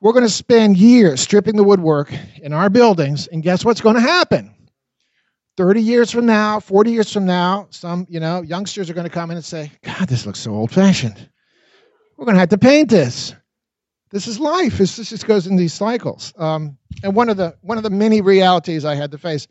We're 0.00 0.12
going 0.12 0.24
to 0.24 0.30
spend 0.30 0.76
years 0.76 1.20
stripping 1.20 1.56
the 1.56 1.64
woodwork 1.64 2.12
in 2.42 2.52
our 2.52 2.68
buildings, 2.68 3.26
and 3.28 3.42
guess 3.42 3.64
what's 3.64 3.80
going 3.80 3.96
to 3.96 4.00
happen? 4.00 4.54
30 5.56 5.80
years 5.80 6.10
from 6.10 6.26
now, 6.26 6.60
40 6.60 6.90
years 6.90 7.12
from 7.12 7.24
now, 7.24 7.66
some, 7.70 8.06
you 8.10 8.20
know, 8.20 8.42
youngsters 8.42 8.90
are 8.90 8.94
going 8.94 9.06
to 9.06 9.12
come 9.12 9.30
in 9.30 9.36
and 9.36 9.44
say, 9.44 9.72
God, 9.82 10.08
this 10.08 10.26
looks 10.26 10.38
so 10.38 10.54
old 10.54 10.70
fashioned. 10.70 11.28
We're 12.16 12.26
going 12.26 12.34
to 12.34 12.40
have 12.40 12.50
to 12.50 12.58
paint 12.58 12.90
this. 12.90 13.34
This 14.10 14.28
is 14.28 14.38
life. 14.38 14.78
This, 14.78 14.96
this 14.96 15.10
just 15.10 15.26
goes 15.26 15.46
in 15.46 15.56
these 15.56 15.72
cycles. 15.72 16.32
Um, 16.36 16.78
and 17.02 17.14
one 17.14 17.28
of 17.28 17.36
the 17.36 17.56
one 17.62 17.76
of 17.76 17.84
the 17.84 17.90
many 17.90 18.20
realities 18.20 18.84
I 18.84 18.94
had 18.94 19.10
to 19.10 19.18
face. 19.18 19.48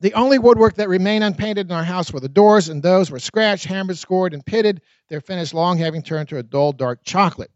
The 0.00 0.14
only 0.14 0.38
woodwork 0.38 0.76
that 0.76 0.88
remained 0.88 1.24
unpainted 1.24 1.66
in 1.66 1.72
our 1.72 1.84
house 1.84 2.12
were 2.12 2.20
the 2.20 2.28
doors, 2.28 2.68
and 2.68 2.82
those 2.82 3.10
were 3.10 3.18
scratched, 3.18 3.64
hammered, 3.64 3.98
scored, 3.98 4.32
and 4.32 4.46
pitted, 4.46 4.80
their 5.08 5.20
finish 5.20 5.52
long 5.52 5.76
having 5.76 6.02
turned 6.02 6.28
to 6.28 6.38
a 6.38 6.42
dull, 6.42 6.72
dark 6.72 7.02
chocolate. 7.04 7.50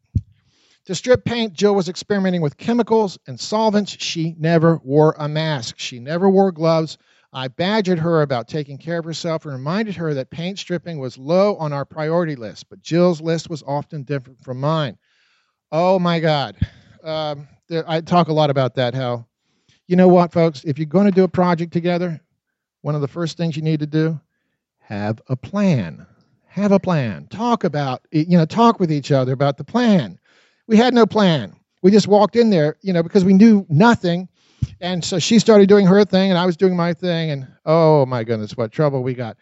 To 0.87 0.95
strip 0.95 1.25
paint, 1.25 1.53
Jill 1.53 1.77
was 1.77 1.89
experimenting 1.89 2.41
with 2.41 2.57
chemicals 2.57 3.17
and 3.29 3.39
solvents. 3.39 3.97
She 4.01 4.35
never 4.39 4.81
wore 4.83 5.15
a 5.17 5.29
mask. 5.29 5.79
She 5.79 6.01
never 6.01 6.29
wore 6.29 6.51
gloves 6.51 6.99
I 7.33 7.49
badgered 7.49 7.99
her 7.99 8.23
about 8.23 8.47
taking 8.47 8.77
care 8.77 8.99
of 8.99 9.05
herself 9.05 9.45
and 9.45 9.55
reminded 9.55 9.97
her 9.97 10.13
that 10.15 10.31
paint 10.31 10.59
stripping 10.59 10.99
was 10.99 11.17
low 11.17 11.57
on 11.57 11.73
our 11.73 11.85
priority 11.85 12.37
list, 12.37 12.69
but 12.69 12.83
Jill's 12.83 13.23
list 13.23 13.49
was 13.49 13.63
often 13.63 14.03
different 14.03 14.43
from 14.45 14.61
mine. 14.61 14.99
Oh 15.71 15.99
my 15.99 16.21
God. 16.21 16.57
Um, 17.03 17.49
there, 17.69 17.85
I 17.89 18.03
talk 18.03 18.29
a 18.29 18.33
lot 18.35 18.51
about 18.51 18.75
that. 18.75 18.95
How, 18.95 19.27
you 19.89 19.97
know 19.97 20.09
what, 20.09 20.31
folks, 20.31 20.63
if 20.65 20.79
you're 20.79 20.87
going 20.87 21.07
to 21.07 21.13
do 21.13 21.25
a 21.25 21.29
project 21.29 21.73
together, 21.73 22.21
one 22.83 22.95
of 22.95 23.01
the 23.01 23.09
first 23.09 23.39
things 23.39 23.57
you 23.57 23.63
need 23.63 23.81
to 23.81 23.87
do, 23.87 24.21
have 24.81 25.23
a 25.29 25.37
plan. 25.37 26.07
Have 26.47 26.73
a 26.73 26.79
plan. 26.79 27.29
Talk 27.29 27.65
about, 27.65 28.07
you 28.11 28.37
know, 28.37 28.45
talk 28.45 28.79
with 28.79 28.93
each 28.93 29.11
other 29.11 29.33
about 29.33 29.57
the 29.57 29.65
plan. 29.65 30.19
We 30.67 30.77
had 30.77 30.93
no 30.93 31.07
plan. 31.07 31.57
We 31.81 31.91
just 31.91 32.09
walked 32.09 32.37
in 32.37 32.51
there, 32.51 32.77
you 32.83 32.93
know, 32.93 33.03
because 33.03 33.25
we 33.25 33.33
knew 33.33 33.65
nothing 33.71 34.29
and 34.81 35.05
so 35.05 35.19
she 35.19 35.39
started 35.39 35.69
doing 35.69 35.87
her 35.87 36.05
thing, 36.05 36.31
and 36.31 36.39
I 36.39 36.47
was 36.47 36.57
doing 36.57 36.77
my 36.77 36.93
thing, 36.93 37.31
and 37.31 37.49
oh 37.65 38.07
my 38.07 38.25
goodness, 38.25 38.57
what 38.57 38.73
trouble 38.73 39.03
we 39.03 39.15
got. 39.15 39.37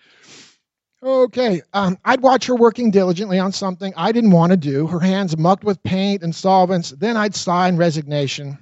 Okay, 1.02 1.62
um, 1.72 1.96
I'd 2.04 2.20
watch 2.20 2.46
her 2.46 2.54
working 2.54 2.90
diligently 2.90 3.38
on 3.38 3.52
something 3.52 3.92
I 3.96 4.12
didn't 4.12 4.32
want 4.32 4.50
to 4.50 4.56
do, 4.56 4.86
her 4.86 5.00
hands 5.00 5.36
mucked 5.38 5.64
with 5.64 5.82
paint 5.82 6.22
and 6.22 6.34
solvents. 6.34 6.90
Then 6.90 7.16
I'd 7.16 7.34
sigh 7.34 7.68
in 7.68 7.78
resignation. 7.78 8.58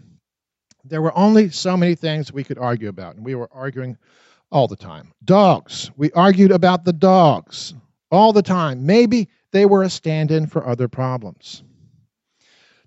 There 0.84 1.02
were 1.02 1.16
only 1.18 1.50
so 1.50 1.76
many 1.76 1.96
things 1.96 2.32
we 2.32 2.44
could 2.44 2.58
argue 2.58 2.88
about, 2.88 3.16
and 3.16 3.24
we 3.24 3.34
were 3.34 3.48
arguing 3.52 3.98
all 4.52 4.68
the 4.68 4.76
time. 4.76 5.12
Dogs. 5.24 5.90
We 5.96 6.12
argued 6.12 6.52
about 6.52 6.84
the 6.84 6.92
dogs 6.92 7.74
all 8.10 8.32
the 8.32 8.42
time. 8.42 8.86
Maybe 8.86 9.28
they 9.50 9.66
were 9.66 9.82
a 9.82 9.90
stand 9.90 10.30
in 10.30 10.46
for 10.46 10.66
other 10.66 10.88
problems. 10.88 11.64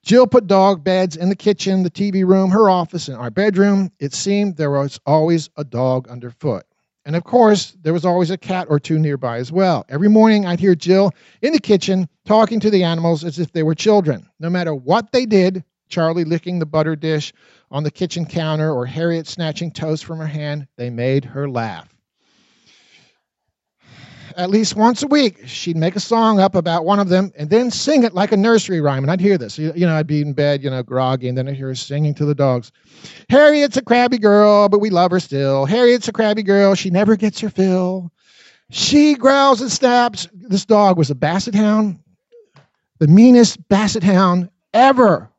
Jill 0.03 0.25
put 0.25 0.47
dog 0.47 0.83
beds 0.83 1.15
in 1.15 1.29
the 1.29 1.35
kitchen, 1.35 1.83
the 1.83 1.91
TV 1.91 2.25
room, 2.25 2.49
her 2.49 2.69
office, 2.69 3.07
and 3.07 3.17
our 3.17 3.29
bedroom. 3.29 3.91
It 3.99 4.13
seemed 4.13 4.57
there 4.57 4.71
was 4.71 4.99
always 5.05 5.49
a 5.57 5.63
dog 5.63 6.07
underfoot. 6.07 6.65
And 7.05 7.15
of 7.15 7.23
course, 7.23 7.77
there 7.81 7.93
was 7.93 8.05
always 8.05 8.31
a 8.31 8.37
cat 8.37 8.67
or 8.69 8.79
two 8.79 8.99
nearby 8.99 9.37
as 9.37 9.51
well. 9.51 9.85
Every 9.89 10.07
morning, 10.07 10.45
I'd 10.45 10.59
hear 10.59 10.75
Jill 10.75 11.11
in 11.41 11.53
the 11.53 11.59
kitchen 11.59 12.07
talking 12.25 12.59
to 12.59 12.69
the 12.69 12.83
animals 12.83 13.23
as 13.23 13.39
if 13.39 13.51
they 13.51 13.63
were 13.63 13.75
children. 13.75 14.27
No 14.39 14.49
matter 14.49 14.73
what 14.73 15.11
they 15.11 15.25
did, 15.25 15.63
Charlie 15.89 16.25
licking 16.25 16.59
the 16.59 16.65
butter 16.65 16.95
dish 16.95 17.33
on 17.69 17.83
the 17.83 17.91
kitchen 17.91 18.25
counter 18.25 18.71
or 18.71 18.85
Harriet 18.85 19.27
snatching 19.27 19.71
toast 19.71 20.05
from 20.05 20.19
her 20.19 20.27
hand, 20.27 20.67
they 20.77 20.89
made 20.89 21.25
her 21.25 21.49
laugh 21.49 21.90
at 24.37 24.49
least 24.49 24.75
once 24.75 25.03
a 25.03 25.07
week, 25.07 25.41
she'd 25.45 25.77
make 25.77 25.95
a 25.95 25.99
song 25.99 26.39
up 26.39 26.55
about 26.55 26.85
one 26.85 26.99
of 26.99 27.09
them 27.09 27.31
and 27.37 27.49
then 27.49 27.71
sing 27.71 28.03
it 28.03 28.13
like 28.13 28.31
a 28.31 28.37
nursery 28.37 28.81
rhyme. 28.81 29.03
And 29.03 29.11
I'd 29.11 29.21
hear 29.21 29.37
this. 29.37 29.57
You, 29.57 29.73
know, 29.73 29.95
I'd 29.95 30.07
be 30.07 30.21
in 30.21 30.33
bed, 30.33 30.63
you 30.63 30.69
know, 30.69 30.83
groggy, 30.83 31.27
and 31.27 31.37
then 31.37 31.47
I'd 31.47 31.55
hear 31.55 31.67
her 31.67 31.75
singing 31.75 32.13
to 32.15 32.25
the 32.25 32.35
dogs. 32.35 32.71
Harriet's 33.29 33.77
a 33.77 33.81
crabby 33.81 34.17
girl, 34.17 34.69
but 34.69 34.79
we 34.79 34.89
love 34.89 35.11
her 35.11 35.19
still. 35.19 35.65
Harriet's 35.65 36.07
a 36.07 36.11
crabby 36.11 36.43
girl. 36.43 36.75
She 36.75 36.89
never 36.89 37.15
gets 37.15 37.39
her 37.39 37.49
fill. 37.49 38.11
She 38.71 39.15
growls 39.15 39.61
and 39.61 39.71
snaps. 39.71 40.27
This 40.33 40.65
dog 40.65 40.97
was 40.97 41.09
a 41.09 41.15
basset 41.15 41.53
hound, 41.53 41.99
the 42.99 43.07
meanest 43.07 43.67
basset 43.67 44.03
hound 44.03 44.49
ever. 44.73 45.29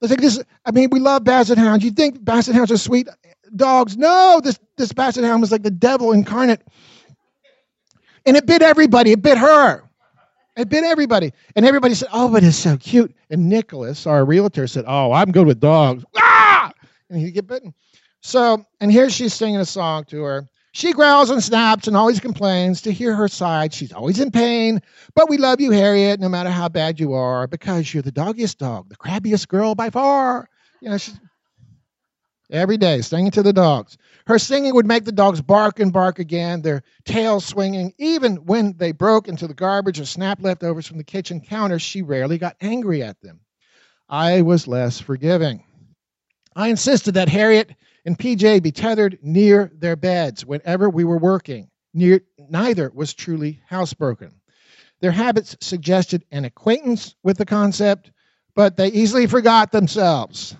It's 0.00 0.10
like 0.10 0.20
this. 0.20 0.42
I 0.64 0.70
mean, 0.70 0.88
we 0.90 1.00
love 1.00 1.24
basset 1.24 1.58
hounds. 1.58 1.84
You 1.84 1.90
think 1.90 2.24
basset 2.24 2.54
hounds 2.54 2.70
are 2.70 2.78
sweet 2.78 3.08
dogs? 3.56 3.96
No, 3.96 4.40
this 4.42 4.58
this 4.76 4.92
basset 4.92 5.24
hound 5.24 5.40
was 5.42 5.52
like 5.52 5.62
the 5.62 5.70
devil 5.70 6.12
incarnate. 6.12 6.62
And 8.26 8.36
it 8.36 8.46
bit 8.46 8.62
everybody. 8.62 9.12
It 9.12 9.22
bit 9.22 9.38
her. 9.38 9.82
It 10.56 10.68
bit 10.68 10.84
everybody. 10.84 11.32
And 11.56 11.64
everybody 11.64 11.94
said, 11.94 12.08
Oh, 12.12 12.28
but 12.28 12.44
it's 12.44 12.56
so 12.56 12.76
cute. 12.76 13.14
And 13.30 13.48
Nicholas, 13.48 14.06
our 14.06 14.24
realtor, 14.24 14.66
said, 14.66 14.84
Oh, 14.86 15.12
I'm 15.12 15.32
good 15.32 15.46
with 15.46 15.60
dogs. 15.60 16.04
Ah! 16.16 16.72
And 17.08 17.20
he'd 17.20 17.32
get 17.32 17.46
bitten. 17.46 17.74
So, 18.20 18.64
and 18.80 18.92
here 18.92 19.08
she's 19.10 19.32
singing 19.32 19.60
a 19.60 19.64
song 19.64 20.04
to 20.06 20.22
her. 20.22 20.46
She 20.72 20.92
growls 20.92 21.30
and 21.30 21.42
snaps 21.42 21.88
and 21.88 21.96
always 21.96 22.20
complains. 22.20 22.82
To 22.82 22.92
hear 22.92 23.14
her 23.14 23.26
side, 23.26 23.72
she's 23.72 23.92
always 23.92 24.20
in 24.20 24.30
pain. 24.30 24.80
But 25.14 25.28
we 25.28 25.36
love 25.36 25.60
you, 25.60 25.72
Harriet, 25.72 26.20
no 26.20 26.28
matter 26.28 26.50
how 26.50 26.68
bad 26.68 27.00
you 27.00 27.14
are, 27.14 27.46
because 27.46 27.92
you're 27.92 28.02
the 28.02 28.12
doggiest 28.12 28.58
dog, 28.58 28.88
the 28.88 28.96
crabbiest 28.96 29.48
girl 29.48 29.74
by 29.74 29.90
far. 29.90 30.48
You 30.80 30.90
know, 30.90 30.98
she's, 30.98 31.18
every 32.52 32.76
day, 32.76 33.00
singing 33.00 33.30
to 33.32 33.42
the 33.42 33.52
dogs. 33.52 33.96
Her 34.26 34.38
singing 34.38 34.74
would 34.74 34.86
make 34.86 35.04
the 35.04 35.12
dogs 35.12 35.40
bark 35.40 35.80
and 35.80 35.92
bark 35.92 36.18
again, 36.18 36.62
their 36.62 36.82
tails 37.04 37.44
swinging. 37.44 37.92
Even 37.98 38.36
when 38.46 38.74
they 38.76 38.92
broke 38.92 39.28
into 39.28 39.46
the 39.46 39.54
garbage 39.54 39.98
or 39.98 40.04
snapped 40.04 40.42
leftovers 40.42 40.86
from 40.86 40.98
the 40.98 41.04
kitchen 41.04 41.40
counter, 41.40 41.78
she 41.78 42.02
rarely 42.02 42.38
got 42.38 42.56
angry 42.60 43.02
at 43.02 43.20
them. 43.20 43.40
I 44.08 44.42
was 44.42 44.68
less 44.68 45.00
forgiving. 45.00 45.64
I 46.56 46.68
insisted 46.68 47.14
that 47.14 47.28
Harriet 47.28 47.74
and 48.04 48.18
PJ 48.18 48.62
be 48.62 48.72
tethered 48.72 49.18
near 49.22 49.70
their 49.74 49.96
beds 49.96 50.44
whenever 50.44 50.90
we 50.90 51.04
were 51.04 51.18
working. 51.18 51.70
Near, 51.94 52.20
neither 52.48 52.90
was 52.94 53.14
truly 53.14 53.60
housebroken. 53.70 54.32
Their 55.00 55.12
habits 55.12 55.56
suggested 55.60 56.24
an 56.30 56.44
acquaintance 56.44 57.14
with 57.22 57.38
the 57.38 57.46
concept, 57.46 58.10
but 58.54 58.76
they 58.76 58.88
easily 58.88 59.26
forgot 59.26 59.72
themselves. 59.72 60.56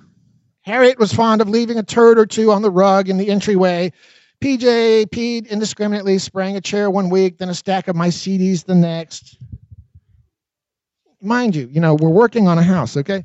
Harriet 0.71 1.01
was 1.01 1.13
fond 1.13 1.41
of 1.41 1.49
leaving 1.49 1.79
a 1.79 1.83
turd 1.83 2.17
or 2.17 2.27
two 2.27 2.53
on 2.53 2.63
the 2.63 2.71
rug 2.71 3.09
in 3.09 3.17
the 3.17 3.29
entryway. 3.29 3.93
PJ 4.41 5.07
peed 5.07 5.49
indiscriminately, 5.49 6.17
sprang 6.19 6.57
a 6.57 6.61
chair 6.61 6.89
one 6.89 7.11
week, 7.11 7.39
then 7.39 7.49
a 7.49 7.55
stack 7.55 7.89
of 7.89 7.97
my 7.97 8.07
CDs 8.07 8.65
the 8.65 8.77
next. 8.77 9.37
Mind 11.21 11.57
you, 11.57 11.69
you 11.73 11.81
know, 11.81 11.95
we're 11.95 12.09
working 12.09 12.47
on 12.47 12.57
a 12.57 12.63
house, 12.63 12.97
okay? 12.97 13.25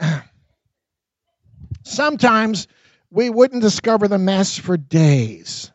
Sometimes 1.82 2.68
we 3.10 3.30
wouldn't 3.30 3.62
discover 3.62 4.06
the 4.06 4.18
mess 4.18 4.56
for 4.56 4.76
days. 4.76 5.72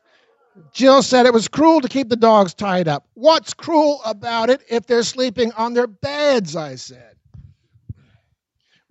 Jill 0.71 1.03
said 1.03 1.25
it 1.25 1.33
was 1.33 1.49
cruel 1.49 1.81
to 1.81 1.89
keep 1.89 2.07
the 2.07 2.15
dogs 2.15 2.53
tied 2.53 2.87
up. 2.87 3.05
What's 3.15 3.53
cruel 3.53 3.99
about 4.05 4.49
it 4.49 4.61
if 4.69 4.87
they're 4.87 5.03
sleeping 5.03 5.51
on 5.57 5.73
their 5.73 5.87
beds? 5.87 6.55
I 6.55 6.75
said. 6.75 7.14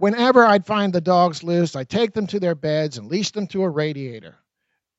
Whenever 0.04 0.44
I'd 0.44 0.66
find 0.66 0.92
the 0.92 1.00
dogs 1.00 1.42
loose, 1.42 1.74
I'd 1.74 1.88
take 1.88 2.12
them 2.12 2.26
to 2.26 2.38
their 2.38 2.54
beds 2.54 2.98
and 2.98 3.08
leash 3.08 3.30
them 3.30 3.46
to 3.46 3.62
a 3.62 3.70
radiator. 3.70 4.34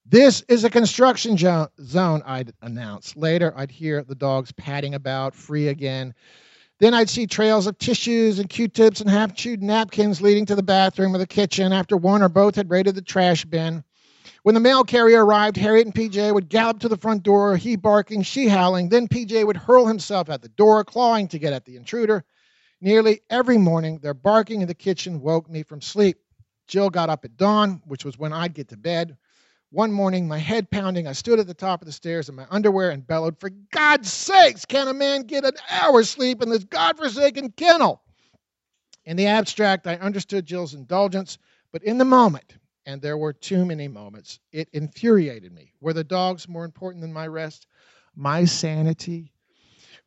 This 0.03 0.41
is 0.49 0.63
a 0.63 0.69
construction 0.71 1.37
zone, 1.37 2.23
I'd 2.25 2.53
announce. 2.63 3.15
Later, 3.15 3.53
I'd 3.55 3.69
hear 3.69 4.03
the 4.03 4.15
dogs 4.15 4.51
padding 4.53 4.95
about, 4.95 5.35
free 5.35 5.67
again. 5.67 6.15
Then 6.79 6.95
I'd 6.95 7.11
see 7.11 7.27
trails 7.27 7.67
of 7.67 7.77
tissues 7.77 8.39
and 8.39 8.49
Q 8.49 8.67
tips 8.67 8.99
and 8.99 9.07
half 9.07 9.35
chewed 9.35 9.61
napkins 9.61 10.21
leading 10.21 10.47
to 10.47 10.55
the 10.55 10.63
bathroom 10.63 11.13
or 11.13 11.19
the 11.19 11.27
kitchen 11.27 11.71
after 11.71 11.95
one 11.95 12.23
or 12.23 12.29
both 12.29 12.55
had 12.55 12.71
raided 12.71 12.95
the 12.95 13.03
trash 13.03 13.45
bin. 13.45 13.83
When 14.41 14.55
the 14.55 14.59
mail 14.59 14.83
carrier 14.83 15.23
arrived, 15.23 15.57
Harriet 15.57 15.85
and 15.85 15.93
PJ 15.93 16.33
would 16.33 16.49
gallop 16.49 16.79
to 16.79 16.89
the 16.89 16.97
front 16.97 17.21
door, 17.21 17.57
he 17.57 17.75
barking, 17.75 18.23
she 18.23 18.47
howling. 18.47 18.89
Then 18.89 19.07
PJ 19.07 19.45
would 19.45 19.57
hurl 19.57 19.85
himself 19.85 20.31
at 20.31 20.41
the 20.41 20.49
door, 20.49 20.83
clawing 20.83 21.27
to 21.27 21.37
get 21.37 21.53
at 21.53 21.65
the 21.65 21.75
intruder. 21.75 22.25
Nearly 22.81 23.21
every 23.29 23.57
morning, 23.57 23.99
their 23.99 24.13
barking 24.13 24.61
in 24.61 24.67
the 24.67 24.73
kitchen 24.73 25.21
woke 25.21 25.49
me 25.49 25.63
from 25.63 25.81
sleep. 25.81 26.17
Jill 26.67 26.89
got 26.89 27.09
up 27.09 27.25
at 27.25 27.37
dawn, 27.37 27.81
which 27.85 28.05
was 28.05 28.17
when 28.17 28.33
I'd 28.33 28.53
get 28.53 28.69
to 28.69 28.77
bed. 28.77 29.17
One 29.71 29.91
morning, 29.91 30.27
my 30.27 30.37
head 30.37 30.69
pounding, 30.69 31.07
I 31.07 31.13
stood 31.13 31.39
at 31.39 31.47
the 31.47 31.53
top 31.53 31.81
of 31.81 31.85
the 31.85 31.91
stairs 31.91 32.29
in 32.29 32.35
my 32.35 32.45
underwear 32.49 32.91
and 32.91 33.05
bellowed, 33.05 33.39
For 33.39 33.49
God's 33.71 34.11
sakes, 34.11 34.65
can 34.65 34.87
a 34.87 34.93
man 34.93 35.23
get 35.23 35.45
an 35.45 35.53
hour's 35.69 36.09
sleep 36.09 36.41
in 36.41 36.49
this 36.49 36.63
godforsaken 36.63 37.51
kennel? 37.51 38.01
In 39.05 39.17
the 39.17 39.27
abstract, 39.27 39.87
I 39.87 39.95
understood 39.95 40.45
Jill's 40.45 40.73
indulgence, 40.73 41.37
but 41.71 41.83
in 41.83 41.97
the 41.97 42.05
moment, 42.05 42.55
and 42.85 43.01
there 43.01 43.17
were 43.17 43.33
too 43.33 43.65
many 43.65 43.87
moments. 43.87 44.39
It 44.51 44.69
infuriated 44.73 45.51
me. 45.51 45.73
Were 45.81 45.93
the 45.93 46.03
dogs 46.03 46.47
more 46.47 46.65
important 46.65 47.01
than 47.01 47.13
my 47.13 47.27
rest? 47.27 47.67
My 48.15 48.45
sanity? 48.45 49.33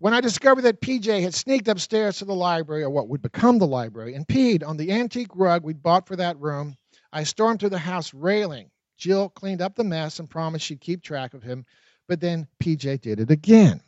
When 0.01 0.15
I 0.15 0.21
discovered 0.21 0.63
that 0.63 0.81
PJ 0.81 1.23
had 1.23 1.35
sneaked 1.35 1.67
upstairs 1.67 2.19
to 2.19 2.25
the 2.25 2.35
library, 2.35 2.85
or 2.85 2.91
what 2.91 3.09
would 3.09 3.21
become 3.21 3.59
the 3.59 3.67
library, 3.67 4.15
and 4.15 4.29
peed 4.29 4.63
on 4.65 4.77
the 4.77 4.93
antique 4.93 5.35
rug 5.35 5.65
we'd 5.65 5.83
bought 5.83 6.07
for 6.07 6.15
that 6.15 6.39
room, 6.39 6.77
I 7.13 7.25
stormed 7.25 7.59
to 7.61 7.69
the 7.69 7.79
house 7.79 8.15
railing. 8.15 8.71
Jill 8.97 9.29
cleaned 9.31 9.61
up 9.61 9.75
the 9.75 9.83
mess 9.83 10.21
and 10.21 10.31
promised 10.31 10.67
she'd 10.67 10.81
keep 10.81 11.03
track 11.03 11.35
of 11.35 11.43
him, 11.43 11.67
but 12.07 12.21
then 12.21 12.47
PJ 12.63 13.01
did 13.01 13.19
it 13.19 13.33
again. 13.33 13.81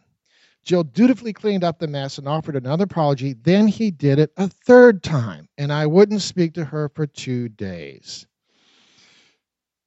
Jill 0.65 0.83
dutifully 0.83 1.33
cleaned 1.33 1.63
up 1.63 1.79
the 1.79 1.87
mess 1.87 2.19
and 2.19 2.27
offered 2.27 2.57
another 2.57 2.85
apology. 2.85 3.35
Then 3.35 3.69
he 3.69 3.93
did 3.93 4.19
it 4.19 4.33
a 4.37 4.49
third 4.49 5.05
time, 5.05 5.49
and 5.59 5.73
I 5.73 5.87
wouldn't 5.87 6.23
speak 6.23 6.55
to 6.55 6.65
her 6.65 6.89
for 6.89 7.07
two 7.07 7.49
days. 7.51 8.27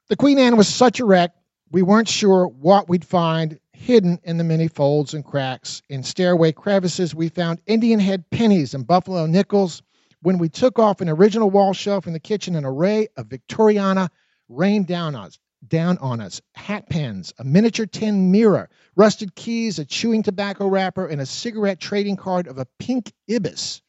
The 0.08 0.16
Queen 0.16 0.40
Anne 0.40 0.56
was 0.56 0.70
such 0.70 1.02
a 1.02 1.06
wreck, 1.06 1.32
we 1.70 1.82
weren't 1.82 2.08
sure 2.08 2.48
what 2.48 2.88
we'd 2.88 3.04
find 3.04 3.60
hidden 3.84 4.18
in 4.24 4.38
the 4.38 4.44
many 4.46 4.70
folds 4.70 5.14
and 5.14 5.26
cracks. 5.26 5.82
In 5.90 6.04
stairway 6.04 6.54
crevices, 6.54 7.14
we 7.14 7.28
found 7.28 7.60
Indian 7.66 8.00
head 8.00 8.30
pennies 8.30 8.74
and 8.74 8.88
buffalo 8.88 9.26
nickels. 9.26 9.82
When 10.22 10.38
we 10.38 10.48
took 10.48 10.80
off 10.80 11.02
an 11.02 11.10
original 11.10 11.50
wall 11.50 11.74
shelf 11.74 12.08
in 12.08 12.14
the 12.14 12.20
kitchen, 12.20 12.56
an 12.56 12.64
array 12.64 13.10
of 13.18 13.28
Victoriana 13.28 14.10
rained 14.48 14.88
down 14.88 15.16
on 15.16 15.26
us. 15.26 15.40
Down 15.68 15.98
on 16.00 16.20
us, 16.20 16.42
hat 16.56 16.90
pins, 16.90 17.34
a 17.40 17.44
miniature 17.44 17.86
tin 17.86 18.32
mirror, 18.32 18.70
rusted 18.96 19.34
keys, 19.36 19.80
a 19.80 19.86
chewing 19.86 20.22
tobacco 20.24 20.68
wrapper, 20.68 21.06
and 21.08 21.22
a 21.22 21.26
cigarette 21.26 21.80
trading 21.80 22.18
card 22.18 22.48
of 22.48 22.58
a 22.58 22.68
pink 22.80 23.14
ibis. 23.30 23.82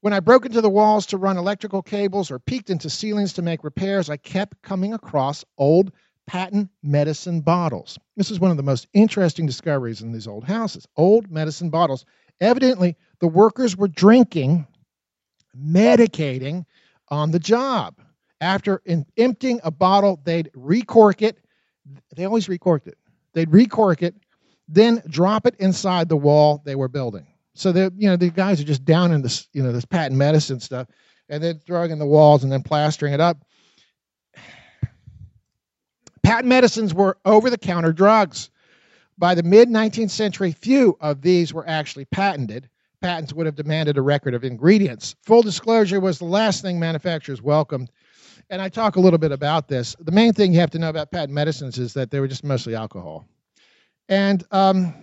When 0.00 0.12
I 0.12 0.20
broke 0.20 0.44
into 0.44 0.60
the 0.60 0.68
walls 0.68 1.06
to 1.06 1.16
run 1.16 1.38
electrical 1.38 1.80
cables 1.82 2.30
or 2.30 2.38
peeked 2.38 2.68
into 2.68 2.90
ceilings 2.90 3.32
to 3.34 3.42
make 3.42 3.64
repairs, 3.64 4.10
I 4.10 4.18
kept 4.18 4.60
coming 4.60 4.92
across 4.92 5.44
old 5.56 5.90
patent 6.26 6.70
medicine 6.82 7.40
bottles. 7.40 7.98
This 8.16 8.30
is 8.30 8.40
one 8.40 8.50
of 8.50 8.56
the 8.56 8.62
most 8.62 8.86
interesting 8.92 9.46
discoveries 9.46 10.02
in 10.02 10.12
these 10.12 10.26
old 10.26 10.44
houses. 10.44 10.86
Old 10.96 11.30
medicine 11.30 11.70
bottles. 11.70 12.04
Evidently, 12.40 12.96
the 13.20 13.28
workers 13.28 13.76
were 13.76 13.88
drinking, 13.88 14.66
medicating 15.56 16.64
on 17.08 17.30
the 17.30 17.38
job. 17.38 18.00
After 18.40 18.82
in, 18.84 19.06
emptying 19.16 19.60
a 19.64 19.70
bottle, 19.70 20.20
they'd 20.24 20.50
recork 20.54 21.22
it. 21.22 21.38
They 22.16 22.24
always 22.24 22.48
recorked 22.48 22.88
it. 22.88 22.98
They'd 23.32 23.50
recork 23.50 24.02
it, 24.02 24.14
then 24.68 25.02
drop 25.08 25.46
it 25.46 25.56
inside 25.58 26.08
the 26.08 26.16
wall 26.16 26.62
they 26.64 26.74
were 26.74 26.88
building. 26.88 27.26
So 27.54 27.72
the 27.72 27.92
you 27.96 28.08
know 28.08 28.16
the 28.16 28.30
guys 28.30 28.60
are 28.60 28.64
just 28.64 28.84
down 28.84 29.12
in 29.12 29.22
this 29.22 29.48
you 29.52 29.62
know 29.62 29.72
this 29.72 29.84
patent 29.84 30.16
medicine 30.16 30.60
stuff, 30.60 30.88
and 31.28 31.42
then 31.42 31.60
throwing 31.60 31.90
in 31.90 31.98
the 31.98 32.06
walls 32.06 32.42
and 32.42 32.52
then 32.52 32.62
plastering 32.62 33.12
it 33.12 33.20
up. 33.20 33.44
Patent 36.24 36.46
medicines 36.46 36.94
were 36.94 37.18
over-the-counter 37.24 37.92
drugs. 37.92 38.50
By 39.18 39.34
the 39.34 39.42
mid 39.42 39.68
19th 39.68 40.10
century, 40.10 40.50
few 40.50 40.96
of 41.00 41.22
these 41.22 41.54
were 41.54 41.68
actually 41.68 42.06
patented. 42.06 42.68
Patents 43.00 43.32
would 43.32 43.46
have 43.46 43.54
demanded 43.54 43.98
a 43.98 44.02
record 44.02 44.34
of 44.34 44.42
ingredients. 44.42 45.14
Full 45.22 45.42
disclosure 45.42 46.00
was 46.00 46.18
the 46.18 46.24
last 46.24 46.62
thing 46.62 46.80
manufacturers 46.80 47.42
welcomed. 47.42 47.90
And 48.50 48.60
I 48.60 48.68
talk 48.68 48.96
a 48.96 49.00
little 49.00 49.18
bit 49.18 49.30
about 49.30 49.68
this. 49.68 49.94
The 50.00 50.10
main 50.10 50.32
thing 50.32 50.52
you 50.52 50.60
have 50.60 50.70
to 50.70 50.78
know 50.78 50.88
about 50.88 51.12
patent 51.12 51.32
medicines 51.32 51.78
is 51.78 51.92
that 51.94 52.10
they 52.10 52.18
were 52.18 52.28
just 52.28 52.42
mostly 52.42 52.74
alcohol. 52.74 53.26
And 54.08 54.44
um, 54.50 54.94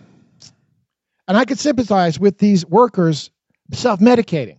and 1.28 1.38
I 1.38 1.46
could 1.46 1.60
sympathize 1.60 2.20
with 2.20 2.40
these 2.40 2.66
workers 2.66 3.30
self 3.72 4.00
medicating. 4.00 4.58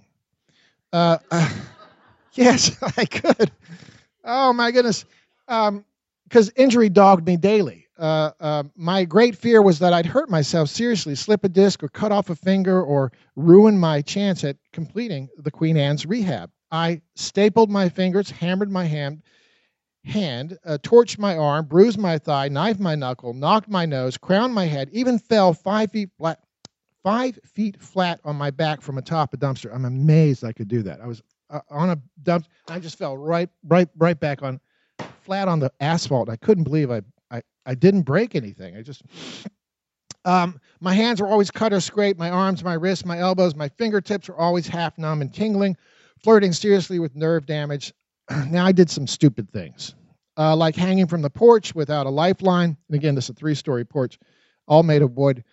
Uh, 0.93 1.19
uh, 1.31 1.51
yes, 2.35 2.77
I 2.97 3.05
could. 3.05 3.51
Oh, 4.25 4.53
my 4.53 4.71
goodness. 4.71 5.05
Because 6.33 6.51
injury 6.57 6.89
dogged 6.89 7.27
me 7.27 7.37
daily. 7.37 7.87
Uh, 7.99 8.31
uh, 8.41 8.63
my 8.75 9.05
great 9.05 9.37
fear 9.37 9.61
was 9.61 9.79
that 9.81 9.93
I'd 9.93 10.07
hurt 10.07 10.31
myself 10.31 10.71
seriously, 10.71 11.15
slip 11.15 11.45
a 11.45 11.49
disc, 11.51 11.83
or 11.83 11.91
cut 11.91 12.11
off 12.11 12.31
a 12.31 12.35
finger, 12.35 12.83
or 12.83 13.13
ruin 13.37 13.77
my 13.77 14.01
chance 14.01 14.43
at 14.43 14.57
completing 14.73 15.29
the 15.37 15.51
Queen 15.51 15.77
Anne's 15.77 16.07
rehab. 16.07 16.51
I 16.71 17.03
stapled 17.17 17.71
my 17.71 17.91
fingers, 17.91 18.31
hammered 18.31 18.71
my 18.71 18.87
hand, 18.87 19.21
hand, 20.07 20.57
uh, 20.65 20.79
torched 20.83 21.19
my 21.19 21.37
arm, 21.37 21.67
bruised 21.67 21.99
my 21.99 22.17
thigh, 22.17 22.49
knifed 22.49 22.81
my 22.81 22.95
knuckle, 22.95 23.35
knocked 23.35 23.69
my 23.69 23.85
nose, 23.85 24.17
crowned 24.17 24.55
my 24.55 24.65
head, 24.65 24.89
even 24.91 25.19
fell 25.19 25.53
five 25.53 25.91
feet 25.91 26.09
flat, 26.17 26.41
five 27.03 27.39
feet 27.45 27.79
flat 27.79 28.21
on 28.25 28.37
my 28.37 28.51
back 28.51 28.81
from 28.81 28.97
atop 28.97 29.35
a 29.35 29.37
dumpster. 29.37 29.71
I'm 29.71 29.85
amazed 29.85 30.45
I 30.45 30.53
could 30.53 30.69
do 30.69 30.83
that. 30.85 31.03
I 31.03 31.07
was 31.07 31.21
uh, 31.51 31.61
on 31.69 31.91
a 31.91 31.99
dump. 32.23 32.47
I 32.69 32.79
just 32.79 32.97
fell 32.97 33.19
right, 33.19 33.51
right, 33.65 33.89
right 33.99 34.19
back 34.19 34.43
on, 34.43 34.61
flat 35.23 35.49
on 35.49 35.61
the 35.61 35.73
asphalt. 35.81 36.29
I 36.29 36.37
couldn't 36.37 36.65
believe 36.65 36.91
I, 36.91 37.03
I, 37.31 37.43
I 37.67 37.75
didn't 37.75 38.03
break 38.03 38.35
anything. 38.35 38.77
I 38.77 38.83
just, 38.83 39.03
um, 40.25 40.61
my 40.81 40.95
hands 40.95 41.21
were 41.21 41.29
always 41.29 41.51
cut 41.51 41.73
or 41.73 41.81
scraped. 41.81 42.19
My 42.19 42.31
arms, 42.31 42.63
my 42.63 42.75
wrists, 42.75 43.05
my 43.05 43.19
elbows, 43.19 43.55
my 43.55 43.69
fingertips 43.69 44.29
were 44.29 44.37
always 44.37 44.67
half 44.67 44.99
numb 44.99 45.21
and 45.21 45.33
tingling, 45.33 45.77
flirting 46.23 46.53
seriously 46.53 46.99
with 46.99 47.17
nerve 47.17 47.47
damage. 47.47 47.93
now 48.49 48.67
I 48.67 48.73
did 48.73 48.91
some 48.91 49.07
stupid 49.07 49.51
things, 49.51 49.95
uh, 50.37 50.55
like 50.57 50.77
hanging 50.77 51.07
from 51.07 51.23
the 51.23 51.31
porch 51.31 51.75
without 51.75 52.07
a 52.07 52.11
lifeline. 52.11 52.77
And 52.89 52.97
again, 52.97 53.15
this 53.15 53.25
is 53.25 53.31
a 53.31 53.35
three-story 53.35 53.85
porch, 53.85 54.19
all 54.67 54.83
made 54.83 55.03
of 55.03 55.17
wood. 55.17 55.45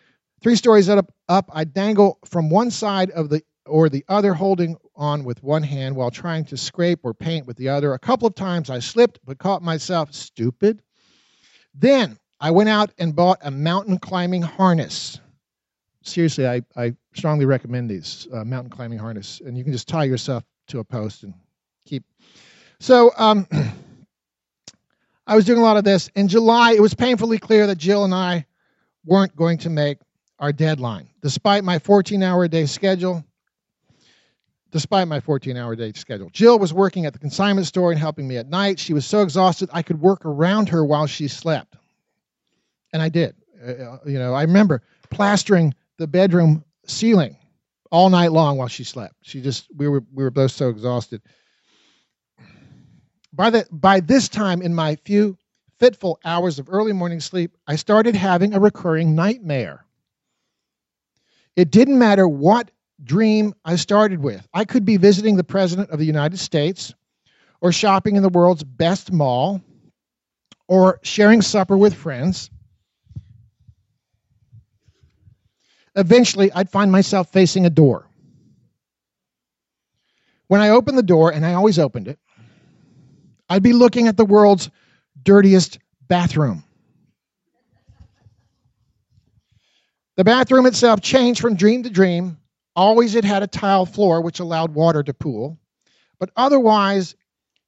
Three 0.41 0.55
stories 0.55 0.87
up, 0.87 1.11
up, 1.27 1.49
I 1.53 1.65
dangle 1.65 2.19
from 2.25 2.49
one 2.49 2.71
side 2.71 3.11
of 3.11 3.29
the 3.29 3.43
or 3.65 3.87
the 3.87 4.03
other, 4.07 4.33
holding 4.33 4.75
on 4.99 5.23
with 5.23 5.41
one 5.41 5.63
hand 5.63 5.95
while 5.95 6.11
trying 6.11 6.43
to 6.45 6.57
scrape 6.57 6.99
or 7.03 7.13
paint 7.13 7.47
with 7.47 7.57
the 7.57 7.69
other. 7.69 7.93
A 7.93 7.99
couple 7.99 8.27
of 8.27 8.35
times 8.35 8.69
I 8.69 8.79
slipped, 8.79 9.19
but 9.25 9.39
caught 9.39 9.63
myself 9.63 10.13
stupid. 10.13 10.83
Then 11.73 12.19
I 12.39 12.51
went 12.51 12.69
out 12.69 12.91
and 12.99 13.15
bought 13.15 13.39
a 13.41 13.49
mountain 13.49 13.97
climbing 13.97 14.41
harness. 14.41 15.19
Seriously, 16.03 16.47
I, 16.47 16.61
I 16.75 16.93
strongly 17.13 17.45
recommend 17.45 17.89
these 17.89 18.27
uh, 18.33 18.43
mountain 18.43 18.69
climbing 18.69 18.99
harness, 18.99 19.41
and 19.43 19.57
you 19.57 19.63
can 19.63 19.73
just 19.73 19.87
tie 19.87 20.03
yourself 20.03 20.43
to 20.67 20.79
a 20.79 20.83
post 20.83 21.23
and 21.23 21.33
keep. 21.85 22.03
So, 22.79 23.11
um, 23.17 23.47
I 25.27 25.35
was 25.35 25.45
doing 25.45 25.59
a 25.59 25.63
lot 25.63 25.77
of 25.77 25.83
this. 25.83 26.09
In 26.15 26.27
July, 26.27 26.73
it 26.73 26.81
was 26.81 26.93
painfully 26.93 27.37
clear 27.37 27.67
that 27.67 27.77
Jill 27.77 28.03
and 28.03 28.13
I 28.13 28.45
weren't 29.05 29.35
going 29.35 29.59
to 29.59 29.69
make 29.69 29.99
our 30.39 30.51
deadline. 30.51 31.07
Despite 31.21 31.63
my 31.63 31.79
14 31.79 32.23
hour 32.23 32.45
a 32.45 32.49
day 32.49 32.65
schedule, 32.65 33.23
despite 34.71 35.07
my 35.07 35.19
14 35.19 35.57
hour 35.57 35.75
day 35.75 35.91
schedule. 35.93 36.29
Jill 36.31 36.59
was 36.59 36.73
working 36.73 37.05
at 37.05 37.13
the 37.13 37.19
consignment 37.19 37.67
store 37.67 37.91
and 37.91 37.99
helping 37.99 38.27
me 38.27 38.37
at 38.37 38.47
night. 38.47 38.79
She 38.79 38.93
was 38.93 39.05
so 39.05 39.21
exhausted 39.21 39.69
I 39.73 39.81
could 39.81 40.01
work 40.01 40.25
around 40.25 40.69
her 40.69 40.83
while 40.85 41.07
she 41.07 41.27
slept. 41.27 41.75
And 42.93 43.01
I 43.01 43.09
did. 43.09 43.35
Uh, 43.61 43.71
uh 43.71 43.97
you 44.05 44.19
know, 44.19 44.33
I 44.33 44.43
remember 44.43 44.81
plastering 45.09 45.73
the 45.97 46.07
bedroom 46.07 46.63
ceiling 46.85 47.35
all 47.91 48.09
night 48.09 48.31
long 48.31 48.57
while 48.57 48.67
she 48.67 48.83
slept. 48.83 49.15
She 49.21 49.41
just 49.41 49.67
we 49.75 49.87
were 49.87 50.03
we 50.13 50.23
were 50.23 50.31
both 50.31 50.51
so 50.51 50.69
exhausted. 50.69 51.21
By 53.33 53.49
the 53.49 53.67
by 53.71 53.99
this 53.99 54.29
time 54.29 54.61
in 54.61 54.73
my 54.73 54.95
few 54.95 55.37
fitful 55.79 56.19
hours 56.25 56.59
of 56.59 56.69
early 56.69 56.93
morning 56.93 57.19
sleep, 57.19 57.55
I 57.67 57.75
started 57.75 58.15
having 58.15 58.53
a 58.53 58.59
recurring 58.59 59.15
nightmare. 59.15 59.85
It 61.55 61.71
didn't 61.71 61.99
matter 61.99 62.27
what 62.27 62.71
dream 63.03 63.53
I 63.65 63.75
started 63.75 64.19
with. 64.21 64.47
I 64.53 64.65
could 64.65 64.85
be 64.85 64.97
visiting 64.97 65.35
the 65.35 65.43
President 65.43 65.89
of 65.89 65.99
the 65.99 66.05
United 66.05 66.37
States, 66.37 66.93
or 67.61 67.71
shopping 67.71 68.15
in 68.15 68.23
the 68.23 68.29
world's 68.29 68.63
best 68.63 69.11
mall, 69.11 69.61
or 70.67 70.99
sharing 71.03 71.41
supper 71.41 71.77
with 71.77 71.93
friends. 71.93 72.49
Eventually, 75.95 76.51
I'd 76.51 76.69
find 76.69 76.91
myself 76.91 77.31
facing 77.31 77.65
a 77.65 77.69
door. 77.69 78.07
When 80.47 80.61
I 80.61 80.69
opened 80.69 80.97
the 80.97 81.03
door, 81.03 81.31
and 81.31 81.45
I 81.45 81.53
always 81.53 81.79
opened 81.79 82.07
it, 82.07 82.19
I'd 83.49 83.63
be 83.63 83.73
looking 83.73 84.07
at 84.07 84.17
the 84.17 84.25
world's 84.25 84.69
dirtiest 85.21 85.79
bathroom. 86.07 86.63
The 90.15 90.23
bathroom 90.23 90.65
itself 90.65 91.01
changed 91.01 91.39
from 91.39 91.55
dream 91.55 91.83
to 91.83 91.89
dream. 91.89 92.37
Always 92.75 93.15
it 93.15 93.23
had 93.23 93.43
a 93.43 93.47
tile 93.47 93.85
floor 93.85 94.21
which 94.21 94.39
allowed 94.39 94.73
water 94.73 95.03
to 95.03 95.13
pool. 95.13 95.57
But 96.19 96.31
otherwise, 96.35 97.15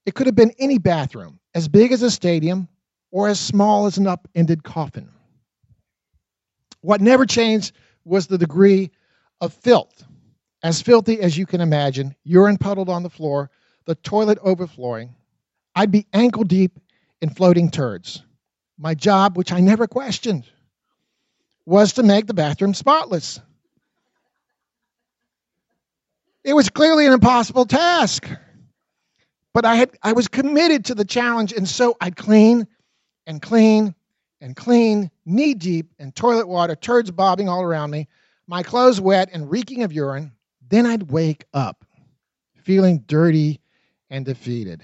it 0.06 0.14
could 0.16 0.28
have 0.28 0.36
been 0.36 0.54
any 0.60 0.78
bathroom, 0.78 1.40
as 1.54 1.68
big 1.68 1.92
as 1.92 2.02
a 2.02 2.12
stadium 2.12 2.68
or 3.12 3.28
as 3.28 3.40
small 3.40 3.86
as 3.86 3.98
an 3.98 4.08
upended 4.08 4.64
coffin. 4.64 5.10
What 6.82 7.02
never 7.02 7.26
changed 7.26 7.74
was 8.06 8.28
the 8.28 8.38
degree 8.38 8.92
of 9.40 9.54
filth. 9.54 10.04
As 10.64 10.82
filthy 10.82 11.20
as 11.20 11.38
you 11.38 11.46
can 11.46 11.62
imagine, 11.62 12.16
urine 12.24 12.58
puddled 12.58 12.90
on 12.90 13.04
the 13.04 13.10
floor, 13.10 13.50
the 13.86 13.96
toilet 13.96 14.38
overflowing. 14.42 15.16
I'd 15.76 15.92
be 15.92 16.08
ankle 16.14 16.44
deep 16.44 16.80
in 17.22 17.30
floating 17.30 17.70
turds. 17.70 18.24
My 18.78 18.94
job, 18.94 19.38
which 19.38 19.52
I 19.52 19.60
never 19.60 19.88
questioned, 19.88 20.46
was 21.66 21.94
to 21.94 22.04
make 22.04 22.28
the 22.28 22.34
bathroom 22.34 22.74
spotless. 22.74 23.40
It 26.44 26.54
was 26.54 26.70
clearly 26.70 27.06
an 27.06 27.14
impossible 27.14 27.66
task. 27.66 28.28
But 29.54 29.66
I 29.66 29.76
had 29.76 29.92
I 30.02 30.14
was 30.14 30.28
committed 30.28 30.86
to 30.86 30.96
the 30.96 31.06
challenge, 31.06 31.54
and 31.54 31.68
so 31.68 31.98
I'd 32.02 32.16
clean 32.16 32.68
and 33.28 33.42
clean 33.42 33.94
and 34.40 34.56
clean, 34.56 35.12
knee 35.26 35.54
deep 35.54 35.94
in 36.00 36.12
toilet 36.14 36.48
water, 36.48 36.76
turds 36.76 37.12
bobbing 37.12 37.48
all 37.48 37.62
around 37.62 37.92
me, 37.92 38.08
my 38.48 38.64
clothes 38.64 39.00
wet 39.00 39.30
and 39.32 39.52
reeking 39.52 39.84
of 39.84 39.94
urine. 39.94 40.32
Then 40.70 40.86
I'd 40.86 41.12
wake 41.12 41.46
up 41.54 41.86
feeling 42.64 43.04
dirty 43.08 43.60
and 44.10 44.26
defeated. 44.26 44.82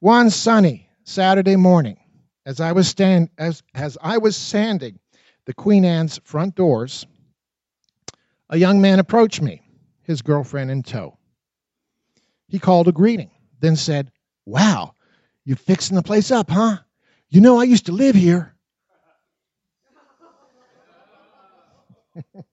One 0.00 0.30
sunny 0.30 0.88
Saturday 1.04 1.56
morning, 1.56 1.98
as 2.46 2.60
I 2.60 2.72
was 2.72 2.88
stand 2.88 3.30
as, 3.38 3.62
as 3.74 3.96
I 4.02 4.18
was 4.18 4.36
sanding 4.36 4.98
the 5.46 5.54
Queen 5.54 5.84
Anne's 5.84 6.18
front 6.24 6.54
doors, 6.54 7.06
a 8.50 8.56
young 8.56 8.80
man 8.80 8.98
approached 8.98 9.40
me, 9.40 9.62
his 10.04 10.22
girlfriend 10.22 10.70
in 10.70 10.82
tow. 10.82 11.18
He 12.48 12.58
called 12.58 12.88
a 12.88 12.92
greeting, 12.92 13.30
then 13.60 13.76
said, 13.76 14.10
Wow, 14.46 14.94
you're 15.44 15.56
fixing 15.56 15.96
the 15.96 16.02
place 16.02 16.30
up, 16.30 16.50
huh? 16.50 16.78
You 17.28 17.40
know, 17.40 17.58
I 17.58 17.64
used 17.64 17.86
to 17.86 17.92
live 17.92 18.14
here. 18.14 18.54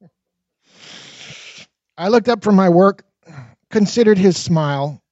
I 1.97 2.07
looked 2.07 2.29
up 2.29 2.43
from 2.43 2.55
my 2.55 2.69
work, 2.69 3.03
considered 3.69 4.17
his 4.17 4.37
smile, 4.37 5.03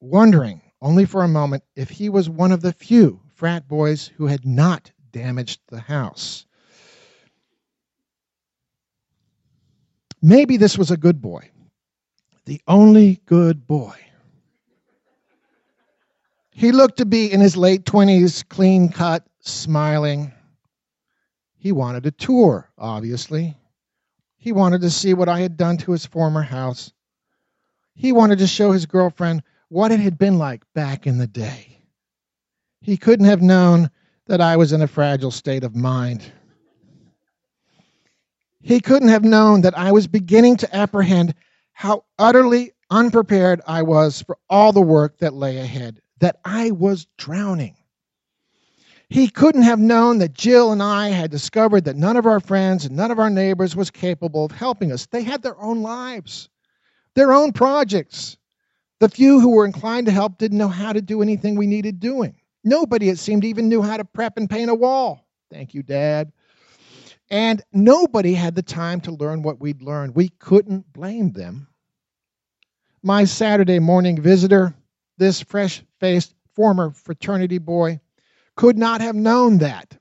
wondering 0.00 0.62
only 0.80 1.04
for 1.04 1.24
a 1.24 1.28
moment 1.28 1.64
if 1.76 1.90
he 1.90 2.08
was 2.08 2.30
one 2.30 2.52
of 2.52 2.62
the 2.62 2.72
few 2.72 3.20
frat 3.34 3.68
boys 3.68 4.08
who 4.16 4.26
had 4.26 4.46
not 4.46 4.90
damaged 5.12 5.60
the 5.68 5.80
house. 5.80 6.46
Maybe 10.22 10.56
this 10.56 10.78
was 10.78 10.90
a 10.90 10.96
good 10.96 11.20
boy, 11.20 11.50
the 12.48 12.62
only 12.66 13.20
good 13.26 13.66
boy. 13.66 13.94
He 16.50 16.72
looked 16.72 16.96
to 16.96 17.04
be 17.04 17.30
in 17.30 17.40
his 17.40 17.58
late 17.58 17.84
20s, 17.84 18.48
clean 18.48 18.88
cut, 18.88 19.22
smiling. 19.40 20.32
He 21.58 21.72
wanted 21.72 22.06
a 22.06 22.10
tour, 22.10 22.70
obviously. 22.78 23.54
He 24.38 24.52
wanted 24.52 24.80
to 24.80 24.88
see 24.88 25.12
what 25.12 25.28
I 25.28 25.40
had 25.40 25.58
done 25.58 25.76
to 25.76 25.92
his 25.92 26.06
former 26.06 26.40
house. 26.40 26.90
He 27.94 28.12
wanted 28.12 28.38
to 28.38 28.46
show 28.46 28.72
his 28.72 28.86
girlfriend 28.86 29.42
what 29.68 29.92
it 29.92 30.00
had 30.00 30.18
been 30.18 30.38
like 30.38 30.62
back 30.74 31.06
in 31.06 31.18
the 31.18 31.26
day. 31.26 31.82
He 32.80 32.96
couldn't 32.96 33.26
have 33.26 33.42
known 33.42 33.90
that 34.26 34.40
I 34.40 34.56
was 34.56 34.72
in 34.72 34.80
a 34.80 34.88
fragile 34.88 35.30
state 35.30 35.64
of 35.64 35.76
mind. 35.76 36.24
He 38.62 38.80
couldn't 38.80 39.08
have 39.08 39.24
known 39.24 39.60
that 39.60 39.76
I 39.76 39.92
was 39.92 40.06
beginning 40.06 40.56
to 40.58 40.74
apprehend 40.74 41.34
how 41.78 42.04
utterly 42.18 42.72
unprepared 42.90 43.60
I 43.64 43.82
was 43.82 44.20
for 44.22 44.36
all 44.50 44.72
the 44.72 44.80
work 44.80 45.18
that 45.18 45.32
lay 45.32 45.58
ahead, 45.58 46.00
that 46.18 46.40
I 46.44 46.72
was 46.72 47.06
drowning. 47.18 47.76
He 49.10 49.28
couldn't 49.28 49.62
have 49.62 49.78
known 49.78 50.18
that 50.18 50.34
Jill 50.34 50.72
and 50.72 50.82
I 50.82 51.10
had 51.10 51.30
discovered 51.30 51.84
that 51.84 51.94
none 51.94 52.16
of 52.16 52.26
our 52.26 52.40
friends 52.40 52.84
and 52.84 52.96
none 52.96 53.12
of 53.12 53.20
our 53.20 53.30
neighbors 53.30 53.76
was 53.76 53.92
capable 53.92 54.44
of 54.44 54.50
helping 54.50 54.90
us. 54.90 55.06
They 55.06 55.22
had 55.22 55.44
their 55.44 55.56
own 55.60 55.80
lives, 55.80 56.48
their 57.14 57.32
own 57.32 57.52
projects. 57.52 58.36
The 58.98 59.08
few 59.08 59.38
who 59.38 59.50
were 59.50 59.64
inclined 59.64 60.06
to 60.06 60.12
help 60.12 60.36
didn't 60.36 60.58
know 60.58 60.66
how 60.66 60.92
to 60.92 61.00
do 61.00 61.22
anything 61.22 61.54
we 61.54 61.68
needed 61.68 62.00
doing. 62.00 62.34
Nobody, 62.64 63.08
it 63.08 63.20
seemed, 63.20 63.44
even 63.44 63.68
knew 63.68 63.82
how 63.82 63.98
to 63.98 64.04
prep 64.04 64.36
and 64.36 64.50
paint 64.50 64.68
a 64.68 64.74
wall. 64.74 65.28
Thank 65.48 65.74
you, 65.74 65.84
Dad. 65.84 66.32
And 67.30 67.62
nobody 67.72 68.34
had 68.34 68.56
the 68.56 68.62
time 68.62 69.00
to 69.02 69.12
learn 69.12 69.42
what 69.42 69.60
we'd 69.60 69.80
learned. 69.80 70.16
We 70.16 70.30
couldn't 70.40 70.92
blame 70.92 71.30
them. 71.30 71.67
My 73.02 73.24
Saturday 73.24 73.78
morning 73.78 74.20
visitor, 74.20 74.74
this 75.18 75.40
fresh 75.40 75.82
faced 76.00 76.34
former 76.54 76.90
fraternity 76.90 77.58
boy, 77.58 78.00
could 78.56 78.76
not 78.76 79.00
have 79.00 79.14
known 79.14 79.58
that. 79.58 79.96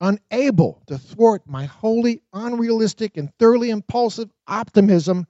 Unable 0.00 0.82
to 0.86 0.96
thwart 0.96 1.42
my 1.46 1.66
wholly 1.66 2.22
unrealistic 2.32 3.18
and 3.18 3.30
thoroughly 3.38 3.68
impulsive 3.68 4.30
optimism, 4.46 5.26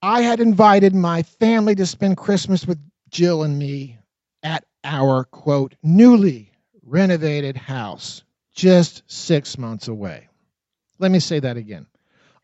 I 0.00 0.22
had 0.22 0.40
invited 0.40 0.94
my 0.94 1.22
family 1.22 1.74
to 1.74 1.84
spend 1.84 2.16
Christmas 2.16 2.66
with 2.66 2.78
Jill 3.10 3.42
and 3.42 3.58
me 3.58 3.98
at 4.42 4.64
our 4.84 5.24
quote, 5.24 5.74
newly 5.82 6.50
renovated 6.82 7.56
house 7.58 8.22
just 8.54 9.02
six 9.06 9.58
months 9.58 9.88
away. 9.88 10.28
Let 10.98 11.10
me 11.10 11.20
say 11.20 11.38
that 11.40 11.58
again. 11.58 11.86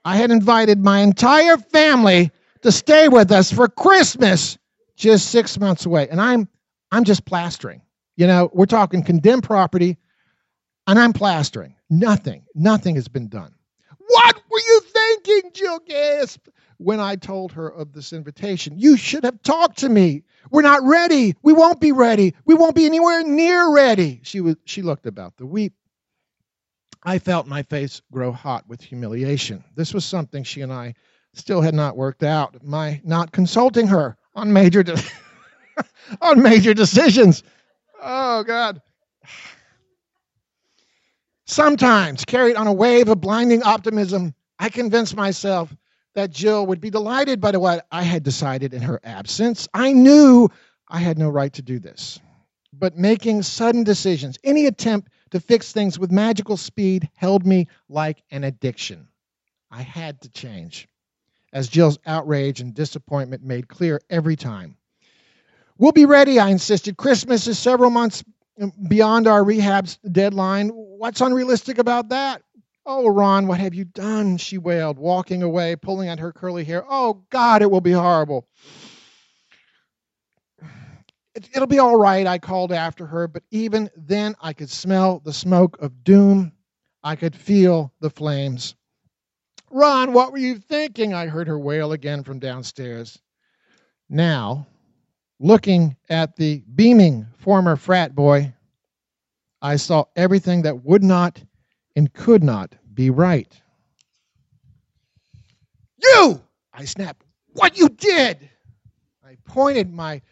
I 0.05 0.17
had 0.17 0.31
invited 0.31 0.85
my 0.85 1.01
entire 1.01 1.57
family 1.57 2.31
to 2.63 2.73
stay 2.73 3.09
with 3.09 3.33
us 3.33 3.53
for 3.53 3.69
Christmas 3.69 4.59
just 4.97 5.31
six 5.31 5.59
months 5.59 5.87
away. 5.87 6.09
And 6.09 6.21
I'm 6.21 6.49
I'm 6.91 7.05
just 7.05 7.25
plastering. 7.25 7.83
You 8.17 8.27
know, 8.27 8.51
we're 8.53 8.67
talking 8.67 9.03
condemned 9.03 9.43
property, 9.45 9.99
and 10.87 10.99
I'm 10.99 11.13
plastering. 11.13 11.75
Nothing, 11.91 12.45
nothing 12.55 12.95
has 12.97 13.09
been 13.09 13.29
done. 13.29 13.55
What 13.99 14.37
were 14.51 14.59
you 14.59 14.81
thinking, 14.81 15.51
Jill 15.53 15.81
gasped 15.81 16.49
when 16.79 17.01
I 17.01 17.17
told 17.17 17.53
her 17.53 17.69
of 17.69 17.93
this 17.93 18.13
invitation. 18.13 18.79
You 18.79 18.97
should 18.97 19.25
have 19.25 19.43
talked 19.43 19.79
to 19.79 19.89
me. 19.89 20.25
We're 20.51 20.63
not 20.63 20.83
ready. 20.83 21.35
We 21.43 21.53
won't 21.53 21.81
be 21.81 21.93
ready. 21.93 22.35
We 22.45 22.55
won't 22.55 22.75
be 22.75 22.87
anywhere 22.87 23.23
near 23.25 23.73
ready. 23.73 24.21
She 24.23 24.41
was 24.41 24.57
she 24.65 24.83
looked 24.83 25.07
about 25.07 25.37
the 25.37 25.47
weep. 25.47 25.75
I 27.03 27.19
felt 27.19 27.47
my 27.47 27.63
face 27.63 28.03
grow 28.11 28.33
hot 28.33 28.67
with 28.67 28.81
humiliation. 28.83 29.65
This 29.75 29.95
was 29.95 30.05
something 30.05 30.43
she 30.45 30.63
and 30.63 30.73
I 30.73 30.95
still 31.37 31.63
had 31.63 31.75
not 31.75 31.97
worked 31.97 32.25
out. 32.25 32.65
My 32.65 33.01
not 33.05 33.33
consulting 33.33 33.89
her 33.89 34.17
on 34.35 34.53
major 34.53 34.83
de- 34.85 35.03
on 36.23 36.43
major 36.43 36.75
decisions. 36.75 37.45
Oh 38.03 38.45
God. 38.45 38.83
Sometimes, 41.47 42.25
carried 42.25 42.57
on 42.57 42.69
a 42.69 42.73
wave 42.75 43.09
of 43.09 43.21
blinding 43.21 43.63
optimism, 43.65 44.35
I 44.59 44.69
convinced 44.71 45.17
myself 45.17 45.75
that 46.15 46.31
Jill 46.31 46.67
would 46.69 46.81
be 46.81 46.91
delighted 46.91 47.41
by 47.41 47.53
what 47.53 47.87
I 47.93 48.03
had 48.05 48.23
decided 48.25 48.75
in 48.75 48.83
her 48.83 49.01
absence. 49.05 49.69
I 49.75 49.93
knew 49.93 50.49
I 50.89 51.01
had 51.01 51.19
no 51.19 51.31
right 51.31 51.53
to 51.55 51.63
do 51.63 51.79
this. 51.81 52.21
but 52.73 52.97
making 52.99 53.43
sudden 53.43 53.85
decisions, 53.85 54.39
any 54.45 54.67
attempt 54.67 55.11
to 55.33 55.41
fix 55.41 55.73
things 55.73 55.99
with 55.99 56.13
magical 56.13 56.57
speed 56.59 57.11
held 57.17 57.47
me 57.47 57.69
like 57.89 58.23
an 58.33 58.45
addiction. 58.45 59.09
I 59.71 59.83
had 59.83 60.21
to 60.23 60.31
change, 60.31 60.89
as 61.57 61.69
Jill's 61.69 61.99
outrage 62.05 62.61
and 62.61 62.75
disappointment 62.75 63.43
made 63.43 63.67
clear 63.67 63.99
every 64.11 64.37
time. 64.37 64.77
We'll 65.79 65.93
be 65.93 66.05
ready, 66.05 66.39
I 66.39 66.51
insisted. 66.51 66.99
Christmas 66.99 67.47
is 67.47 67.59
several 67.59 67.89
months 67.89 68.23
beyond 68.89 69.27
our 69.27 69.43
rehab's 69.43 69.97
deadline. 70.13 70.69
What's 70.69 71.23
unrealistic 71.23 71.79
about 71.79 72.11
that? 72.11 72.43
Oh, 72.85 73.09
Ron, 73.09 73.47
what 73.47 73.59
have 73.59 73.73
you 73.73 73.87
done? 73.87 74.37
She 74.37 74.59
wailed, 74.59 74.99
walking 74.99 75.43
away, 75.43 75.77
pulling 75.77 76.11
at 76.11 76.19
her 76.19 76.31
curly 76.31 76.63
hair. 76.63 76.85
Oh, 76.87 77.25
God, 77.31 77.63
it 77.63 77.71
will 77.71 77.81
be 77.81 77.93
horrible. 77.93 78.47
It, 81.35 81.49
will 81.59 81.67
be 81.67 81.79
all 81.79 81.97
right, 81.97 82.27
I 82.27 82.39
called 82.39 82.71
after 82.71 83.07
her, 83.07 83.29
but 83.29 83.45
even 83.51 83.89
then 83.97 84.35
I 84.43 84.53
could 84.53 84.69
smell 84.69 85.21
the 85.21 85.33
smoke 85.33 85.79
of 85.81 86.05
doom. 86.05 86.53
I 87.03 87.17
could 87.17 87.35
feel 87.35 87.95
the 88.01 88.11
flames. 88.11 88.75
Ron, 89.71 90.13
what 90.13 90.33
were 90.33 90.39
you 90.39 90.59
thinking? 90.59 91.15
I 91.15 91.27
heard 91.27 91.49
her 91.49 91.59
wail 91.59 91.93
again 91.93 92.23
from 92.23 92.39
downstairs. 92.39 93.19
Now, 94.09 94.67
looking 95.41 95.97
at 96.09 96.37
the 96.37 96.63
beaming 96.75 97.27
former 97.39 97.77
frat 97.77 98.15
boy, 98.15 98.53
I 99.61 99.77
saw 99.77 100.05
everything 100.15 100.63
that 100.63 100.85
would 100.85 101.03
not 101.03 101.43
and 101.97 102.13
could 102.13 102.43
not 102.45 102.75
be 102.95 103.11
right. 103.11 103.53
You! 106.03 106.41
I 106.73 106.85
snapped. 106.85 107.25
What 107.55 107.79
you 107.79 107.89
did! 107.89 108.49
I 109.25 109.37
pointed 109.45 109.93
my 109.93 110.23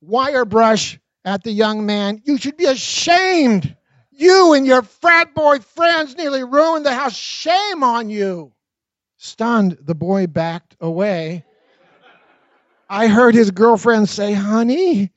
wire 0.00 0.44
brush 0.44 0.98
at 1.24 1.42
the 1.42 1.52
young 1.52 1.86
man. 1.86 2.20
You 2.24 2.36
should 2.36 2.56
be 2.56 2.66
ashamed. 2.66 3.74
You 4.10 4.52
and 4.52 4.66
your 4.66 4.82
frat 4.82 5.34
boy 5.34 5.60
friends 5.60 6.16
nearly 6.16 6.44
ruined 6.44 6.84
the 6.84 6.94
house. 6.94 7.16
Shame 7.16 7.82
on 7.82 8.10
you. 8.10 8.53
Stunned, 9.24 9.78
the 9.80 9.94
boy 9.94 10.26
backed 10.26 10.76
away. 10.82 11.46
I 12.90 13.06
heard 13.06 13.34
his 13.34 13.50
girlfriend 13.50 14.06
say, 14.06 14.34
Honey, 14.34 15.10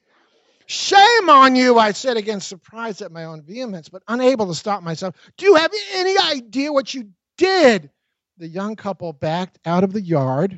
Shame 0.66 1.30
on 1.30 1.58
you, 1.58 1.78
I 1.78 1.92
said 1.92 2.16
again, 2.16 2.40
surprised 2.40 3.02
at 3.02 3.12
my 3.12 3.26
own 3.26 3.42
vehemence, 3.42 3.90
but 3.90 4.04
unable 4.08 4.48
to 4.48 4.56
stop 4.56 4.82
myself. 4.82 5.16
Do 5.36 5.46
you 5.46 5.56
have 5.56 5.72
any 5.94 6.16
idea 6.20 6.72
what 6.72 6.94
you 6.94 7.10
did? 7.38 7.90
The 8.38 8.48
young 8.48 8.78
couple 8.78 9.12
backed 9.12 9.60
out 9.66 9.84
of 9.84 9.92
the 9.92 10.02
yard. 10.02 10.58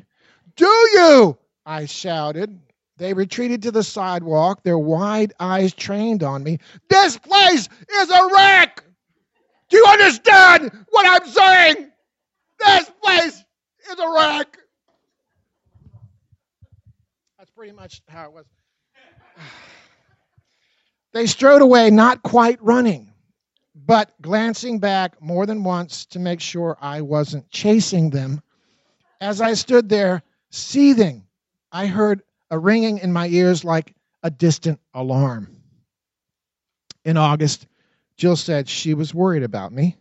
Do 0.54 0.66
you? 0.66 1.36
I 1.66 1.86
shouted. 1.86 2.56
They 2.98 3.14
retreated 3.14 3.62
to 3.62 3.72
the 3.72 3.82
sidewalk, 3.82 4.62
their 4.62 4.78
wide 4.78 5.32
eyes 5.40 5.74
trained 5.74 6.22
on 6.22 6.44
me. 6.44 6.58
This 6.88 7.18
place 7.18 7.68
is 8.00 8.10
a 8.10 8.28
wreck! 8.32 8.84
Do 9.68 9.76
you 9.76 9.86
understand 9.86 10.86
what 10.90 11.06
I'm 11.06 11.28
saying? 11.28 11.90
This 12.60 12.90
place 13.02 13.44
is 13.90 13.98
a 13.98 14.10
wreck! 14.14 14.58
That's 17.38 17.50
pretty 17.50 17.72
much 17.72 18.02
how 18.08 18.26
it 18.26 18.32
was. 18.32 18.46
They 21.12 21.26
strode 21.26 21.60
away, 21.60 21.90
not 21.90 22.22
quite 22.22 22.62
running, 22.62 23.12
but 23.74 24.12
glancing 24.22 24.78
back 24.78 25.20
more 25.20 25.44
than 25.44 25.64
once 25.64 26.06
to 26.06 26.20
make 26.20 26.40
sure 26.40 26.78
I 26.80 27.00
wasn't 27.00 27.50
chasing 27.50 28.10
them. 28.10 28.40
As 29.20 29.40
I 29.40 29.54
stood 29.54 29.88
there, 29.88 30.22
seething, 30.50 31.26
I 31.72 31.86
heard 31.86 32.22
a 32.52 32.58
ringing 32.60 32.98
in 32.98 33.12
my 33.12 33.26
ears 33.26 33.64
like 33.64 33.92
a 34.22 34.30
distant 34.30 34.78
alarm. 34.94 35.48
In 37.04 37.16
August, 37.16 37.66
Jill 38.16 38.36
said 38.36 38.68
she 38.68 38.94
was 38.94 39.12
worried 39.12 39.42
about 39.42 39.72
me 39.72 39.96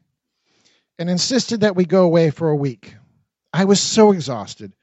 and 1.00 1.10
insisted 1.10 1.62
that 1.62 1.78
we 1.78 1.86
go 1.86 2.04
away 2.04 2.30
for 2.30 2.50
a 2.50 2.56
week. 2.56 2.96
I 3.54 3.66
was 3.66 3.80
so 3.80 4.12
exhausted, 4.12 4.74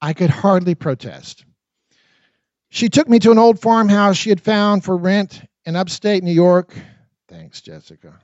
I 0.00 0.12
could 0.12 0.30
hardly 0.30 0.76
protest. 0.76 1.44
She 2.68 2.90
took 2.90 3.08
me 3.08 3.18
to 3.20 3.32
an 3.32 3.38
old 3.38 3.58
farmhouse 3.58 4.16
she 4.16 4.28
had 4.28 4.42
found 4.42 4.84
for 4.84 4.96
rent 4.96 5.42
in 5.64 5.74
upstate 5.74 6.22
New 6.22 6.32
York. 6.32 6.76
Thanks, 7.28 7.62
Jessica. 7.62 8.20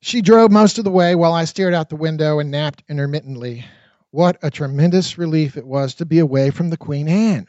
She 0.00 0.20
drove 0.22 0.50
most 0.50 0.78
of 0.78 0.84
the 0.84 0.90
way 0.90 1.14
while 1.14 1.32
I 1.32 1.44
stared 1.44 1.72
out 1.72 1.88
the 1.88 1.96
window 1.96 2.40
and 2.40 2.50
napped 2.50 2.82
intermittently. 2.88 3.64
What 4.10 4.38
a 4.42 4.50
tremendous 4.50 5.18
relief 5.18 5.56
it 5.56 5.66
was 5.66 5.94
to 5.94 6.06
be 6.06 6.18
away 6.18 6.50
from 6.50 6.70
the 6.70 6.76
Queen 6.76 7.08
Anne. 7.08 7.46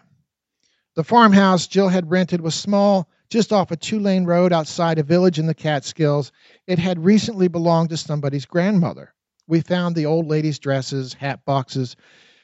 The 0.96 1.04
farmhouse 1.04 1.68
Jill 1.68 1.90
had 1.90 2.10
rented 2.10 2.42
was 2.42 2.56
small, 2.56 3.10
just 3.30 3.52
off 3.52 3.72
a 3.72 3.78
two 3.78 4.00
lane 4.00 4.26
road 4.26 4.54
outside 4.54 5.00
a 5.00 5.04
village 5.04 5.40
in 5.40 5.48
the 5.48 5.54
Catskills. 5.54 6.32
It 6.66 6.80
had 6.80 7.04
recently 7.04 7.48
belonged 7.48 7.90
to 7.90 7.98
somebody's 7.98 8.46
grandmother. 8.46 9.14
We 9.48 9.62
found 9.62 9.96
the 9.96 10.06
old 10.06 10.28
lady's 10.28 10.60
dresses, 10.60 11.14
hat 11.14 11.46
boxes, 11.46 11.96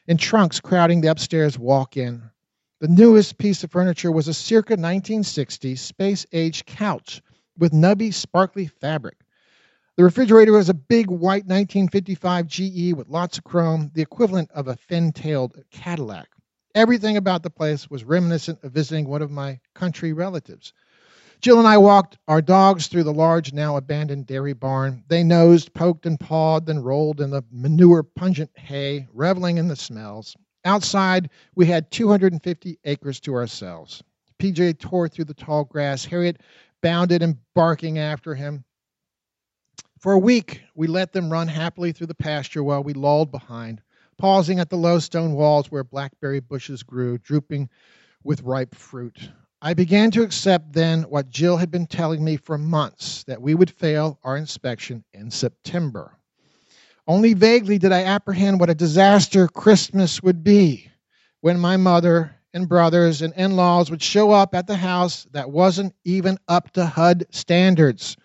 and 0.07 0.19
trunks 0.19 0.59
crowding 0.59 1.01
the 1.01 1.11
upstairs 1.11 1.57
walk 1.57 1.97
in. 1.97 2.21
The 2.79 2.87
newest 2.87 3.37
piece 3.37 3.63
of 3.63 3.71
furniture 3.71 4.11
was 4.11 4.27
a 4.27 4.33
circa 4.33 4.73
1960 4.73 5.75
space 5.75 6.25
age 6.33 6.65
couch 6.65 7.21
with 7.57 7.71
nubby, 7.71 8.13
sparkly 8.13 8.67
fabric. 8.67 9.17
The 9.95 10.03
refrigerator 10.03 10.51
was 10.51 10.69
a 10.69 10.73
big 10.73 11.09
white 11.09 11.45
1955 11.45 12.47
GE 12.47 12.93
with 12.93 13.07
lots 13.07 13.37
of 13.37 13.43
chrome, 13.43 13.91
the 13.93 14.01
equivalent 14.01 14.51
of 14.51 14.67
a 14.67 14.75
fin 14.75 15.11
tailed 15.11 15.55
Cadillac. 15.71 16.29
Everything 16.75 17.17
about 17.17 17.43
the 17.43 17.49
place 17.49 17.89
was 17.89 18.03
reminiscent 18.03 18.63
of 18.63 18.71
visiting 18.71 19.07
one 19.07 19.21
of 19.21 19.29
my 19.29 19.59
country 19.75 20.11
relatives. 20.11 20.73
Jill 21.39 21.59
and 21.59 21.67
I 21.67 21.77
walked 21.77 22.17
our 22.27 22.41
dogs 22.41 22.87
through 22.87 23.03
the 23.03 23.13
large, 23.13 23.53
now 23.53 23.75
abandoned 23.75 24.27
dairy 24.27 24.53
barn. 24.53 25.03
They 25.09 25.23
nosed, 25.23 25.73
poked, 25.73 26.05
and 26.05 26.19
pawed, 26.19 26.65
then 26.65 26.79
rolled 26.79 27.19
in 27.19 27.29
the 27.29 27.43
manure 27.51 28.01
pungent 28.01 28.49
hay, 28.55 29.07
reveling 29.13 29.57
in 29.57 29.67
the 29.67 29.75
smells. 29.75 30.35
Outside, 30.65 31.29
we 31.55 31.65
had 31.65 31.91
250 31.91 32.79
acres 32.85 33.19
to 33.19 33.35
ourselves. 33.35 34.01
PJ 34.39 34.79
tore 34.79 35.09
through 35.09 35.25
the 35.25 35.33
tall 35.33 35.65
grass. 35.65 36.05
Harriet 36.05 36.41
bounded 36.81 37.21
and 37.21 37.37
barking 37.53 37.99
after 37.99 38.33
him. 38.33 38.63
For 39.99 40.13
a 40.13 40.19
week, 40.19 40.61
we 40.75 40.87
let 40.87 41.13
them 41.13 41.31
run 41.31 41.47
happily 41.47 41.91
through 41.91 42.07
the 42.07 42.15
pasture 42.15 42.63
while 42.63 42.83
we 42.83 42.93
lolled 42.93 43.31
behind, 43.31 43.81
pausing 44.23 44.57
at 44.57 44.69
the 44.69 44.77
low 44.77 44.99
stone 44.99 45.33
walls 45.33 45.69
where 45.69 45.83
blackberry 45.83 46.39
bushes 46.39 46.81
grew, 46.81 47.17
drooping 47.17 47.69
with 48.23 48.41
ripe 48.43 48.73
fruit. 48.73 49.29
I 49.61 49.73
began 49.73 50.11
to 50.11 50.23
accept 50.23 50.71
then 50.71 51.01
what 51.03 51.29
Jill 51.29 51.57
had 51.57 51.69
been 51.69 51.87
telling 51.87 52.23
me 52.23 52.37
for 52.37 52.57
months 52.57 53.25
that 53.25 53.41
we 53.41 53.53
would 53.53 53.69
fail 53.69 54.17
our 54.23 54.37
inspection 54.37 55.03
in 55.13 55.29
September. 55.29 56.17
Only 57.05 57.33
vaguely 57.33 57.77
did 57.77 57.91
I 57.91 58.03
apprehend 58.03 58.61
what 58.61 58.69
a 58.69 58.75
disaster 58.75 59.45
Christmas 59.49 60.23
would 60.23 60.41
be 60.41 60.89
when 61.41 61.59
my 61.59 61.75
mother 61.75 62.33
and 62.53 62.69
brothers 62.69 63.21
and 63.21 63.33
in 63.33 63.57
laws 63.57 63.91
would 63.91 64.01
show 64.01 64.31
up 64.31 64.55
at 64.55 64.67
the 64.67 64.77
house 64.77 65.27
that 65.33 65.51
wasn't 65.51 65.93
even 66.05 66.37
up 66.47 66.71
to 66.75 66.85
HUD 66.85 67.25
standards. 67.31 68.15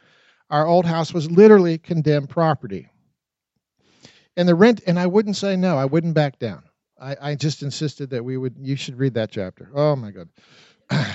Our 0.48 0.64
old 0.64 0.86
house 0.86 1.12
was 1.12 1.28
literally 1.28 1.76
condemned 1.76 2.28
property. 2.28 2.88
And 4.38 4.48
the 4.48 4.54
rent, 4.54 4.82
and 4.86 5.00
I 5.00 5.08
wouldn't 5.08 5.36
say 5.36 5.56
no, 5.56 5.76
I 5.76 5.84
wouldn't 5.84 6.14
back 6.14 6.38
down. 6.38 6.62
I, 7.00 7.16
I 7.20 7.34
just 7.34 7.64
insisted 7.64 8.10
that 8.10 8.24
we 8.24 8.36
would, 8.36 8.54
you 8.60 8.76
should 8.76 8.96
read 8.96 9.14
that 9.14 9.32
chapter. 9.32 9.68
Oh 9.74 9.96
my 9.96 10.12
God. 10.12 10.28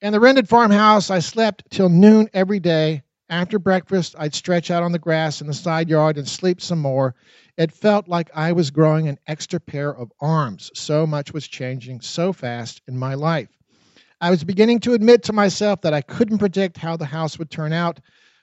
In 0.00 0.14
the 0.14 0.18
rented 0.18 0.48
farmhouse, 0.48 1.10
I 1.10 1.18
slept 1.18 1.70
till 1.70 1.90
noon 1.90 2.30
every 2.32 2.58
day. 2.58 3.02
After 3.28 3.58
breakfast, 3.58 4.14
I'd 4.18 4.34
stretch 4.34 4.70
out 4.70 4.82
on 4.82 4.92
the 4.92 4.98
grass 4.98 5.42
in 5.42 5.46
the 5.46 5.52
side 5.52 5.90
yard 5.90 6.16
and 6.16 6.26
sleep 6.26 6.62
some 6.62 6.78
more. 6.78 7.14
It 7.58 7.70
felt 7.70 8.08
like 8.08 8.30
I 8.34 8.52
was 8.52 8.70
growing 8.70 9.06
an 9.06 9.18
extra 9.26 9.60
pair 9.60 9.94
of 9.94 10.10
arms. 10.20 10.70
So 10.74 11.06
much 11.06 11.34
was 11.34 11.46
changing 11.46 12.00
so 12.00 12.32
fast 12.32 12.80
in 12.88 12.98
my 12.98 13.12
life. 13.12 13.50
I 14.22 14.30
was 14.30 14.42
beginning 14.42 14.80
to 14.80 14.94
admit 14.94 15.22
to 15.24 15.34
myself 15.34 15.82
that 15.82 15.92
I 15.92 16.00
couldn't 16.00 16.38
predict 16.38 16.78
how 16.78 16.96
the 16.96 17.04
house 17.04 17.38
would 17.38 17.50
turn 17.50 17.74
out, 17.74 18.00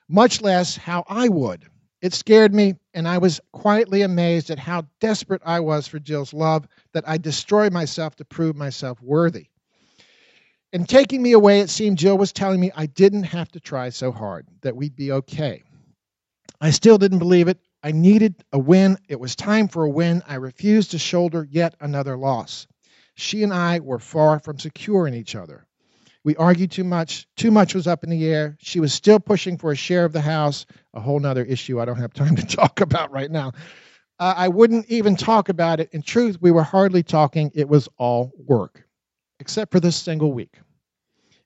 much 0.08 0.44
less 0.44 0.78
how 0.78 1.04
I 1.08 1.28
would. 1.28 1.66
It 2.02 2.14
scared 2.14 2.54
me, 2.54 2.76
and 2.94 3.08
I 3.08 3.20
was 3.20 3.40
quietly 3.54 4.02
amazed 4.02 4.50
at 4.50 4.58
how 4.60 4.88
desperate 5.00 5.42
I 5.46 5.60
was 5.60 5.88
for 5.88 6.00
Jill's 6.00 6.34
love 6.34 6.68
that 6.94 7.08
I 7.08 7.18
destroyed 7.18 7.72
myself 7.72 8.16
to 8.18 8.26
prove 8.26 8.56
myself 8.56 9.02
worthy. 9.02 9.48
In 10.74 10.86
taking 10.86 11.22
me 11.22 11.34
away, 11.34 11.60
it 11.60 11.70
seemed 11.70 11.98
Jill 11.98 12.18
was 12.18 12.32
telling 12.32 12.60
me 12.60 12.72
I 12.76 12.88
didn't 12.88 13.24
have 13.24 13.52
to 13.52 13.60
try 13.60 13.90
so 13.90 14.12
hard, 14.12 14.48
that 14.62 14.76
we'd 14.76 14.96
be 14.96 15.12
okay. 15.12 15.64
I 16.60 16.72
still 16.72 16.98
didn't 16.98 17.20
believe 17.20 17.48
it. 17.48 17.60
I 17.84 17.92
needed 17.92 18.44
a 18.54 18.60
win. 18.60 18.98
It 19.08 19.20
was 19.20 19.36
time 19.36 19.68
for 19.68 19.84
a 19.84 19.90
win. 19.90 20.24
I 20.28 20.36
refused 20.36 20.92
to 20.92 21.00
shoulder 21.00 21.48
yet 21.50 21.76
another 21.80 22.18
loss. 22.18 22.68
She 23.16 23.44
and 23.44 23.54
I 23.54 23.80
were 23.80 24.00
far 24.00 24.40
from 24.40 24.60
secure 24.60 25.08
in 25.08 25.14
each 25.14 25.36
other. 25.36 25.66
We 26.26 26.36
argued 26.38 26.72
too 26.72 26.84
much. 26.86 27.28
Too 27.38 27.52
much 27.52 27.76
was 27.76 27.88
up 27.88 28.04
in 28.04 28.10
the 28.12 28.28
air. 28.28 28.58
She 28.62 28.80
was 28.80 28.94
still 28.94 29.20
pushing 29.20 29.58
for 29.58 29.72
a 29.72 29.76
share 29.76 30.06
of 30.06 30.14
the 30.14 30.22
house, 30.22 30.66
a 30.94 31.02
whole 31.02 31.20
nother 31.20 31.44
issue 31.46 31.82
I 31.82 31.86
don't 31.86 31.98
have 32.00 32.14
time 32.14 32.36
to 32.38 32.46
talk 32.58 32.82
about 32.82 33.12
right 33.12 33.32
now. 33.32 33.54
Uh, 34.20 34.36
I 34.38 34.50
wouldn't 34.50 34.88
even 34.90 35.16
talk 35.18 35.50
about 35.50 35.80
it. 35.80 35.90
In 35.94 36.04
truth, 36.04 36.38
we 36.42 36.52
were 36.52 36.64
hardly 36.64 37.04
talking. 37.04 37.52
It 37.56 37.70
was 37.70 37.90
all 37.98 38.32
work. 38.48 38.84
except 39.40 39.72
for 39.72 39.80
this 39.82 39.98
single 39.98 40.34
week. 40.34 40.60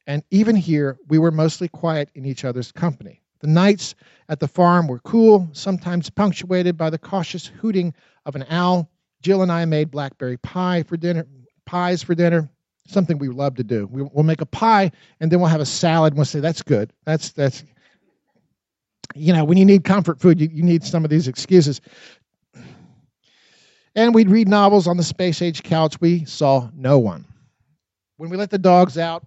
And 0.08 0.24
even 0.32 0.56
here, 0.56 0.98
we 1.10 1.20
were 1.20 1.32
mostly 1.32 1.70
quiet 1.70 2.10
in 2.16 2.26
each 2.26 2.46
other's 2.46 2.72
company. 2.72 3.22
The 3.42 3.48
nights 3.48 3.96
at 4.30 4.40
the 4.40 4.48
farm 4.48 4.88
were 4.88 5.00
cool, 5.00 5.50
sometimes 5.54 6.10
punctuated 6.10 6.78
by 6.78 6.90
the 6.92 7.00
cautious 7.00 7.48
hooting 7.48 7.94
of 8.26 8.36
an 8.36 8.46
owl. 8.50 8.90
Jill 9.22 9.44
and 9.44 9.52
I 9.52 9.66
made 9.66 9.92
blackberry 9.92 10.38
pie 10.38 10.84
for 10.84 10.98
dinner, 10.98 11.28
pies 11.66 12.04
for 12.04 12.16
dinner, 12.16 12.50
something 12.88 13.18
we 13.18 13.30
love 13.30 13.56
to 13.56 13.64
do. 13.64 13.88
We, 13.88 14.04
will 14.04 14.24
make 14.24 14.42
a 14.42 14.46
pie 14.46 14.92
and 15.20 15.32
then 15.32 15.40
we'll 15.40 15.50
have 15.50 15.62
a 15.62 15.66
salad 15.66 16.14
and 16.14 16.18
we'll 16.18 16.26
say, 16.26 16.40
that's 16.40 16.62
good. 16.62 16.94
That's, 17.06 17.32
that's, 17.32 17.64
you 19.16 19.34
know, 19.34 19.44
when 19.44 19.58
you 19.58 19.66
need 19.66 19.84
comfort 19.84 20.20
food, 20.20 20.40
you, 20.40 20.50
you 20.52 20.64
need 20.64 20.84
some 20.84 21.04
of 21.04 21.10
these 21.10 21.28
excuses. 21.28 21.82
And 23.96 24.14
we'd 24.14 24.30
read 24.30 24.48
novels 24.48 24.88
on 24.88 24.98
the 24.98 25.04
space 25.04 25.42
age 25.42 25.64
couch. 25.64 26.00
We 26.02 26.26
saw 26.26 26.70
no 26.76 27.00
one. 27.00 27.26
When 28.18 28.30
we 28.30 28.38
let 28.38 28.50
the 28.50 28.58
dogs 28.58 28.98
out 28.98 29.26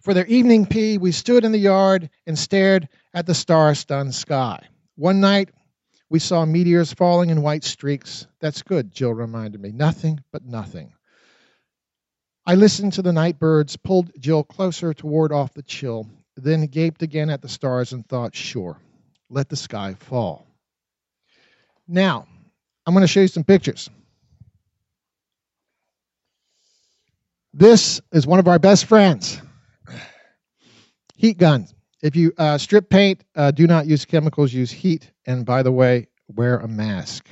for 0.00 0.14
their 0.14 0.26
evening 0.26 0.66
pee, 0.66 0.98
we 0.98 1.12
stood 1.12 1.44
in 1.44 1.52
the 1.52 1.58
yard 1.58 2.10
and 2.26 2.38
stared 2.38 2.88
at 3.14 3.26
the 3.26 3.34
star 3.34 3.74
stunned 3.74 4.14
sky. 4.14 4.60
One 4.96 5.20
night, 5.20 5.50
we 6.08 6.18
saw 6.18 6.44
meteors 6.44 6.92
falling 6.92 7.30
in 7.30 7.42
white 7.42 7.64
streaks. 7.64 8.26
That's 8.40 8.62
good, 8.62 8.92
Jill 8.92 9.12
reminded 9.12 9.60
me. 9.60 9.72
Nothing 9.72 10.20
but 10.30 10.44
nothing. 10.44 10.92
I 12.46 12.54
listened 12.54 12.92
to 12.92 13.02
the 13.02 13.12
night 13.12 13.40
birds, 13.40 13.76
pulled 13.76 14.12
Jill 14.20 14.44
closer 14.44 14.94
to 14.94 15.06
ward 15.06 15.32
off 15.32 15.52
the 15.52 15.62
chill, 15.62 16.08
then 16.36 16.66
gaped 16.66 17.02
again 17.02 17.28
at 17.28 17.42
the 17.42 17.48
stars 17.48 17.92
and 17.92 18.06
thought, 18.06 18.36
sure, 18.36 18.78
let 19.28 19.48
the 19.48 19.56
sky 19.56 19.96
fall. 19.98 20.46
Now, 21.88 22.26
I'm 22.86 22.94
going 22.94 23.02
to 23.02 23.08
show 23.08 23.20
you 23.20 23.28
some 23.28 23.42
pictures. 23.42 23.90
This 27.52 28.00
is 28.12 28.26
one 28.26 28.38
of 28.38 28.46
our 28.46 28.60
best 28.60 28.84
friends. 28.84 29.40
Heat 31.16 31.38
guns. 31.38 31.74
If 32.02 32.14
you 32.14 32.32
uh, 32.38 32.58
strip 32.58 32.90
paint, 32.90 33.24
uh, 33.34 33.50
do 33.50 33.66
not 33.66 33.86
use 33.86 34.04
chemicals, 34.04 34.52
use 34.52 34.70
heat. 34.70 35.10
And 35.26 35.44
by 35.44 35.62
the 35.64 35.72
way, 35.72 36.06
wear 36.28 36.58
a 36.58 36.68
mask. 36.68 37.26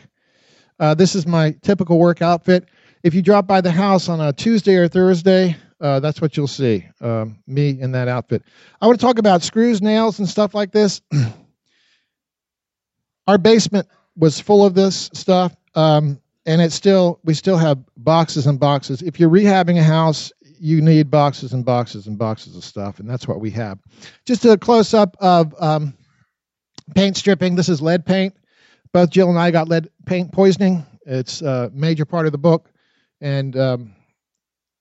Uh, 0.81 0.95
this 0.95 1.15
is 1.15 1.27
my 1.27 1.55
typical 1.63 1.99
work 1.99 2.21
outfit. 2.23 2.69
If 3.05 3.13
you 3.13 3.21
drop 3.21 3.47
by 3.47 3.61
the 3.61 3.71
house 3.71 4.09
on 4.09 4.19
a 4.19 4.33
Tuesday 4.33 4.77
or 4.77 4.89
Thursday, 4.89 5.55
uh, 5.79 6.01
that's 6.01 6.23
what 6.23 6.39
you'll 6.39 6.47
see 6.47 6.87
um, 7.03 7.37
me 7.47 7.79
in 7.79 7.93
that 7.93 8.09
outfit. 8.09 8.43
I 8.81 8.87
want 8.87 8.99
to 8.99 9.05
talk 9.05 9.19
about 9.19 9.43
screws, 9.43 9.83
nails, 9.83 10.19
and 10.19 10.27
stuff 10.27 10.55
like 10.55 10.73
this. 10.73 11.03
Our 13.27 13.37
basement 13.37 13.89
was 14.17 14.41
full 14.41 14.65
of 14.65 14.73
this 14.73 15.11
stuff, 15.13 15.55
um, 15.75 16.19
and 16.47 16.63
it's 16.63 16.75
still 16.75 17.21
we 17.25 17.35
still 17.35 17.59
have 17.59 17.79
boxes 17.99 18.47
and 18.47 18.59
boxes. 18.59 19.03
If 19.03 19.21
you're 19.21 19.29
rehabbing 19.29 19.79
a 19.79 19.83
house, 19.83 20.33
you 20.59 20.81
need 20.81 21.11
boxes 21.11 21.53
and 21.53 21.63
boxes 21.63 22.07
and 22.07 22.17
boxes 22.17 22.57
of 22.57 22.65
stuff, 22.65 23.01
and 23.01 23.11
that's 23.11 23.29
what 23.29 23.39
we 23.39 23.51
have. 23.51 23.79
Just 24.25 24.47
a 24.47 24.57
close 24.57 24.95
up 24.95 25.15
of 25.21 25.55
um, 25.61 25.93
paint 26.95 27.19
stripping. 27.19 27.55
This 27.55 27.69
is 27.69 27.83
lead 27.83 28.07
paint. 28.07 28.35
Both 28.95 29.11
Jill 29.11 29.29
and 29.29 29.39
I 29.39 29.51
got 29.51 29.69
lead 29.69 29.91
paint 30.07 30.33
poisoning. 30.33 30.87
It's 31.05 31.43
a 31.43 31.71
major 31.75 32.07
part 32.07 32.25
of 32.25 32.33
the 32.33 32.39
book 32.39 32.71
and 33.25 33.57
um, 33.57 33.95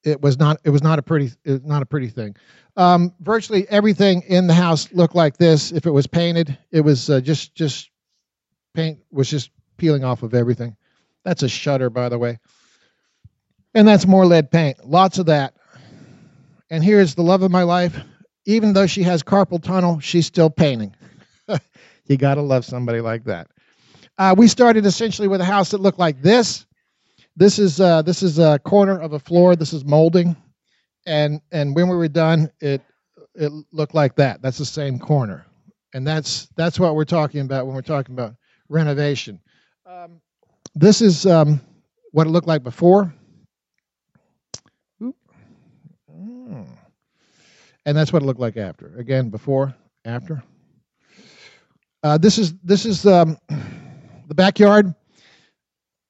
it 0.03 0.21
was 0.21 0.37
not 0.37 0.59
it 0.65 0.69
was 0.69 0.83
not 0.83 0.99
a 0.99 1.01
pretty 1.01 1.31
not 1.45 1.81
a 1.81 1.85
pretty 1.85 2.09
thing. 2.09 2.35
Um, 2.75 3.13
virtually 3.21 3.67
everything 3.69 4.21
in 4.27 4.47
the 4.47 4.53
house 4.53 4.91
looked 4.91 5.15
like 5.15 5.37
this. 5.37 5.71
If 5.71 5.85
it 5.85 5.91
was 5.91 6.05
painted, 6.05 6.55
it 6.69 6.81
was 6.81 7.09
uh, 7.09 7.21
just 7.21 7.55
just 7.55 7.89
paint 8.75 8.99
was 9.11 9.29
just 9.29 9.49
peeling 9.77 10.03
off 10.03 10.21
of 10.21 10.33
everything. 10.33 10.75
That's 11.23 11.41
a 11.41 11.49
shutter, 11.49 11.89
by 11.89 12.09
the 12.09 12.19
way, 12.19 12.37
and 13.73 13.87
that's 13.87 14.05
more 14.05 14.25
lead 14.25 14.51
paint. 14.51 14.85
Lots 14.85 15.17
of 15.17 15.27
that. 15.27 15.55
And 16.69 16.83
here's 16.83 17.15
the 17.15 17.23
love 17.23 17.43
of 17.43 17.51
my 17.51 17.63
life. 17.63 17.97
Even 18.45 18.73
though 18.73 18.87
she 18.87 19.03
has 19.03 19.23
carpal 19.23 19.63
tunnel, 19.63 20.01
she's 20.01 20.25
still 20.25 20.49
painting. 20.49 20.93
you 22.07 22.17
got 22.17 22.35
to 22.35 22.41
love 22.41 22.65
somebody 22.65 22.99
like 22.99 23.23
that. 23.23 23.47
Uh, 24.17 24.35
we 24.37 24.49
started 24.49 24.85
essentially 24.85 25.29
with 25.29 25.39
a 25.39 25.45
house 25.45 25.71
that 25.71 25.79
looked 25.79 25.99
like 25.99 26.21
this 26.21 26.65
this 27.35 27.59
is 27.59 27.79
uh, 27.79 28.01
this 28.01 28.23
is 28.23 28.39
a 28.39 28.59
corner 28.59 28.99
of 28.99 29.13
a 29.13 29.19
floor. 29.19 29.55
This 29.55 29.73
is 29.73 29.83
molding, 29.85 30.35
and 31.05 31.41
and 31.51 31.75
when 31.75 31.89
we 31.89 31.95
were 31.95 32.07
done, 32.07 32.51
it 32.59 32.81
it 33.35 33.51
looked 33.71 33.95
like 33.95 34.15
that. 34.17 34.41
That's 34.41 34.57
the 34.57 34.65
same 34.65 34.99
corner, 34.99 35.45
and 35.93 36.05
that's 36.05 36.47
that's 36.55 36.79
what 36.79 36.95
we're 36.95 37.05
talking 37.05 37.41
about 37.41 37.65
when 37.65 37.75
we're 37.75 37.81
talking 37.81 38.13
about 38.13 38.35
renovation. 38.69 39.39
Um, 39.85 40.21
this 40.75 41.01
is 41.01 41.25
um, 41.25 41.59
what 42.11 42.27
it 42.27 42.29
looked 42.29 42.47
like 42.47 42.63
before. 42.63 43.13
Mm. 45.01 46.67
And 47.85 47.97
that's 47.97 48.13
what 48.13 48.21
it 48.21 48.25
looked 48.25 48.39
like 48.39 48.57
after. 48.57 48.95
Again, 48.97 49.29
before, 49.29 49.75
after. 50.05 50.43
Uh, 52.01 52.17
this 52.17 52.37
is 52.37 52.53
this 52.63 52.85
is 52.85 53.05
um, 53.05 53.37
the 54.27 54.35
backyard 54.35 54.93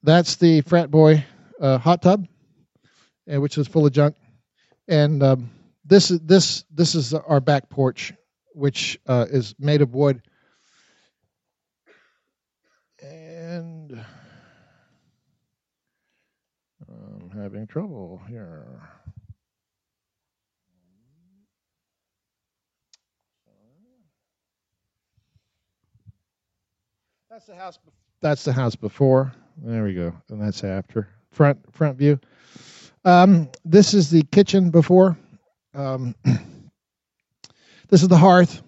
that's 0.03 0.35
the 0.35 0.61
frat 0.61 0.91
boy 0.91 1.25
uh, 1.59 1.77
hot 1.77 2.01
tub, 2.01 2.27
which 3.25 3.57
is 3.57 3.67
full 3.67 3.85
of 3.85 3.93
junk. 3.93 4.15
And 4.87 5.23
um, 5.23 5.49
this 5.85 6.11
is 6.11 6.19
this 6.19 6.65
this 6.71 6.93
is 6.93 7.13
our 7.13 7.39
back 7.39 7.69
porch, 7.69 8.13
which 8.53 8.99
uh, 9.07 9.25
is 9.29 9.55
made 9.57 9.81
of 9.81 9.93
wood. 9.93 10.21
And 13.01 14.03
I'm 16.87 17.29
having 17.33 17.67
trouble 17.67 18.21
here. 18.27 18.81
That's 27.29 27.47
the 27.47 27.55
house. 27.55 27.79
That's 28.23 28.45
the 28.45 28.53
house 28.53 28.77
before. 28.77 29.33
There 29.57 29.83
we 29.83 29.93
go. 29.93 30.13
And 30.29 30.41
that's 30.41 30.63
after 30.63 31.09
front 31.31 31.59
front 31.75 31.97
view. 31.97 32.17
Um, 33.03 33.49
this 33.65 33.93
is 33.93 34.09
the 34.09 34.23
kitchen 34.23 34.69
before. 34.69 35.17
Um, 35.73 36.15
this 37.89 38.01
is 38.01 38.07
the 38.07 38.17
hearth, 38.17 38.63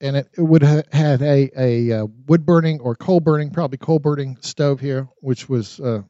and 0.00 0.16
it, 0.16 0.30
it 0.38 0.40
would 0.40 0.62
have 0.62 0.90
had 0.90 1.20
a, 1.20 1.50
a 1.54 1.92
uh, 1.92 2.06
wood 2.28 2.46
burning 2.46 2.80
or 2.80 2.94
coal 2.94 3.20
burning, 3.20 3.50
probably 3.50 3.76
coal 3.76 3.98
burning 3.98 4.38
stove 4.40 4.80
here, 4.80 5.06
which 5.20 5.50
was, 5.50 5.80
uh, 5.80 6.00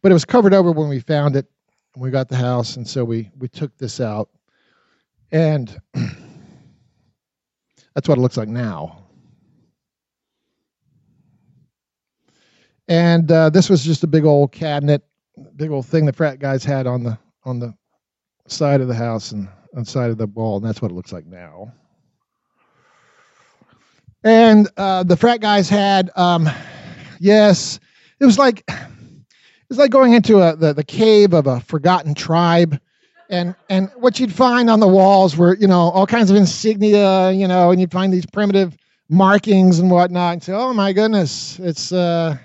but 0.00 0.12
it 0.12 0.14
was 0.14 0.24
covered 0.24 0.54
over 0.54 0.70
when 0.70 0.88
we 0.88 1.00
found 1.00 1.34
it 1.34 1.46
when 1.94 2.04
we 2.04 2.12
got 2.12 2.28
the 2.28 2.36
house, 2.36 2.76
and 2.76 2.86
so 2.86 3.04
we 3.04 3.32
we 3.36 3.48
took 3.48 3.76
this 3.78 4.00
out, 4.00 4.28
and 5.32 5.76
that's 5.92 6.14
what 8.08 8.16
it 8.16 8.20
looks 8.20 8.36
like 8.36 8.48
now. 8.48 9.05
And 12.88 13.30
uh, 13.30 13.50
this 13.50 13.68
was 13.68 13.84
just 13.84 14.04
a 14.04 14.06
big 14.06 14.24
old 14.24 14.52
cabinet, 14.52 15.02
big 15.56 15.70
old 15.70 15.86
thing 15.86 16.06
the 16.06 16.12
frat 16.12 16.38
guys 16.38 16.64
had 16.64 16.86
on 16.86 17.02
the 17.02 17.18
on 17.44 17.58
the 17.58 17.74
side 18.46 18.80
of 18.80 18.88
the 18.88 18.94
house 18.94 19.32
and 19.32 19.48
on 19.74 19.84
the 19.84 19.90
side 19.90 20.10
of 20.10 20.18
the 20.18 20.26
wall, 20.26 20.56
and 20.56 20.64
that's 20.64 20.80
what 20.80 20.90
it 20.90 20.94
looks 20.94 21.12
like 21.12 21.26
now. 21.26 21.72
And 24.24 24.68
uh, 24.76 25.04
the 25.04 25.16
frat 25.16 25.40
guys 25.40 25.68
had, 25.68 26.10
um, 26.16 26.48
yes, 27.20 27.78
it 28.20 28.24
was 28.24 28.38
like 28.38 28.64
it 28.68 29.68
was 29.68 29.78
like 29.78 29.90
going 29.90 30.12
into 30.12 30.40
a, 30.40 30.56
the 30.56 30.72
the 30.72 30.84
cave 30.84 31.32
of 31.32 31.46
a 31.46 31.60
forgotten 31.60 32.14
tribe. 32.14 32.80
And 33.28 33.56
and 33.68 33.90
what 33.96 34.20
you'd 34.20 34.32
find 34.32 34.70
on 34.70 34.78
the 34.78 34.86
walls 34.86 35.36
were 35.36 35.56
you 35.56 35.66
know 35.66 35.90
all 35.90 36.06
kinds 36.06 36.30
of 36.30 36.36
insignia 36.36 37.32
you 37.32 37.48
know 37.48 37.72
and 37.72 37.80
you'd 37.80 37.90
find 37.90 38.12
these 38.12 38.26
primitive 38.26 38.76
markings 39.08 39.80
and 39.80 39.90
whatnot 39.90 40.34
and 40.34 40.42
say 40.44 40.52
oh 40.52 40.72
my 40.72 40.92
goodness 40.92 41.58
it's 41.58 41.90
uh 41.90 42.36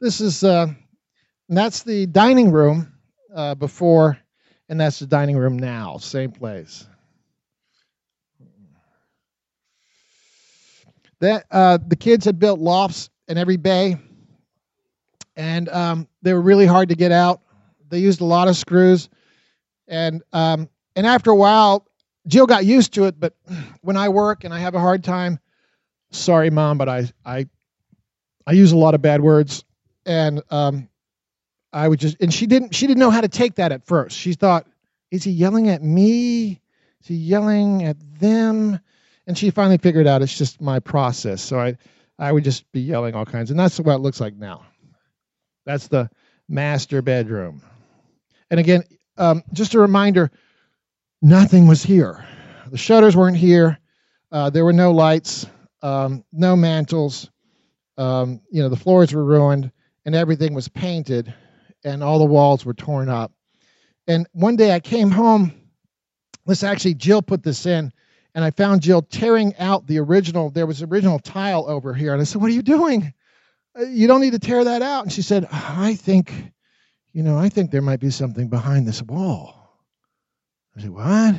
this 0.00 0.20
is 0.20 0.42
uh, 0.42 0.68
that's 1.48 1.82
the 1.82 2.06
dining 2.06 2.50
room 2.50 2.92
uh, 3.34 3.54
before, 3.54 4.18
and 4.68 4.80
that's 4.80 4.98
the 4.98 5.06
dining 5.06 5.36
room 5.36 5.58
now. 5.58 5.98
Same 5.98 6.32
place. 6.32 6.86
That 11.20 11.44
uh, 11.50 11.78
the 11.86 11.96
kids 11.96 12.24
had 12.24 12.38
built 12.38 12.60
lofts 12.60 13.10
in 13.28 13.36
every 13.36 13.58
bay, 13.58 13.98
and 15.36 15.68
um, 15.68 16.08
they 16.22 16.32
were 16.32 16.40
really 16.40 16.66
hard 16.66 16.88
to 16.88 16.94
get 16.94 17.12
out. 17.12 17.42
They 17.90 17.98
used 17.98 18.22
a 18.22 18.24
lot 18.24 18.48
of 18.48 18.56
screws, 18.56 19.10
and 19.86 20.22
um, 20.32 20.70
and 20.96 21.06
after 21.06 21.30
a 21.30 21.36
while, 21.36 21.86
Jill 22.26 22.46
got 22.46 22.64
used 22.64 22.94
to 22.94 23.04
it. 23.04 23.20
But 23.20 23.34
when 23.82 23.98
I 23.98 24.08
work 24.08 24.44
and 24.44 24.54
I 24.54 24.60
have 24.60 24.74
a 24.74 24.80
hard 24.80 25.04
time, 25.04 25.38
sorry, 26.10 26.48
mom, 26.48 26.78
but 26.78 26.88
I 26.88 27.10
I 27.22 27.46
I 28.46 28.52
use 28.52 28.72
a 28.72 28.78
lot 28.78 28.94
of 28.94 29.02
bad 29.02 29.20
words 29.20 29.64
and 30.06 30.42
um, 30.50 30.88
I 31.72 31.88
would 31.88 32.00
just 32.00 32.16
and 32.20 32.32
she 32.32 32.46
didn't 32.46 32.74
she 32.74 32.86
didn't 32.86 33.00
know 33.00 33.10
how 33.10 33.20
to 33.20 33.28
take 33.28 33.56
that 33.56 33.72
at 33.72 33.86
first. 33.86 34.16
She 34.16 34.32
thought, 34.32 34.66
is 35.10 35.24
he 35.24 35.30
yelling 35.30 35.68
at 35.68 35.82
me? 35.82 36.60
Is 37.00 37.06
he 37.06 37.14
yelling 37.14 37.84
at 37.84 37.96
them? 38.18 38.80
And 39.26 39.38
she 39.38 39.50
finally 39.50 39.78
figured 39.78 40.06
out 40.06 40.22
it's 40.22 40.36
just 40.36 40.60
my 40.60 40.80
process. 40.80 41.40
So 41.40 41.60
I 41.60 41.76
I 42.18 42.32
would 42.32 42.44
just 42.44 42.70
be 42.72 42.80
yelling 42.80 43.14
all 43.14 43.24
kinds, 43.24 43.50
and 43.50 43.58
that's 43.58 43.78
what 43.78 43.94
it 43.94 43.98
looks 43.98 44.20
like 44.20 44.34
now. 44.34 44.64
That's 45.64 45.88
the 45.88 46.10
master 46.48 47.02
bedroom. 47.02 47.62
And 48.50 48.58
again, 48.58 48.82
um, 49.16 49.44
just 49.52 49.74
a 49.74 49.78
reminder 49.78 50.30
nothing 51.22 51.68
was 51.68 51.82
here. 51.82 52.26
The 52.70 52.78
shutters 52.78 53.16
weren't 53.16 53.36
here. 53.36 53.78
Uh, 54.32 54.50
there 54.50 54.64
were 54.64 54.72
no 54.72 54.90
lights, 54.92 55.46
um, 55.82 56.24
no 56.32 56.56
mantles. 56.56 57.30
Um, 57.96 58.40
you 58.50 58.62
know, 58.62 58.68
the 58.68 58.76
floors 58.76 59.14
were 59.14 59.24
ruined 59.24 59.70
and 60.04 60.14
everything 60.14 60.54
was 60.54 60.68
painted 60.68 61.32
and 61.84 62.02
all 62.02 62.18
the 62.18 62.24
walls 62.24 62.64
were 62.64 62.74
torn 62.74 63.08
up. 63.08 63.32
And 64.06 64.26
one 64.32 64.56
day 64.56 64.72
I 64.72 64.80
came 64.80 65.10
home. 65.10 65.52
This 66.46 66.62
actually, 66.64 66.94
Jill 66.94 67.22
put 67.22 67.42
this 67.42 67.66
in, 67.66 67.92
and 68.34 68.44
I 68.44 68.50
found 68.50 68.82
Jill 68.82 69.02
tearing 69.02 69.54
out 69.56 69.86
the 69.86 69.98
original. 69.98 70.50
There 70.50 70.66
was 70.66 70.82
original 70.82 71.18
tile 71.18 71.64
over 71.68 71.94
here. 71.94 72.12
And 72.12 72.20
I 72.20 72.24
said, 72.24 72.40
What 72.40 72.50
are 72.50 72.54
you 72.54 72.62
doing? 72.62 73.12
Uh, 73.78 73.84
you 73.84 74.08
don't 74.08 74.20
need 74.20 74.32
to 74.32 74.38
tear 74.38 74.64
that 74.64 74.82
out. 74.82 75.04
And 75.04 75.12
she 75.12 75.22
said, 75.22 75.46
I 75.52 75.94
think, 75.94 76.32
you 77.12 77.22
know, 77.22 77.38
I 77.38 77.48
think 77.48 77.70
there 77.70 77.82
might 77.82 78.00
be 78.00 78.10
something 78.10 78.48
behind 78.48 78.86
this 78.86 79.02
wall. 79.02 79.54
I 80.76 80.80
said, 80.80 80.90
What? 80.90 81.36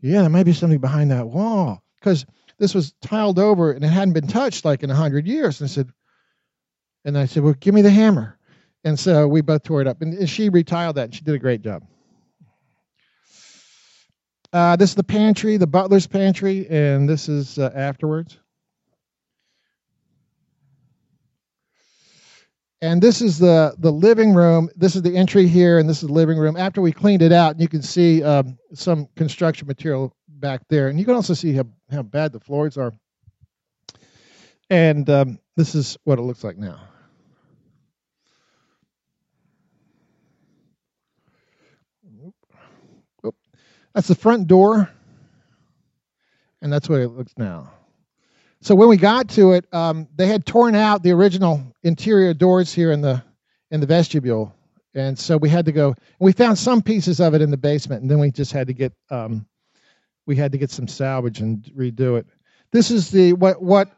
Yeah, 0.00 0.20
there 0.22 0.30
might 0.30 0.44
be 0.44 0.52
something 0.52 0.80
behind 0.80 1.10
that 1.12 1.28
wall. 1.28 1.82
Because 1.98 2.26
this 2.58 2.74
was 2.74 2.92
tiled 3.00 3.38
over 3.38 3.72
and 3.72 3.84
it 3.84 3.88
hadn't 3.88 4.14
been 4.14 4.26
touched 4.26 4.64
like 4.64 4.82
in 4.82 4.90
a 4.90 4.94
hundred 4.94 5.26
years. 5.26 5.60
And 5.60 5.70
I 5.70 5.72
said, 5.72 5.90
and 7.04 7.18
I 7.18 7.26
said, 7.26 7.42
Well, 7.42 7.54
give 7.54 7.74
me 7.74 7.82
the 7.82 7.90
hammer. 7.90 8.38
And 8.84 8.98
so 8.98 9.28
we 9.28 9.40
both 9.40 9.62
tore 9.62 9.80
it 9.80 9.86
up. 9.86 10.02
And 10.02 10.28
she 10.28 10.50
retiled 10.50 10.94
that. 10.94 11.04
And 11.04 11.14
she 11.14 11.22
did 11.22 11.34
a 11.34 11.38
great 11.38 11.62
job. 11.62 11.84
Uh, 14.52 14.76
this 14.76 14.90
is 14.90 14.96
the 14.96 15.04
pantry, 15.04 15.56
the 15.56 15.66
butler's 15.66 16.06
pantry, 16.06 16.68
and 16.68 17.08
this 17.08 17.26
is 17.26 17.58
uh, 17.58 17.70
afterwards. 17.74 18.38
And 22.82 23.00
this 23.00 23.22
is 23.22 23.38
the, 23.38 23.74
the 23.78 23.92
living 23.92 24.34
room. 24.34 24.68
This 24.76 24.94
is 24.94 25.02
the 25.02 25.16
entry 25.16 25.46
here, 25.46 25.78
and 25.78 25.88
this 25.88 26.02
is 26.02 26.08
the 26.08 26.12
living 26.12 26.36
room. 26.36 26.56
After 26.56 26.82
we 26.82 26.92
cleaned 26.92 27.22
it 27.22 27.32
out, 27.32 27.52
and 27.52 27.60
you 27.60 27.68
can 27.68 27.80
see 27.80 28.22
um, 28.24 28.58
some 28.74 29.08
construction 29.16 29.68
material 29.68 30.14
back 30.28 30.62
there. 30.68 30.88
And 30.88 30.98
you 30.98 31.06
can 31.06 31.14
also 31.14 31.32
see 31.32 31.54
how, 31.54 31.64
how 31.90 32.02
bad 32.02 32.32
the 32.32 32.40
floors 32.40 32.76
are. 32.76 32.92
And 34.68 35.08
um, 35.08 35.38
this 35.56 35.74
is 35.74 35.96
what 36.04 36.18
it 36.18 36.22
looks 36.22 36.44
like 36.44 36.58
now. 36.58 36.80
That's 43.94 44.08
the 44.08 44.14
front 44.14 44.46
door, 44.46 44.90
and 46.62 46.72
that's 46.72 46.88
what 46.88 47.00
it 47.00 47.08
looks 47.08 47.32
now. 47.36 47.70
So 48.60 48.74
when 48.74 48.88
we 48.88 48.96
got 48.96 49.28
to 49.30 49.52
it, 49.52 49.66
um, 49.74 50.08
they 50.14 50.26
had 50.26 50.46
torn 50.46 50.74
out 50.74 51.02
the 51.02 51.10
original 51.10 51.62
interior 51.82 52.32
doors 52.32 52.72
here 52.72 52.92
in 52.92 53.00
the 53.00 53.22
in 53.70 53.80
the 53.80 53.86
vestibule, 53.86 54.54
and 54.94 55.18
so 55.18 55.36
we 55.36 55.48
had 55.48 55.66
to 55.66 55.72
go. 55.72 55.94
We 56.20 56.32
found 56.32 56.56
some 56.56 56.80
pieces 56.80 57.20
of 57.20 57.34
it 57.34 57.42
in 57.42 57.50
the 57.50 57.56
basement, 57.56 58.02
and 58.02 58.10
then 58.10 58.18
we 58.18 58.30
just 58.30 58.52
had 58.52 58.66
to 58.68 58.72
get 58.72 58.92
um, 59.10 59.46
we 60.26 60.36
had 60.36 60.52
to 60.52 60.58
get 60.58 60.70
some 60.70 60.88
salvage 60.88 61.40
and 61.40 61.62
redo 61.76 62.18
it. 62.18 62.26
This 62.70 62.90
is 62.90 63.10
the 63.10 63.32
what 63.34 63.62
what 63.62 63.90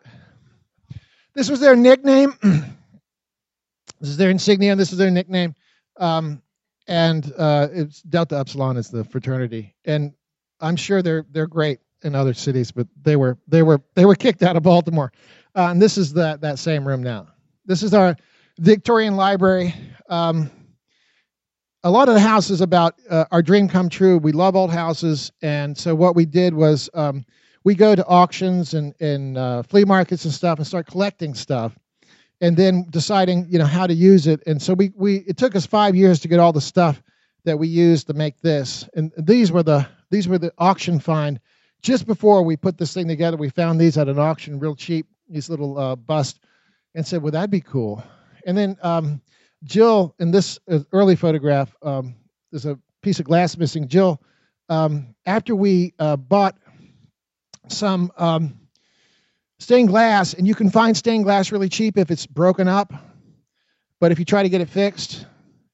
this 1.34 1.50
was 1.50 1.60
their 1.60 1.76
nickname. 1.76 2.34
this 2.42 4.08
is 4.08 4.16
their 4.16 4.30
insignia. 4.30 4.74
This 4.76 4.92
is 4.92 4.98
their 4.98 5.10
nickname. 5.10 5.54
Um, 5.98 6.42
and 6.86 7.32
uh, 7.36 7.68
it's 7.72 8.02
Delta 8.02 8.40
Upsilon 8.40 8.76
is 8.76 8.90
the 8.90 9.04
fraternity, 9.04 9.74
and 9.84 10.12
I'm 10.60 10.76
sure 10.76 11.02
they're 11.02 11.24
they're 11.30 11.46
great 11.46 11.80
in 12.02 12.14
other 12.14 12.34
cities, 12.34 12.70
but 12.70 12.86
they 13.02 13.16
were 13.16 13.38
they 13.48 13.62
were 13.62 13.80
they 13.94 14.04
were 14.04 14.14
kicked 14.14 14.42
out 14.42 14.56
of 14.56 14.62
Baltimore, 14.62 15.12
uh, 15.54 15.68
and 15.70 15.80
this 15.80 15.96
is 15.98 16.12
that 16.14 16.40
that 16.42 16.58
same 16.58 16.86
room 16.86 17.02
now. 17.02 17.28
This 17.66 17.82
is 17.82 17.94
our 17.94 18.16
Victorian 18.58 19.16
library. 19.16 19.74
Um, 20.08 20.50
a 21.82 21.90
lot 21.90 22.08
of 22.08 22.14
the 22.14 22.20
house 22.20 22.50
is 22.50 22.60
about 22.60 22.94
uh, 23.10 23.24
our 23.30 23.42
dream 23.42 23.68
come 23.68 23.88
true. 23.88 24.16
We 24.18 24.32
love 24.32 24.56
old 24.56 24.72
houses, 24.72 25.32
and 25.42 25.76
so 25.76 25.94
what 25.94 26.14
we 26.14 26.24
did 26.24 26.54
was 26.54 26.88
um, 26.94 27.24
we 27.64 27.74
go 27.74 27.94
to 27.94 28.04
auctions 28.06 28.74
and 28.74 28.94
and 29.00 29.38
uh, 29.38 29.62
flea 29.62 29.84
markets 29.84 30.24
and 30.24 30.34
stuff 30.34 30.58
and 30.58 30.66
start 30.66 30.86
collecting 30.86 31.34
stuff 31.34 31.76
and 32.44 32.58
then 32.58 32.84
deciding 32.90 33.46
you 33.48 33.58
know 33.58 33.64
how 33.64 33.86
to 33.86 33.94
use 33.94 34.26
it. 34.26 34.42
And 34.46 34.60
so 34.60 34.74
we 34.74 34.92
we 34.94 35.16
it 35.26 35.38
took 35.38 35.56
us 35.56 35.64
five 35.64 35.96
years 35.96 36.20
to 36.20 36.28
get 36.28 36.38
all 36.38 36.52
the 36.52 36.60
stuff 36.60 37.02
that 37.44 37.58
we 37.58 37.68
used 37.68 38.06
to 38.08 38.12
make 38.12 38.38
this. 38.42 38.86
And 38.94 39.10
these 39.16 39.50
were 39.50 39.62
the 39.62 39.88
these 40.10 40.28
were 40.28 40.36
the 40.36 40.52
auction 40.58 41.00
find. 41.00 41.40
Just 41.80 42.06
before 42.06 42.42
we 42.42 42.58
put 42.58 42.76
this 42.76 42.92
thing 42.92 43.08
together 43.08 43.38
we 43.38 43.48
found 43.48 43.80
these 43.80 43.96
at 43.96 44.10
an 44.10 44.18
auction 44.18 44.58
real 44.58 44.76
cheap 44.76 45.06
these 45.26 45.48
little 45.48 45.78
uh, 45.78 45.96
bust 45.96 46.38
and 46.94 47.06
said 47.06 47.22
well 47.22 47.32
that'd 47.32 47.50
be 47.50 47.62
cool. 47.62 48.04
And 48.46 48.58
then 48.58 48.76
um, 48.82 49.22
jill 49.62 50.14
in 50.18 50.30
this 50.30 50.58
uh, 50.70 50.80
early 50.92 51.16
photograph 51.16 51.74
um, 51.82 52.14
there's 52.52 52.66
a 52.66 52.78
piece 53.00 53.20
of 53.20 53.24
glass 53.24 53.56
missing. 53.56 53.88
Jill 53.88 54.20
um, 54.68 55.14
after 55.24 55.56
we 55.56 55.94
uh, 55.98 56.16
bought 56.16 56.58
some 57.68 58.12
um, 58.18 58.58
stained 59.64 59.88
glass, 59.88 60.34
and 60.34 60.46
you 60.46 60.54
can 60.54 60.70
find 60.70 60.96
stained 60.96 61.24
glass 61.24 61.50
really 61.50 61.70
cheap 61.70 61.96
if 61.96 62.10
it's 62.10 62.26
broken 62.26 62.68
up. 62.68 62.92
But 63.98 64.12
if 64.12 64.18
you 64.18 64.24
try 64.24 64.42
to 64.42 64.48
get 64.48 64.60
it 64.60 64.68
fixed, 64.68 65.26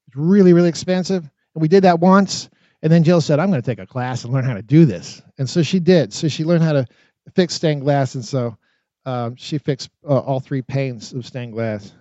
it's 0.06 0.16
really, 0.16 0.52
really 0.52 0.68
expensive. 0.68 1.28
And 1.54 1.62
we 1.62 1.68
did 1.68 1.82
that 1.82 1.98
once. 1.98 2.48
And 2.82 2.92
then 2.92 3.02
Jill 3.02 3.20
said, 3.20 3.40
I'm 3.40 3.50
going 3.50 3.60
to 3.60 3.66
take 3.66 3.80
a 3.80 3.86
class 3.86 4.24
and 4.24 4.32
learn 4.32 4.44
how 4.44 4.54
to 4.54 4.62
do 4.62 4.84
this. 4.84 5.20
And 5.38 5.50
so 5.50 5.62
she 5.62 5.80
did. 5.80 6.12
So 6.12 6.28
she 6.28 6.44
learned 6.44 6.62
how 6.62 6.72
to 6.72 6.86
fix 7.34 7.54
stained 7.54 7.82
glass. 7.82 8.14
And 8.14 8.24
so 8.24 8.56
um, 9.04 9.34
she 9.34 9.58
fixed 9.58 9.90
uh, 10.08 10.18
all 10.20 10.38
three 10.38 10.62
panes 10.62 11.12
of 11.12 11.26
stained 11.26 11.52
glass. 11.52 11.92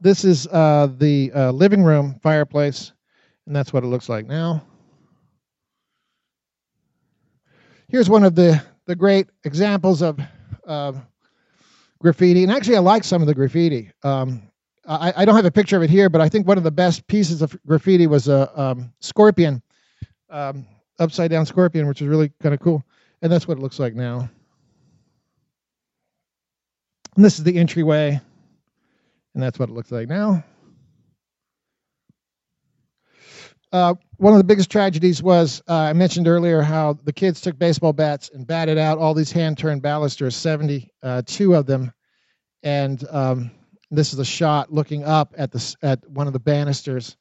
This 0.00 0.24
is 0.24 0.46
uh, 0.46 0.88
the 0.96 1.32
uh, 1.34 1.50
living 1.50 1.82
room 1.82 2.20
fireplace, 2.22 2.92
and 3.46 3.56
that's 3.56 3.72
what 3.72 3.82
it 3.82 3.88
looks 3.88 4.08
like 4.08 4.26
now. 4.26 4.62
Here's 7.88 8.08
one 8.08 8.22
of 8.22 8.36
the 8.36 8.62
the 8.88 8.96
great 8.96 9.28
examples 9.44 10.00
of 10.00 10.18
uh, 10.66 10.92
graffiti. 12.00 12.42
And 12.42 12.50
actually, 12.50 12.76
I 12.76 12.80
like 12.80 13.04
some 13.04 13.20
of 13.20 13.28
the 13.28 13.34
graffiti. 13.34 13.92
Um, 14.02 14.42
I, 14.86 15.12
I, 15.14 15.24
don't 15.26 15.36
have 15.36 15.44
a 15.44 15.50
picture 15.50 15.76
of 15.76 15.82
it 15.82 15.90
here, 15.90 16.08
but 16.08 16.22
I 16.22 16.28
think 16.30 16.48
one 16.48 16.56
of 16.56 16.64
the 16.64 16.70
best 16.70 17.06
pieces 17.06 17.42
of 17.42 17.54
graffiti 17.66 18.06
was 18.06 18.28
a 18.28 18.58
um, 18.58 18.90
scorpion, 19.00 19.62
um, 20.30 20.66
upside 20.98 21.30
down 21.30 21.44
scorpion, 21.44 21.86
which 21.86 22.00
is 22.00 22.08
really 22.08 22.32
kind 22.42 22.54
of 22.54 22.60
cool. 22.60 22.82
And 23.20 23.30
that's 23.30 23.46
what 23.46 23.58
it 23.58 23.60
looks 23.60 23.78
like 23.78 23.94
now. 23.94 24.30
And 27.14 27.24
this 27.24 27.38
is 27.38 27.44
the 27.44 27.58
entryway, 27.58 28.18
and 29.34 29.42
that's 29.42 29.58
what 29.58 29.68
it 29.68 29.72
looks 29.72 29.92
like 29.92 30.08
now. 30.08 30.42
Uh, 33.70 33.94
one 34.16 34.32
of 34.32 34.38
the 34.38 34.44
biggest 34.44 34.70
tragedies 34.70 35.22
was 35.22 35.62
uh, 35.68 35.74
I 35.74 35.92
mentioned 35.92 36.26
earlier 36.26 36.62
how 36.62 36.98
the 37.04 37.12
kids 37.12 37.40
took 37.40 37.58
baseball 37.58 37.92
bats 37.92 38.30
and 38.32 38.46
batted 38.46 38.78
out 38.78 38.98
all 38.98 39.12
these 39.12 39.30
hand 39.30 39.58
turned 39.58 39.82
balusters, 39.82 40.34
72 40.36 41.54
of 41.54 41.66
them. 41.66 41.92
And 42.62 43.04
um, 43.10 43.50
this 43.90 44.12
is 44.12 44.18
a 44.18 44.24
shot 44.24 44.72
looking 44.72 45.04
up 45.04 45.34
at, 45.36 45.52
the, 45.52 45.76
at 45.82 46.08
one 46.08 46.26
of 46.26 46.32
the 46.32 46.40
banisters, 46.40 47.16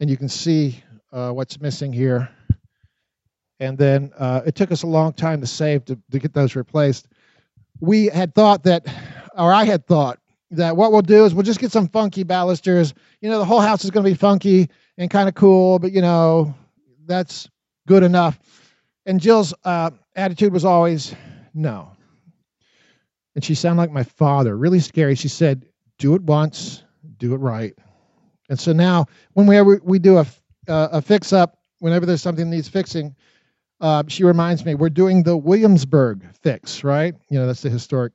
and 0.00 0.10
you 0.10 0.16
can 0.16 0.28
see 0.28 0.82
uh, 1.12 1.30
what's 1.30 1.60
missing 1.60 1.92
here. 1.92 2.28
And 3.60 3.78
then 3.78 4.12
uh, 4.18 4.42
it 4.44 4.56
took 4.56 4.72
us 4.72 4.82
a 4.82 4.88
long 4.88 5.12
time 5.12 5.40
to 5.40 5.46
save 5.46 5.84
to, 5.86 5.98
to 6.10 6.18
get 6.18 6.34
those 6.34 6.56
replaced. 6.56 7.06
We 7.80 8.06
had 8.06 8.34
thought 8.34 8.64
that, 8.64 8.86
or 9.36 9.52
I 9.52 9.64
had 9.64 9.86
thought, 9.86 10.18
that 10.50 10.76
what 10.76 10.92
we'll 10.92 11.02
do 11.02 11.24
is 11.24 11.34
we'll 11.34 11.42
just 11.42 11.58
get 11.58 11.72
some 11.72 11.88
funky 11.88 12.22
balusters. 12.22 12.94
You 13.20 13.28
know, 13.28 13.38
the 13.38 13.44
whole 13.44 13.60
house 13.60 13.84
is 13.84 13.90
going 13.90 14.04
to 14.04 14.10
be 14.10 14.16
funky 14.16 14.68
and 14.98 15.10
kind 15.10 15.28
of 15.28 15.34
cool, 15.34 15.78
but 15.78 15.92
you 15.92 16.02
know, 16.02 16.54
that's 17.06 17.48
good 17.86 18.02
enough. 18.02 18.38
And 19.06 19.20
Jill's 19.20 19.54
uh, 19.64 19.90
attitude 20.16 20.52
was 20.52 20.64
always 20.64 21.14
no. 21.52 21.90
And 23.34 23.44
she 23.44 23.54
sounded 23.54 23.82
like 23.82 23.90
my 23.90 24.04
father, 24.04 24.56
really 24.56 24.80
scary. 24.80 25.16
She 25.16 25.28
said, 25.28 25.66
"Do 25.98 26.14
it 26.14 26.22
once, 26.22 26.82
do 27.18 27.34
it 27.34 27.38
right." 27.38 27.74
And 28.48 28.58
so 28.58 28.72
now, 28.72 29.06
whenever 29.32 29.80
we 29.82 29.98
do 29.98 30.18
a 30.18 30.26
uh, 30.68 30.88
a 30.92 31.02
fix 31.02 31.32
up, 31.32 31.58
whenever 31.80 32.06
there's 32.06 32.22
something 32.22 32.48
that 32.48 32.56
needs 32.56 32.68
fixing, 32.68 33.16
uh, 33.80 34.04
she 34.06 34.24
reminds 34.24 34.64
me 34.64 34.74
we're 34.74 34.88
doing 34.88 35.24
the 35.24 35.36
Williamsburg 35.36 36.24
fix, 36.42 36.84
right? 36.84 37.14
You 37.28 37.40
know, 37.40 37.46
that's 37.46 37.62
the 37.62 37.70
historic. 37.70 38.12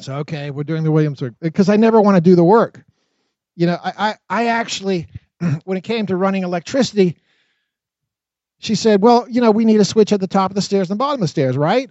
So 0.00 0.16
okay, 0.18 0.50
we're 0.50 0.64
doing 0.64 0.84
the 0.84 0.92
Williamsburg 0.92 1.34
because 1.40 1.68
I 1.68 1.76
never 1.76 2.00
want 2.00 2.16
to 2.16 2.20
do 2.20 2.36
the 2.36 2.44
work. 2.44 2.82
You 3.56 3.66
know, 3.66 3.78
I 3.82 3.92
I, 3.98 4.16
I 4.30 4.46
actually 4.46 5.08
when 5.64 5.76
it 5.78 5.84
came 5.84 6.06
to 6.06 6.16
running 6.16 6.42
electricity, 6.42 7.16
she 8.58 8.74
said, 8.74 9.02
Well, 9.02 9.26
you 9.28 9.40
know, 9.40 9.50
we 9.50 9.64
need 9.64 9.80
a 9.80 9.84
switch 9.84 10.12
at 10.12 10.20
the 10.20 10.26
top 10.26 10.50
of 10.50 10.54
the 10.54 10.62
stairs 10.62 10.90
and 10.90 10.98
the 10.98 11.02
bottom 11.02 11.14
of 11.14 11.20
the 11.20 11.28
stairs, 11.28 11.56
right? 11.56 11.90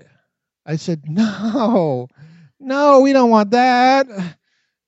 I 0.66 0.76
said, 0.78 1.04
No, 1.08 2.08
no, 2.60 3.02
we 3.02 3.14
don't 3.14 3.30
want 3.30 3.52
that. 3.52 4.08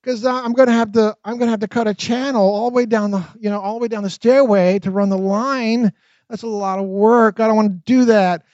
Because 0.02 0.24
I'm 0.24 0.52
gonna 0.52 0.72
have 0.72 0.92
to 0.92 1.16
I'm 1.24 1.36
gonna 1.36 1.50
have 1.50 1.60
to 1.60 1.68
cut 1.68 1.88
a 1.88 1.94
channel 1.94 2.42
all 2.42 2.70
the 2.70 2.76
way 2.76 2.86
down 2.86 3.10
the 3.10 3.24
you 3.40 3.50
know 3.50 3.60
all 3.60 3.74
the 3.74 3.82
way 3.82 3.88
down 3.88 4.04
the 4.04 4.10
stairway 4.10 4.78
to 4.80 4.90
run 4.90 5.08
the 5.08 5.18
line. 5.18 5.92
That's 6.28 6.42
a 6.42 6.48
lot 6.48 6.78
of 6.78 6.86
work. 6.86 7.40
I 7.40 7.46
don't 7.46 7.56
want 7.56 7.70
to 7.72 7.92
do 7.92 8.04
that. 8.06 8.44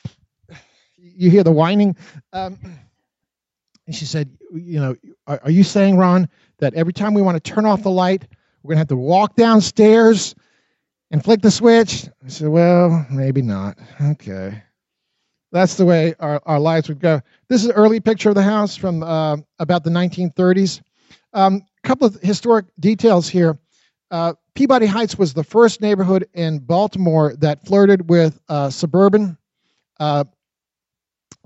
You 0.98 1.30
hear 1.30 1.44
the 1.44 1.52
whining. 1.52 1.96
Um, 2.32 2.58
and 3.86 3.94
she 3.94 4.04
said, 4.04 4.30
you 4.52 4.80
know, 4.80 4.96
are, 5.26 5.40
are 5.44 5.50
you 5.50 5.64
saying, 5.64 5.96
Ron, 5.96 6.28
that 6.58 6.74
every 6.74 6.92
time 6.92 7.14
we 7.14 7.22
want 7.22 7.42
to 7.42 7.52
turn 7.52 7.66
off 7.66 7.82
the 7.82 7.90
light, 7.90 8.26
We're 8.62 8.70
going 8.70 8.76
to 8.76 8.80
have 8.80 8.88
to 8.88 8.96
walk 8.96 9.34
downstairs 9.36 10.34
and 11.10 11.22
flick 11.22 11.42
the 11.42 11.50
switch. 11.50 12.06
I 12.24 12.28
said, 12.28 12.48
Well, 12.48 13.06
maybe 13.10 13.42
not. 13.42 13.78
Okay. 14.00 14.62
That's 15.50 15.76
the 15.76 15.84
way 15.84 16.14
our, 16.18 16.40
our 16.46 16.58
lives 16.58 16.88
would 16.88 17.00
go. 17.00 17.20
This 17.48 17.62
is 17.62 17.68
an 17.68 17.76
early 17.76 18.00
picture 18.00 18.30
of 18.30 18.34
the 18.34 18.42
house 18.42 18.76
from 18.76 19.02
uh, 19.02 19.36
about 19.58 19.84
the 19.84 19.90
1930s. 19.90 20.80
A 21.34 21.40
um, 21.40 21.62
couple 21.82 22.06
of 22.06 22.14
historic 22.22 22.66
details 22.80 23.28
here. 23.28 23.58
Uh, 24.10 24.34
Peabody 24.54 24.86
Heights 24.86 25.18
was 25.18 25.34
the 25.34 25.44
first 25.44 25.80
neighborhood 25.80 26.26
in 26.34 26.58
Baltimore 26.58 27.34
that 27.36 27.66
flirted 27.66 28.08
with 28.08 28.40
uh, 28.48 28.70
suburban 28.70 29.36
uh, 30.00 30.24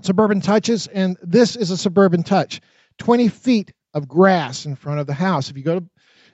suburban 0.01 0.41
touches, 0.41 0.87
and 0.87 1.17
this 1.21 1.55
is 1.55 1.71
a 1.71 1.77
suburban 1.77 2.23
touch. 2.23 2.61
20 2.99 3.27
feet 3.27 3.73
of 3.93 4.07
grass 4.07 4.65
in 4.65 4.75
front 4.75 4.99
of 4.99 5.07
the 5.07 5.13
house. 5.13 5.49
If 5.49 5.57
you 5.57 5.63
go 5.63 5.79
to 5.79 5.85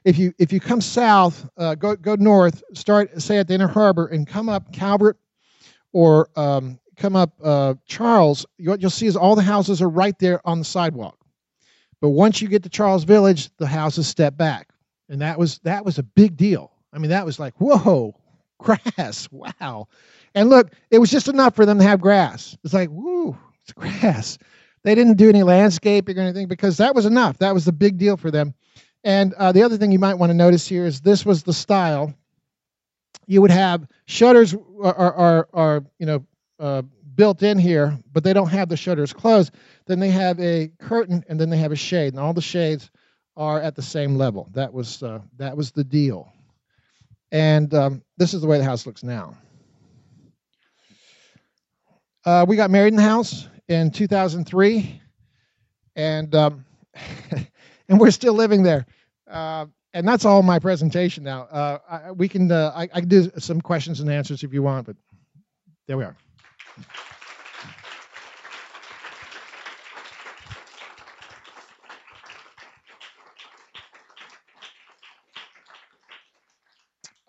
if 0.06 0.18
you 0.18 0.34
if 0.38 0.51
you 0.51 0.60
come 0.60 0.82
south, 0.82 1.47
uh, 1.58 1.76
go 1.76 1.95
go 1.95 2.16
north, 2.16 2.64
start 2.74 3.22
say 3.22 3.38
at 3.38 3.47
the 3.47 3.54
Inner 3.54 3.68
Harbor 3.68 4.08
and 4.08 4.28
come 4.28 4.49
up 4.49 4.72
Calvert 4.74 5.18
or 5.93 6.30
um, 6.36 6.80
come 6.97 7.16
up 7.16 7.34
uh, 7.43 7.76
Charles, 7.86 8.45
what 8.60 8.82
you'll 8.82 8.89
see 8.89 9.08
is 9.08 9.16
all 9.16 9.36
the 9.36 9.41
houses 9.41 9.82
are 9.82 9.89
right 9.89 10.18
there 10.20 10.45
on 10.47 10.60
the 10.60 10.66
sidewalk. 10.66 11.18
But 12.01 12.10
once 12.10 12.41
you 12.41 12.49
get 12.49 12.64
to 12.64 12.70
Charles 12.70 13.06
Village, 13.06 13.49
the 13.58 13.68
houses 13.68 14.08
step 14.08 14.36
back, 14.36 14.70
and 15.10 15.22
that 15.22 15.39
was 15.39 15.60
that 15.60 15.86
was 15.86 15.99
a 15.99 16.04
big 16.04 16.36
deal. 16.36 16.72
I 16.91 16.97
mean, 16.97 17.10
that 17.10 17.26
was 17.26 17.39
like 17.39 17.54
whoa, 17.58 18.16
grass, 18.60 19.30
wow. 19.32 19.88
And 20.36 20.49
look, 20.49 20.72
it 20.91 20.97
was 20.97 21.12
just 21.12 21.28
enough 21.28 21.56
for 21.56 21.66
them 21.66 21.78
to 21.78 21.84
have 21.86 22.01
grass. 22.01 22.58
It's 22.64 22.74
like 22.74 22.89
woo, 22.91 23.38
it's 23.62 23.72
grass. 23.72 24.38
They 24.84 24.95
didn't 24.95 25.16
do 25.16 25.30
any 25.30 25.43
landscaping 25.43 26.18
or 26.18 26.22
anything 26.22 26.49
because 26.49 26.76
that 26.78 26.93
was 26.93 27.06
enough. 27.06 27.38
That 27.38 27.54
was 27.54 27.64
the 27.64 27.72
big 27.72 27.97
deal 27.97 28.18
for 28.18 28.32
them. 28.32 28.54
And 29.04 29.34
uh, 29.34 29.51
the 29.51 29.64
other 29.64 29.78
thing 29.78 29.91
you 29.91 29.99
might 29.99 30.16
want 30.16 30.30
to 30.30 30.34
notice 30.34 30.68
here 30.68 30.86
is 30.86 31.01
this 31.01 31.26
was 31.26 31.43
the 31.43 31.54
style. 31.54 32.14
You 33.28 33.41
would 33.41 33.51
have 33.51 33.88
shutters 34.06 34.54
are, 34.82 35.14
are, 35.14 35.49
are 35.54 35.84
you 35.99 36.06
know 36.06 36.26
uh, 36.60 36.84
built 37.16 37.43
in 37.43 37.58
here, 37.58 37.97
but 38.12 38.24
they 38.24 38.34
don't 38.34 38.49
have 38.49 38.70
the 38.70 38.78
shutters 38.78 39.14
closed. 39.14 39.54
Then 39.86 39.99
they 39.99 40.10
have 40.10 40.39
a 40.39 40.72
curtain 40.80 41.24
and 41.28 41.39
then 41.39 41.49
they 41.49 41.58
have 41.58 41.72
a 41.72 41.78
shade, 41.78 42.14
and 42.14 42.20
all 42.20 42.34
the 42.34 42.41
shades 42.41 42.89
are 43.36 43.60
at 43.60 43.76
the 43.76 43.82
same 43.82 44.16
level. 44.16 44.49
That 44.54 44.74
was 44.74 45.04
uh, 45.04 45.20
that 45.38 45.56
was 45.56 45.72
the 45.72 45.84
deal. 45.84 46.32
And 47.32 47.74
um, 47.74 48.04
this 48.18 48.34
is 48.34 48.41
the 48.41 48.47
way 48.47 48.58
the 48.58 48.64
house 48.64 48.86
looks 48.86 49.04
now. 49.04 49.36
Uh, 52.26 52.45
we 52.47 52.56
got 52.56 52.70
married 52.70 52.93
in 52.93 52.95
the 52.95 53.04
house 53.04 53.47
in 53.68 53.91
2003, 53.91 55.01
and 55.95 56.36
um, 56.36 56.66
and 57.89 57.99
we're 57.99 58.12
still 58.12 58.34
living 58.34 58.64
there. 58.64 58.86
Uh, 59.34 59.66
and 59.96 60.08
that's 60.08 60.26
all 60.26 60.44
my 60.44 60.60
presentation 60.60 61.24
now. 61.24 61.42
Uh, 61.44 61.80
I, 61.90 62.12
we 62.12 62.30
can 62.30 62.52
uh, 62.52 62.72
I, 62.76 62.84
I, 62.84 63.00
can 63.00 63.10
do 63.10 63.32
some 63.40 63.60
questions 63.60 64.00
and 64.00 64.10
answers 64.10 64.44
if 64.44 64.54
you 64.54 64.62
want, 64.62 64.86
but 64.86 64.96
there 65.88 65.98
we 65.98 66.04
are. 66.04 66.16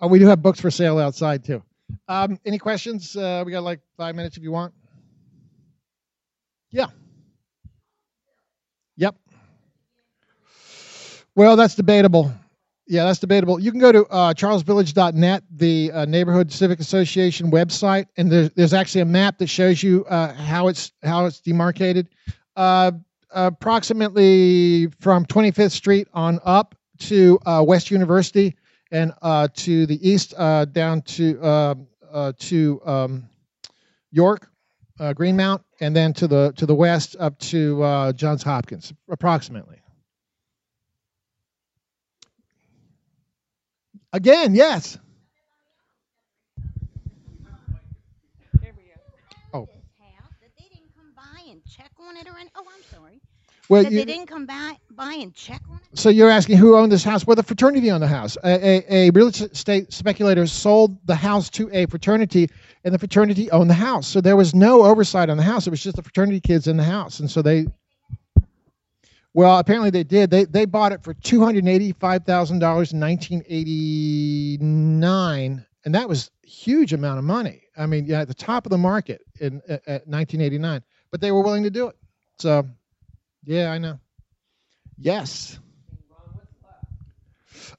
Oh, 0.01 0.09
we 0.09 0.19
do 0.19 0.27
have 0.27 0.43
books 0.43 0.61
for 0.61 0.71
sale 0.71 0.99
outside 0.99 1.43
too. 1.43 1.63
Um, 2.09 2.39
any 2.45 2.59
questions? 2.59 3.17
Uh, 3.17 3.43
we 3.47 3.53
got 3.53 3.63
like 3.63 3.81
five 3.97 4.15
minutes 4.15 4.37
if 4.37 4.43
you 4.43 4.53
want. 4.53 4.75
Yeah. 6.71 6.89
Yep. 8.97 9.17
Well, 11.37 11.57
that's 11.57 11.75
debatable. 11.75 12.33
Yeah, 12.87 13.05
that's 13.07 13.19
debatable. 13.19 13.59
You 13.59 13.71
can 13.71 13.81
go 13.81 13.91
to 13.91 14.07
uh, 14.07 14.35
charlesvillage.net, 14.35 15.43
the 15.51 15.91
uh, 15.91 16.05
Neighborhood 16.05 16.53
Civic 16.53 16.81
Association 16.81 17.51
website, 17.51 18.07
and 18.17 18.31
there's, 18.31 18.51
there's 18.51 18.75
actually 18.75 19.01
a 19.01 19.07
map 19.07 19.39
that 19.39 19.49
shows 19.49 19.83
you 19.83 20.05
uh, 20.05 20.33
how 20.35 20.69
it's 20.69 20.93
how 21.03 21.25
it's 21.27 21.41
demarcated. 21.41 22.09
Uh, 22.57 22.93
approximately 23.31 24.87
from 25.01 25.25
25th 25.25 25.73
Street 25.73 26.07
on 26.13 26.39
up 26.45 26.77
to 26.99 27.39
uh, 27.47 27.65
West 27.67 27.91
University, 27.91 28.55
and 28.93 29.13
uh, 29.23 29.49
to 29.55 29.87
the 29.87 30.09
east 30.09 30.35
down 30.73 31.01
to 31.03 31.77
to 32.39 32.81
um, 32.85 33.29
York, 34.13 34.49
Greenmount, 35.01 35.63
and 35.81 35.97
then 35.97 36.13
to 36.13 36.29
the 36.29 36.53
to 36.57 36.67
the 36.67 36.75
west 36.75 37.17
up 37.19 37.39
to 37.39 38.13
Johns 38.15 38.43
Hopkins, 38.43 38.93
approximately. 39.09 39.84
Again, 44.15 44.55
yes. 44.55 44.97
Oh. 49.53 49.67
That 50.41 50.53
they 50.57 50.69
didn't 50.69 50.95
come 50.97 51.13
by 51.17 51.51
and 51.51 51.61
check 51.65 51.91
on 51.99 52.17
it 52.17 52.29
or 52.29 52.39
any, 52.39 52.49
oh, 52.55 52.63
I'm 52.73 52.83
sorry. 52.97 53.21
Well, 53.69 53.83
that 53.83 53.91
you, 53.91 53.99
they 53.99 54.05
didn't 54.05 54.29
come 54.29 54.47
by, 54.47 54.77
by 54.93 55.15
and 55.15 55.35
check 55.35 55.61
on 55.69 55.81
it. 55.93 55.99
So 55.99 56.11
you're 56.11 56.31
asking 56.31 56.59
who 56.59 56.77
owned 56.77 56.93
this 56.93 57.03
house? 57.03 57.27
Well, 57.27 57.35
the 57.35 57.43
fraternity 57.43 57.91
owned 57.91 58.05
the 58.05 58.09
house. 58.09 58.37
A, 58.45 58.85
a, 58.89 59.09
a 59.09 59.11
real 59.11 59.27
estate 59.27 59.93
speculator 59.93 60.47
sold 60.47 60.97
the 61.09 61.17
house 61.17 61.51
to 61.51 61.69
a 61.73 61.87
fraternity, 61.87 62.49
and 62.85 62.95
the 62.95 63.01
fraternity 63.01 63.51
owned 63.51 63.69
the 63.69 63.75
house. 63.75 64.07
So 64.07 64.21
there 64.21 64.37
was 64.37 64.55
no 64.55 64.85
oversight 64.85 65.29
on 65.29 65.39
the 65.39 65.43
house. 65.43 65.67
It 65.67 65.71
was 65.71 65.83
just 65.83 65.97
the 65.97 66.05
fraternity 66.05 66.39
kids 66.41 66.69
in 66.69 66.77
the 66.77 66.85
house, 66.85 67.19
and 67.19 67.29
so 67.29 67.43
they 67.43 67.67
well, 69.35 69.59
apparently 69.59 69.91
they 69.91 70.05
did. 70.05 70.31
They 70.31 70.45
they 70.45 70.65
bought 70.65 70.93
it 70.93 71.03
for 71.03 71.13
two 71.15 71.45
hundred 71.45 71.67
eighty-five 71.69 72.25
thousand 72.25 72.61
dollars 72.61 72.93
in 72.93 73.01
nineteen 73.01 73.43
eighty-nine, 73.49 74.63
and 75.85 75.95
that 75.95 76.09
was 76.09 76.31
huge 76.43 76.93
amount 76.93 77.19
of 77.19 77.25
money. 77.25 77.63
I 77.77 77.87
mean, 77.87 78.07
yeah, 78.07 78.21
at 78.21 78.29
the 78.29 78.35
top 78.35 78.65
of 78.65 78.71
the 78.71 78.79
market 78.79 79.23
in 79.41 79.61
at 79.87 80.07
nineteen 80.07 80.41
eighty-nine, 80.41 80.83
but 81.11 81.21
they 81.21 81.33
were 81.33 81.43
willing 81.43 81.65
to 81.65 81.71
do 81.71 81.89
it. 81.89 81.97
So, 82.39 82.67
yeah, 83.45 83.71
I 83.73 83.79
know. 83.79 83.99
Yes. 84.97 85.59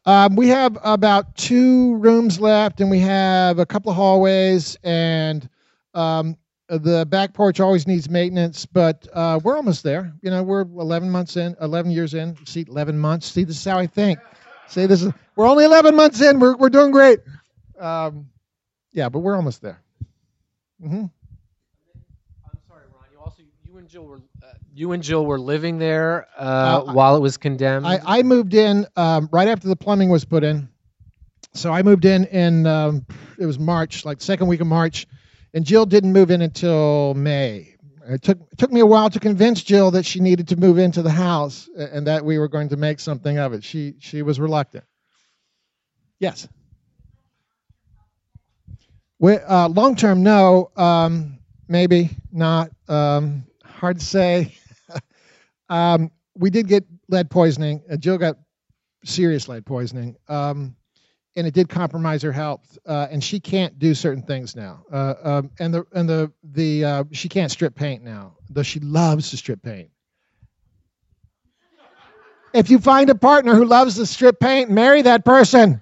Um, 0.05 0.35
we 0.35 0.49
have 0.49 0.77
about 0.83 1.35
two 1.35 1.95
rooms 1.95 2.39
left, 2.39 2.81
and 2.81 2.91
we 2.91 2.99
have 2.99 3.59
a 3.59 3.65
couple 3.65 3.89
of 3.91 3.95
hallways, 3.95 4.77
and 4.83 5.49
um, 5.93 6.37
the 6.67 7.05
back 7.05 7.33
porch 7.33 7.59
always 7.59 7.87
needs 7.87 8.09
maintenance, 8.09 8.65
but 8.65 9.07
uh, 9.13 9.39
we're 9.43 9.55
almost 9.55 9.83
there. 9.83 10.13
You 10.21 10.31
know, 10.31 10.43
we're 10.43 10.61
11 10.61 11.09
months 11.09 11.37
in, 11.37 11.55
11 11.61 11.91
years 11.91 12.13
in. 12.13 12.35
See, 12.45 12.65
11 12.67 12.97
months. 12.97 13.31
See, 13.31 13.43
this 13.43 13.57
is 13.57 13.65
how 13.65 13.77
I 13.77 13.87
think. 13.87 14.19
See, 14.67 14.85
this 14.85 15.03
is 15.03 15.13
we're 15.35 15.47
only 15.47 15.65
11 15.65 15.95
months 15.95 16.21
in. 16.21 16.39
We're 16.39 16.55
we're 16.55 16.69
doing 16.69 16.91
great. 16.91 17.19
Um, 17.79 18.27
yeah, 18.91 19.09
but 19.09 19.19
we're 19.19 19.35
almost 19.35 19.61
there. 19.61 19.81
Mm-hmm. 20.83 20.95
I'm 20.95 21.11
sorry, 22.67 22.83
Ron. 22.91 23.03
You 23.11 23.19
also 23.19 23.43
you 23.63 23.77
and 23.77 23.87
Jill 23.87 24.05
were 24.05 24.17
uh, 24.17 24.47
you 24.73 24.91
and 24.93 25.03
Jill 25.03 25.25
were 25.25 25.39
living 25.39 25.77
there 25.77 26.27
uh, 26.37 26.41
uh 26.87 26.93
while 26.93 27.15
it 27.15 27.19
was 27.19 27.37
condemned. 27.37 27.85
I, 27.85 27.99
I 28.03 28.23
moved 28.23 28.55
in 28.55 28.87
um, 28.95 29.29
right 29.31 29.47
after 29.47 29.67
the 29.67 29.75
plumbing 29.75 30.09
was 30.09 30.25
put 30.25 30.43
in. 30.43 30.67
So 31.53 31.71
I 31.71 31.83
moved 31.83 32.05
in 32.05 32.25
in 32.25 32.65
um, 32.65 33.05
it 33.37 33.45
was 33.45 33.59
March, 33.59 34.03
like 34.03 34.19
second 34.19 34.47
week 34.47 34.61
of 34.61 34.67
March 34.67 35.05
and 35.55 35.65
Jill 35.65 35.85
didn't 35.85 36.11
move 36.11 36.29
in 36.29 36.41
until 36.41 37.13
May. 37.15 37.75
It 38.07 38.21
took 38.21 38.39
it 38.51 38.57
took 38.59 38.71
me 38.71 38.81
a 38.81 38.85
while 38.85 39.09
to 39.09 39.19
convince 39.19 39.63
Jill 39.63 39.89
that 39.91 40.05
she 40.05 40.19
needed 40.19 40.49
to 40.49 40.57
move 40.57 40.77
into 40.77 41.01
the 41.01 41.09
house 41.09 41.67
and 41.75 42.05
that 42.05 42.23
we 42.23 42.37
were 42.37 42.49
going 42.49 42.69
to 42.69 42.77
make 42.77 42.99
something 42.99 43.39
of 43.39 43.53
it. 43.53 43.63
She 43.63 43.95
she 43.99 44.21
was 44.21 44.39
reluctant. 44.39 44.83
Yes. 46.19 46.47
uh, 49.47 49.69
long 49.69 49.95
term, 49.95 50.21
no. 50.21 50.71
Um, 50.75 51.39
maybe 51.67 52.11
not. 52.31 52.69
Um, 52.87 53.45
hard 53.63 53.99
to 53.99 54.05
say. 54.05 54.55
um, 55.69 56.11
we 56.35 56.51
did 56.51 56.67
get 56.67 56.85
lead 57.07 57.31
poisoning. 57.31 57.81
Uh, 57.89 57.95
Jill 57.95 58.17
got 58.17 58.37
serious 59.03 59.47
lead 59.47 59.65
poisoning. 59.65 60.17
Um, 60.27 60.75
and 61.35 61.45
it 61.45 61.53
did 61.53 61.69
compromise 61.69 62.21
her 62.21 62.31
health, 62.31 62.77
uh, 62.85 63.07
and 63.11 63.23
she 63.23 63.39
can't 63.39 63.77
do 63.77 63.93
certain 63.93 64.23
things 64.23 64.55
now. 64.55 64.83
Uh, 64.91 65.13
um, 65.23 65.51
and 65.59 65.73
the 65.73 65.85
and 65.93 66.07
the 66.07 66.31
the 66.43 66.85
uh, 66.85 67.03
she 67.11 67.27
can't 67.27 67.51
strip 67.51 67.75
paint 67.75 68.03
now, 68.03 68.35
though 68.49 68.63
she 68.63 68.79
loves 68.79 69.29
to 69.31 69.37
strip 69.37 69.61
paint. 69.61 69.89
If 72.53 72.69
you 72.69 72.79
find 72.79 73.09
a 73.09 73.15
partner 73.15 73.53
who 73.53 73.65
loves 73.65 73.95
to 73.95 74.05
strip 74.05 74.39
paint, 74.39 74.69
marry 74.69 75.01
that 75.01 75.25
person. 75.25 75.81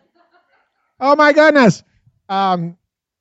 Oh 1.00 1.16
my 1.16 1.32
goodness. 1.32 1.84
Um, 2.30 2.78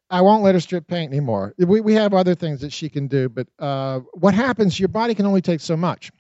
I 0.09 0.21
won't 0.21 0.43
let 0.43 0.55
her 0.55 0.61
strip 0.61 0.87
paint 0.87 1.11
anymore. 1.11 1.55
We, 1.59 1.81
we 1.81 1.95
have 1.95 2.15
other 2.15 2.35
things 2.35 2.61
that 2.61 2.73
she 2.73 2.89
can 2.89 3.09
do, 3.09 3.29
but 3.29 3.47
uh, 3.59 4.01
what 4.15 4.35
happens, 4.35 4.79
your 4.79 4.89
body 4.89 5.15
can 5.15 5.27
only 5.27 5.41
take 5.43 5.61
so 5.61 5.77
much. 5.77 6.11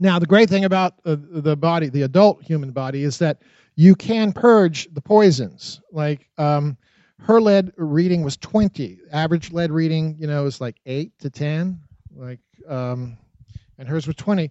Now, 0.00 0.18
the 0.18 0.26
great 0.26 0.50
thing 0.50 0.64
about 0.64 0.94
uh, 1.04 1.16
the 1.18 1.56
body, 1.56 1.88
the 1.88 2.02
adult 2.02 2.42
human 2.42 2.72
body, 2.72 3.04
is 3.04 3.18
that 3.18 3.38
you 3.76 3.94
can 3.94 4.32
purge 4.32 4.92
the 4.92 5.00
poisons. 5.00 5.80
Like 5.90 6.28
um, 6.38 6.76
her 7.20 7.40
lead 7.40 7.72
reading 7.76 8.22
was 8.22 8.36
20. 8.36 8.98
Average 9.12 9.52
lead 9.52 9.70
reading, 9.70 10.16
you 10.18 10.26
know, 10.26 10.46
is 10.46 10.60
like 10.60 10.76
8 10.86 11.18
to 11.20 11.30
10. 11.30 11.80
Like, 12.16 12.40
um, 12.68 13.16
and 13.78 13.88
hers 13.88 14.06
was 14.06 14.16
20. 14.16 14.50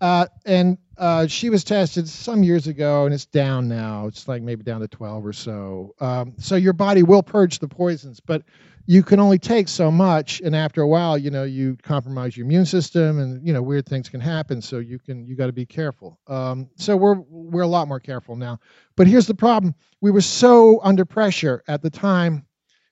Uh, 0.00 0.26
and 0.46 0.78
uh, 0.98 1.26
she 1.26 1.48
was 1.48 1.62
tested 1.62 2.08
some 2.08 2.42
years 2.42 2.66
ago, 2.66 3.04
and 3.04 3.14
it's 3.14 3.26
down 3.26 3.68
now. 3.68 4.06
It's 4.08 4.26
like 4.26 4.42
maybe 4.42 4.64
down 4.64 4.80
to 4.80 4.88
12 4.88 5.24
or 5.24 5.32
so. 5.32 5.94
Um, 6.00 6.34
so 6.38 6.56
your 6.56 6.72
body 6.72 7.02
will 7.02 7.22
purge 7.22 7.60
the 7.60 7.68
poisons, 7.68 8.18
but 8.18 8.42
you 8.86 9.02
can 9.02 9.20
only 9.20 9.38
take 9.38 9.68
so 9.68 9.90
much, 9.90 10.40
and 10.40 10.56
after 10.56 10.82
a 10.82 10.88
while, 10.88 11.16
you 11.16 11.30
know, 11.30 11.44
you 11.44 11.76
compromise 11.82 12.36
your 12.36 12.46
immune 12.46 12.66
system, 12.66 13.18
and 13.18 13.46
you 13.46 13.52
know, 13.52 13.62
weird 13.62 13.86
things 13.86 14.08
can 14.08 14.20
happen. 14.20 14.60
So 14.60 14.78
you 14.78 14.98
can 14.98 15.26
you 15.26 15.36
got 15.36 15.46
to 15.46 15.52
be 15.52 15.66
careful. 15.66 16.18
Um, 16.26 16.68
so 16.76 16.96
we're 16.96 17.20
we're 17.28 17.62
a 17.62 17.66
lot 17.66 17.88
more 17.88 18.00
careful 18.00 18.36
now. 18.36 18.58
But 18.96 19.06
here's 19.06 19.26
the 19.26 19.34
problem: 19.34 19.74
we 20.00 20.10
were 20.10 20.20
so 20.20 20.80
under 20.82 21.04
pressure 21.04 21.62
at 21.68 21.82
the 21.82 21.90
time. 21.90 22.46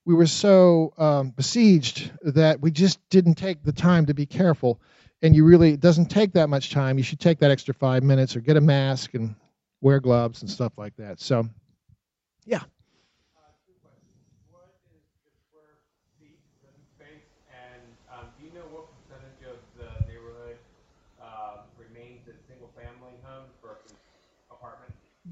We 0.07 0.14
were 0.14 0.26
so 0.26 0.93
um, 0.97 1.30
besieged 1.30 2.11
that 2.22 2.61
we 2.61 2.70
just 2.70 2.99
didn't 3.11 3.34
take 3.34 3.62
the 3.62 3.72
time 3.72 4.07
to 4.07 4.14
be 4.14 4.26
careful. 4.26 4.80
And 5.22 5.36
you 5.36 5.45
really, 5.45 5.74
it 5.74 5.80
doesn't 5.80 6.07
take 6.07 6.32
that 6.32 6.49
much 6.49 6.70
time. 6.70 6.97
You 6.97 7.05
should 7.05 7.20
take 7.20 7.38
that 7.41 7.51
extra 7.51 7.74
five 7.74 8.03
minutes 8.03 8.34
or 8.34 8.41
get 8.41 8.57
a 8.57 8.61
mask 8.61 9.12
and 9.14 9.34
wear 9.82 10.01
gloves 10.01 10.41
and 10.41 10.51
stuff 10.51 10.72
like 10.78 10.97
that. 10.97 11.20
So, 11.20 11.47
yeah. 12.47 12.62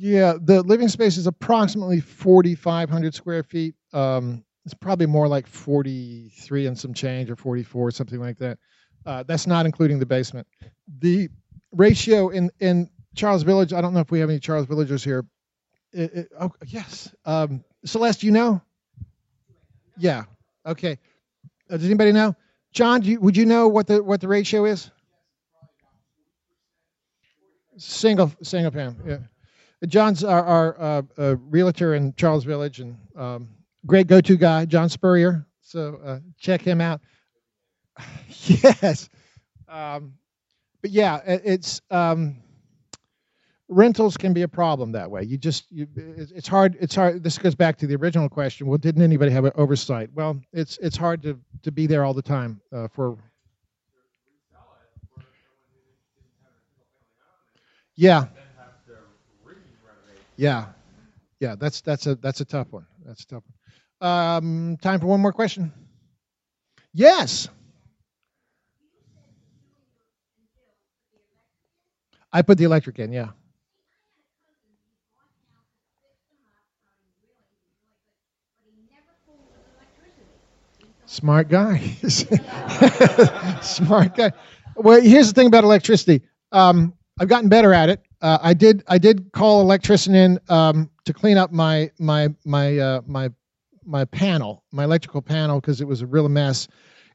Yeah, 0.01 0.35
the 0.41 0.63
living 0.63 0.87
space 0.89 1.17
is 1.17 1.27
approximately 1.27 2.01
4,500 2.01 3.15
square 3.15 3.43
feet. 3.43 3.75
Um, 3.93 4.45
it's 4.65 4.75
probably 4.75 5.07
more 5.07 5.27
like 5.27 5.47
43 5.47 6.67
and 6.67 6.79
some 6.79 6.95
change 6.95 7.31
or 7.31 7.37
44, 7.37 7.91
something 7.91 8.21
like 8.21 8.39
that. 8.39 8.59
Uh, 9.05 9.25
that's 9.25 9.47
not 9.47 9.67
including 9.67 9.99
the 9.99 10.07
basement. 10.07 10.47
The 11.01 11.29
ratio 11.73 12.29
in, 12.29 12.51
in 12.61 12.89
Charles 13.17 13.43
Village, 13.43 13.73
I 13.73 13.81
don't 13.81 13.93
know 13.93 14.01
if 14.01 14.11
we 14.13 14.21
have 14.21 14.31
any 14.31 14.39
Charles 14.39 14.67
Villagers 14.67 15.03
here. 15.03 15.25
It, 15.93 16.15
it, 16.15 16.29
oh, 16.39 16.53
yes. 16.67 17.13
Um, 17.25 17.65
Celeste, 17.85 18.23
you 18.23 18.31
know? 18.31 18.63
Yeah. 19.97 20.25
Okay. 20.65 20.99
Uh, 21.69 21.77
does 21.77 21.87
anybody 21.87 22.13
know? 22.13 22.37
John, 22.73 23.03
you, 23.03 23.21
would 23.21 23.37
you 23.37 23.47
know 23.47 23.67
what 23.67 23.87
the 23.87 24.03
what 24.03 24.21
the 24.21 24.29
ratio 24.29 24.67
is? 24.67 24.91
Single 27.79 28.31
single 28.43 28.71
family. 28.71 28.97
Yeah. 29.07 29.19
John's 29.87 30.25
our, 30.25 30.45
our 30.45 30.81
uh, 30.81 31.03
uh, 31.19 31.37
realtor 31.37 31.95
in 31.95 32.13
Charles 32.15 32.45
Village 32.45 32.81
and 32.81 32.97
um, 33.17 33.49
great 33.87 34.07
go-to 34.07 34.37
guy, 34.37 34.65
John 34.65 34.89
Spurrier. 34.89 35.47
So 35.61 36.01
uh, 36.05 36.19
check 36.39 36.63
him 36.63 36.81
out. 36.81 37.01
yes, 38.47 39.09
um, 39.69 40.15
but 40.83 40.91
yeah, 40.91 41.21
it's 41.27 41.81
um, 41.91 42.37
rentals 43.69 44.17
can 44.17 44.33
be 44.33 44.43
a 44.43 44.49
problem 44.49 44.93
that 44.93 45.11
way. 45.11 45.23
You 45.23 45.37
just 45.37 45.71
you, 45.71 45.87
it's 45.95 46.49
hard. 46.49 46.77
It's 46.81 46.95
hard. 46.95 47.23
This 47.23 47.39
goes 47.39 47.55
back 47.55 47.77
to 47.79 47.87
the 47.87 47.97
original 47.97 48.29
question. 48.29 48.67
Well, 48.67 48.79
didn't 48.79 49.03
anybody 49.03 49.31
have 49.33 49.45
an 49.45 49.53
oversight? 49.55 50.11
Well, 50.15 50.41
it's 50.53 50.79
it's 50.79 50.97
hard 50.97 51.23
to 51.23 51.39
to 51.63 51.73
be 51.73 51.87
there 51.87 52.05
all 52.05 52.15
the 52.15 52.23
time 52.23 52.61
uh, 52.73 52.89
for. 52.89 53.17
Yeah. 57.95 58.27
Yeah, 60.39 60.67
yeah, 61.41 61.57
that's 61.59 61.81
that's 61.81 62.07
a 62.07 62.15
that's 62.15 62.41
a 62.41 62.45
tough 62.45 62.69
one. 62.73 62.87
That's 63.05 63.25
a 63.25 63.27
tough 63.27 63.43
one. 64.01 64.11
Um, 64.11 64.77
time 64.81 65.01
for 65.01 65.07
one 65.07 65.21
more 65.21 65.33
question. 65.33 65.73
Yes. 66.95 67.49
I 72.33 72.43
put 72.43 72.57
the 72.57 72.65
electric 72.65 73.01
in, 73.01 73.13
yeah. 73.13 73.31
Smart 81.07 81.49
guy. 81.49 81.79
Smart 83.63 84.15
guy. 84.15 84.33
Well, 84.77 85.01
here's 85.01 85.29
the 85.29 85.33
thing 85.35 85.47
about 85.49 85.65
electricity. 85.65 86.23
Um, 86.53 86.95
I've 87.19 87.29
gotten 87.29 87.49
better 87.49 87.75
at 87.75 87.89
it 87.89 88.03
uh, 88.21 88.39
I 88.43 88.55
did 88.55 88.83
I 88.89 88.99
did 88.99 89.33
call 89.33 89.61
electrician 89.61 90.15
in 90.15 90.41
um, 90.49 90.91
to 91.05 91.13
clean 91.13 91.37
up 91.37 91.53
my 91.53 91.91
my 91.99 92.29
my 92.45 92.79
uh, 92.79 93.01
my 93.07 93.31
my 93.85 94.05
panel, 94.05 94.65
my 94.73 94.85
electrical 94.85 95.23
panel, 95.23 95.61
because 95.61 95.81
it 95.81 95.87
was 95.87 96.03
a 96.03 96.07
real 96.07 96.29
mess. 96.29 96.69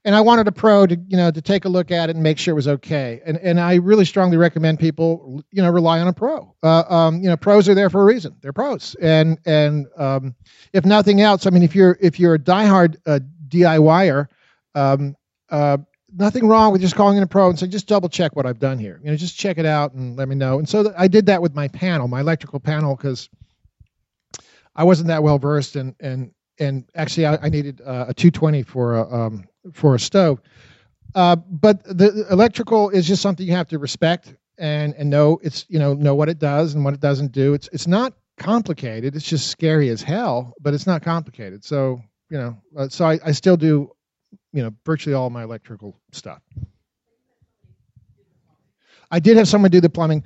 And 0.06 0.16
I 0.16 0.22
wanted 0.22 0.47
a 0.47 0.51
pro 0.51 0.86
to 0.86 0.95
you 1.08 1.16
know 1.16 1.32
to 1.32 1.41
take 1.41 1.66
a 1.66 1.70
look 1.70 1.91
at 1.91 2.10
it 2.10 2.16
and 2.16 2.24
make 2.24 2.38
sure 2.38 2.54
it 2.54 2.56
was 2.56 2.68
okay. 2.68 3.22
And 3.26 3.38
and 3.38 3.60
I 3.60 3.76
really 3.76 4.06
strongly 4.06 4.38
recommend 4.38 4.80
people 4.80 5.43
you 5.51 5.62
know 5.62 5.70
rely 5.72 5.99
on 5.99 6.08
a 6.08 6.14
pro. 6.14 6.54
Uh, 6.64 6.84
um, 6.89 7.22
you 7.22 7.30
know 7.30 7.38
pros 7.38 7.70
are 7.70 7.76
there 7.76 7.89
for 7.89 8.01
a 8.01 8.06
reason. 8.06 8.36
They're 8.41 8.54
pros. 8.54 8.95
And 9.01 9.38
and 9.45 9.88
um, 9.97 10.36
if 10.74 10.86
nothing 10.86 11.22
else, 11.22 11.45
I 11.45 11.51
mean 11.51 11.64
if 11.64 11.76
you're 11.76 11.97
if 12.01 12.20
you're 12.20 12.36
a 12.36 12.39
diehard 12.39 12.97
uh, 13.06 13.20
DIYer, 13.47 14.28
um, 14.76 15.16
uh, 15.49 15.78
nothing 16.16 16.47
wrong 16.47 16.72
with 16.72 16.82
just 16.82 16.95
calling 16.95 17.18
in 17.18 17.24
a 17.24 17.28
pro 17.28 17.49
and 17.49 17.57
saying, 17.57 17.72
just 17.72 17.88
double 17.88 18.09
check 18.09 18.36
what 18.36 18.45
I've 18.45 18.59
done 18.59 18.78
here. 18.78 18.99
You 19.03 19.11
know, 19.11 19.18
just 19.18 19.38
check 19.38 19.57
it 19.57 19.66
out 19.66 19.93
and 19.93 20.16
let 20.16 20.28
me 20.28 20.36
know. 20.36 20.59
And 20.59 20.68
so 20.68 20.84
th- 20.84 20.95
I 20.97 21.07
did 21.07 21.26
that 21.28 21.41
with 21.41 21.55
my 21.55 21.68
panel, 21.68 22.07
my 22.07 22.22
electrical 22.22 22.59
panel, 22.59 22.95
because 22.95 23.30
I 24.76 24.84
wasn't 24.84 25.07
that 25.07 25.24
well 25.24 25.38
versed 25.38 25.76
and 25.76 25.95
and 25.99 26.32
and 26.59 26.86
actually 26.95 27.26
I, 27.26 27.38
I 27.38 27.49
needed 27.49 27.82
uh, 27.82 28.05
a 28.09 28.14
220 28.14 28.64
for 28.64 28.97
a 28.97 29.14
um, 29.14 29.45
for 29.72 29.95
a 29.95 29.99
stove. 29.99 30.39
Uh, 31.16 31.36
but 31.36 31.84
the 31.84 32.26
electrical 32.32 32.89
is 32.89 33.07
just 33.07 33.22
something 33.22 33.45
you 33.45 33.53
have 33.53 33.68
to 33.70 33.80
respect 33.80 34.34
and 34.57 34.93
and 34.95 35.09
know 35.09 35.39
it's 35.43 35.66
you 35.70 35.80
know 35.80 35.93
know 35.93 36.16
what 36.16 36.30
it 36.30 36.39
does 36.39 36.74
and 36.74 36.84
what 36.84 36.93
it 36.93 36.99
doesn't 36.99 37.32
do. 37.32 37.53
It's 37.53 37.70
it's 37.72 37.88
not 37.88 38.14
complicated. 38.38 39.16
It's 39.16 39.28
just 39.28 39.47
scary 39.47 39.89
as 39.89 40.01
hell, 40.01 40.53
but 40.59 40.74
it's 40.74 40.88
not 40.88 41.01
complicated. 41.01 41.64
So 41.64 42.01
you 42.30 42.38
know, 42.38 42.57
uh, 42.76 42.89
so 42.89 43.05
I, 43.05 43.20
I 43.24 43.32
still 43.32 43.57
do 43.57 43.91
you 44.52 44.64
know 44.64 44.72
virtually 44.86 45.14
all 45.14 45.30
my 45.30 45.44
electrical 45.44 46.00
stuff. 46.12 46.42
I 49.12 49.20
did 49.20 49.38
have 49.38 49.48
someone 49.48 49.70
do 49.72 49.80
the 49.80 49.90
plumbing. 49.90 50.24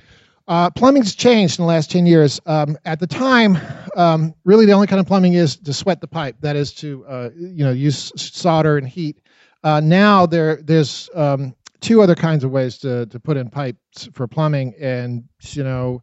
Uh, 0.47 0.69
plumbing's 0.69 1.13
changed 1.13 1.59
in 1.59 1.63
the 1.63 1.67
last 1.67 1.91
10 1.91 2.05
years. 2.05 2.39
Um, 2.45 2.77
at 2.85 3.01
the 3.01 3.07
time, 3.07 3.57
um, 3.97 4.33
really 4.45 4.65
the 4.65 4.71
only 4.71 4.87
kind 4.87 4.99
of 5.01 5.05
plumbing 5.05 5.33
is 5.33 5.57
to 5.57 5.73
sweat 5.73 5.99
the 5.99 6.07
pipe. 6.07 6.37
That 6.39 6.55
is 6.55 6.73
to 6.75 7.05
uh, 7.05 7.29
you 7.35 7.65
know 7.65 7.71
use 7.71 8.13
solder 8.15 8.77
and 8.77 8.87
heat. 8.87 9.19
Uh, 9.63 9.81
now 9.81 10.25
there 10.25 10.61
there's 10.61 11.09
um, 11.13 11.53
two 11.81 12.01
other 12.01 12.15
kinds 12.15 12.45
of 12.45 12.51
ways 12.51 12.77
to 12.79 13.05
to 13.07 13.19
put 13.19 13.35
in 13.35 13.49
pipes 13.49 14.07
for 14.13 14.27
plumbing, 14.27 14.73
and 14.79 15.25
you 15.41 15.63
know 15.63 16.01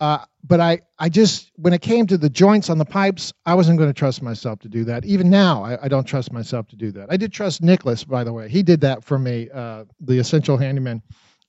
uh, 0.00 0.18
but 0.42 0.60
I, 0.60 0.80
I 0.98 1.08
just, 1.08 1.52
when 1.56 1.72
it 1.72 1.80
came 1.80 2.06
to 2.08 2.18
the 2.18 2.28
joints 2.28 2.68
on 2.68 2.78
the 2.78 2.84
pipes, 2.84 3.32
I 3.46 3.54
wasn't 3.54 3.78
going 3.78 3.88
to 3.88 3.98
trust 3.98 4.22
myself 4.22 4.58
to 4.60 4.68
do 4.68 4.84
that. 4.84 5.04
Even 5.04 5.30
now, 5.30 5.64
I, 5.64 5.84
I, 5.84 5.88
don't 5.88 6.04
trust 6.04 6.32
myself 6.32 6.66
to 6.68 6.76
do 6.76 6.90
that. 6.92 7.06
I 7.10 7.16
did 7.16 7.32
trust 7.32 7.62
Nicholas, 7.62 8.04
by 8.04 8.24
the 8.24 8.32
way. 8.32 8.48
He 8.48 8.62
did 8.62 8.80
that 8.80 9.04
for 9.04 9.18
me. 9.18 9.48
Uh, 9.54 9.84
the 10.00 10.18
essential 10.18 10.56
handyman 10.56 11.00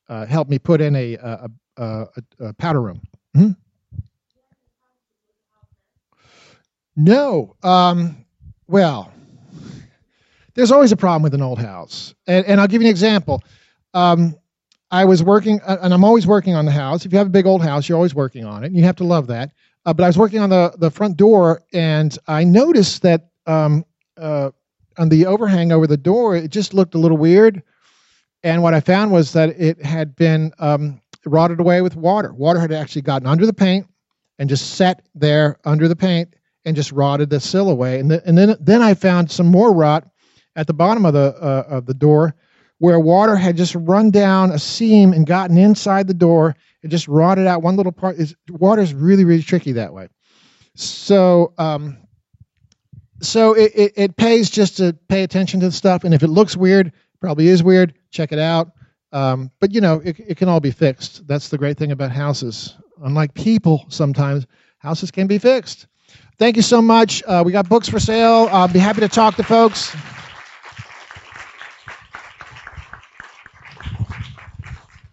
uh, 0.10 0.26
helped 0.26 0.50
me 0.50 0.60
put 0.60 0.80
in 0.80 0.96
a, 0.96 1.16
a, 1.16 1.50
a, 1.78 2.06
a 2.40 2.54
powder 2.54 2.82
room. 2.82 3.02
Mm-hmm. 3.36 3.52
No. 6.96 7.56
Um, 7.64 8.26
well, 8.68 9.12
there's 10.54 10.72
always 10.72 10.92
a 10.92 10.98
problem 10.98 11.24
with 11.24 11.34
an 11.34 11.42
old 11.42 11.60
house. 11.60 12.14
And, 12.28 12.46
and 12.46 12.62
I'll 12.62 12.68
give 12.68 12.82
you 12.82 12.88
an 12.88 12.92
example. 12.92 13.44
Um, 13.94 14.36
I 14.92 15.06
was 15.06 15.24
working, 15.24 15.60
uh, 15.66 15.78
and 15.82 15.94
I'm 15.94 16.04
always 16.04 16.28
working 16.28 16.56
on 16.56 16.66
the 16.66 16.72
house. 16.72 17.06
If 17.06 17.12
you 17.12 17.18
have 17.18 17.28
a 17.28 17.32
big 17.32 17.46
old 17.46 17.64
house, 17.64 17.90
you're 17.90 17.98
always 17.98 18.16
working 18.16 18.46
on 18.46 18.64
it, 18.64 18.68
and 18.68 18.76
you 18.76 18.84
have 18.84 18.96
to 18.98 19.04
love 19.04 19.28
that. 19.28 19.52
Uh, 19.86 19.94
but 19.94 20.04
I 20.04 20.08
was 20.08 20.18
working 20.18 20.40
on 20.40 20.50
the 20.50 20.74
the 20.78 20.92
front 20.92 21.18
door, 21.18 21.64
and 21.74 22.18
I 22.28 22.44
noticed 22.44 23.02
that 23.02 23.30
um, 23.46 23.86
uh, 24.18 24.52
on 24.98 25.10
the 25.10 25.26
overhang 25.26 25.72
over 25.72 25.88
the 25.88 25.98
door, 25.98 26.36
it 26.36 26.50
just 26.52 26.74
looked 26.74 26.96
a 26.96 26.98
little 26.98 27.18
weird. 27.18 27.62
And 28.44 28.62
what 28.62 28.74
I 28.74 28.80
found 28.80 29.12
was 29.12 29.34
that 29.34 29.50
it 29.60 29.84
had 29.84 30.16
been 30.16 30.54
um, 30.60 31.02
rotted 31.26 31.60
away 31.60 31.82
with 31.82 31.96
water. 31.96 32.32
Water 32.34 32.60
had 32.60 32.72
actually 32.72 33.02
gotten 33.02 33.28
under 33.28 33.46
the 33.46 33.54
paint 33.54 33.88
and 34.38 34.50
just 34.50 34.76
set 34.76 35.06
there 35.16 35.58
under 35.66 35.88
the 35.88 35.96
paint 35.96 36.36
and 36.64 36.76
just 36.76 36.92
rotted 36.92 37.30
the 37.30 37.40
sill 37.40 37.70
away. 37.70 38.00
And, 38.00 38.12
the, 38.12 38.26
and 38.26 38.38
then 38.38 38.56
then 38.60 38.82
I 38.82 38.94
found 38.94 39.32
some 39.32 39.48
more 39.48 39.74
rot 39.74 40.08
at 40.56 40.68
the 40.68 40.74
bottom 40.74 41.06
of 41.06 41.14
the 41.14 41.36
uh, 41.42 41.66
of 41.68 41.86
the 41.86 41.94
door 41.94 42.36
where 42.80 43.00
water 43.00 43.36
had 43.36 43.58
just 43.58 43.76
run 43.76 44.12
down 44.12 44.52
a 44.52 44.60
seam 44.60 45.14
and 45.14 45.26
gotten 45.26 45.58
inside 45.58 46.08
the 46.08 46.14
door. 46.14 46.56
It 46.84 46.90
just 46.90 47.08
rotted 47.08 47.48
out 47.48 47.62
one 47.62 47.78
little 47.78 47.92
part. 47.92 48.18
Water 48.50 48.82
is 48.82 48.94
really, 48.94 49.26
really 49.26 49.42
tricky 49.42 49.74
that 49.74 49.94
way. 49.94 50.10
So, 50.76 51.54
um, 51.58 51.98
so 53.22 53.54
it, 53.54 53.72
it, 53.74 53.94
it, 53.96 54.18
pays 54.18 54.50
just 54.50 54.78
to 54.78 54.94
pay 55.08 55.24
attention 55.24 55.62
to 55.62 55.68
the 55.68 55.72
stuff. 55.72 56.04
And 56.04 56.14
if 56.14 56.22
it 56.22 56.28
looks 56.28 56.58
weird, 56.58 56.92
probably 57.22 57.48
is 57.48 57.64
weird, 57.64 57.94
check 58.12 58.34
it 58.34 58.40
out. 58.40 58.72
Um, 59.14 59.52
but 59.62 59.74
you 59.74 59.80
know, 59.80 60.02
it, 60.04 60.20
it 60.20 60.38
can 60.38 60.50
all 60.50 60.60
be 60.60 60.72
fixed. 60.72 61.26
That's 61.28 61.48
the 61.48 61.58
great 61.58 61.78
thing 61.78 61.92
about 61.94 62.12
houses. 62.12 62.76
Unlike 63.02 63.34
people, 63.34 63.86
sometimes 63.88 64.46
houses 64.80 65.12
can 65.12 65.28
be 65.28 65.38
fixed. 65.38 65.88
Thank 66.38 66.58
you 66.58 66.62
so 66.62 66.82
much. 66.82 67.24
Uh, 67.26 67.42
we 67.46 67.54
got 67.54 67.70
books 67.70 67.88
for 67.88 68.00
sale. 68.00 68.50
I'll 68.52 68.68
be 68.68 68.80
happy 68.80 69.00
to 69.00 69.08
talk 69.08 69.36
to 69.36 69.44
folks. 69.44 69.96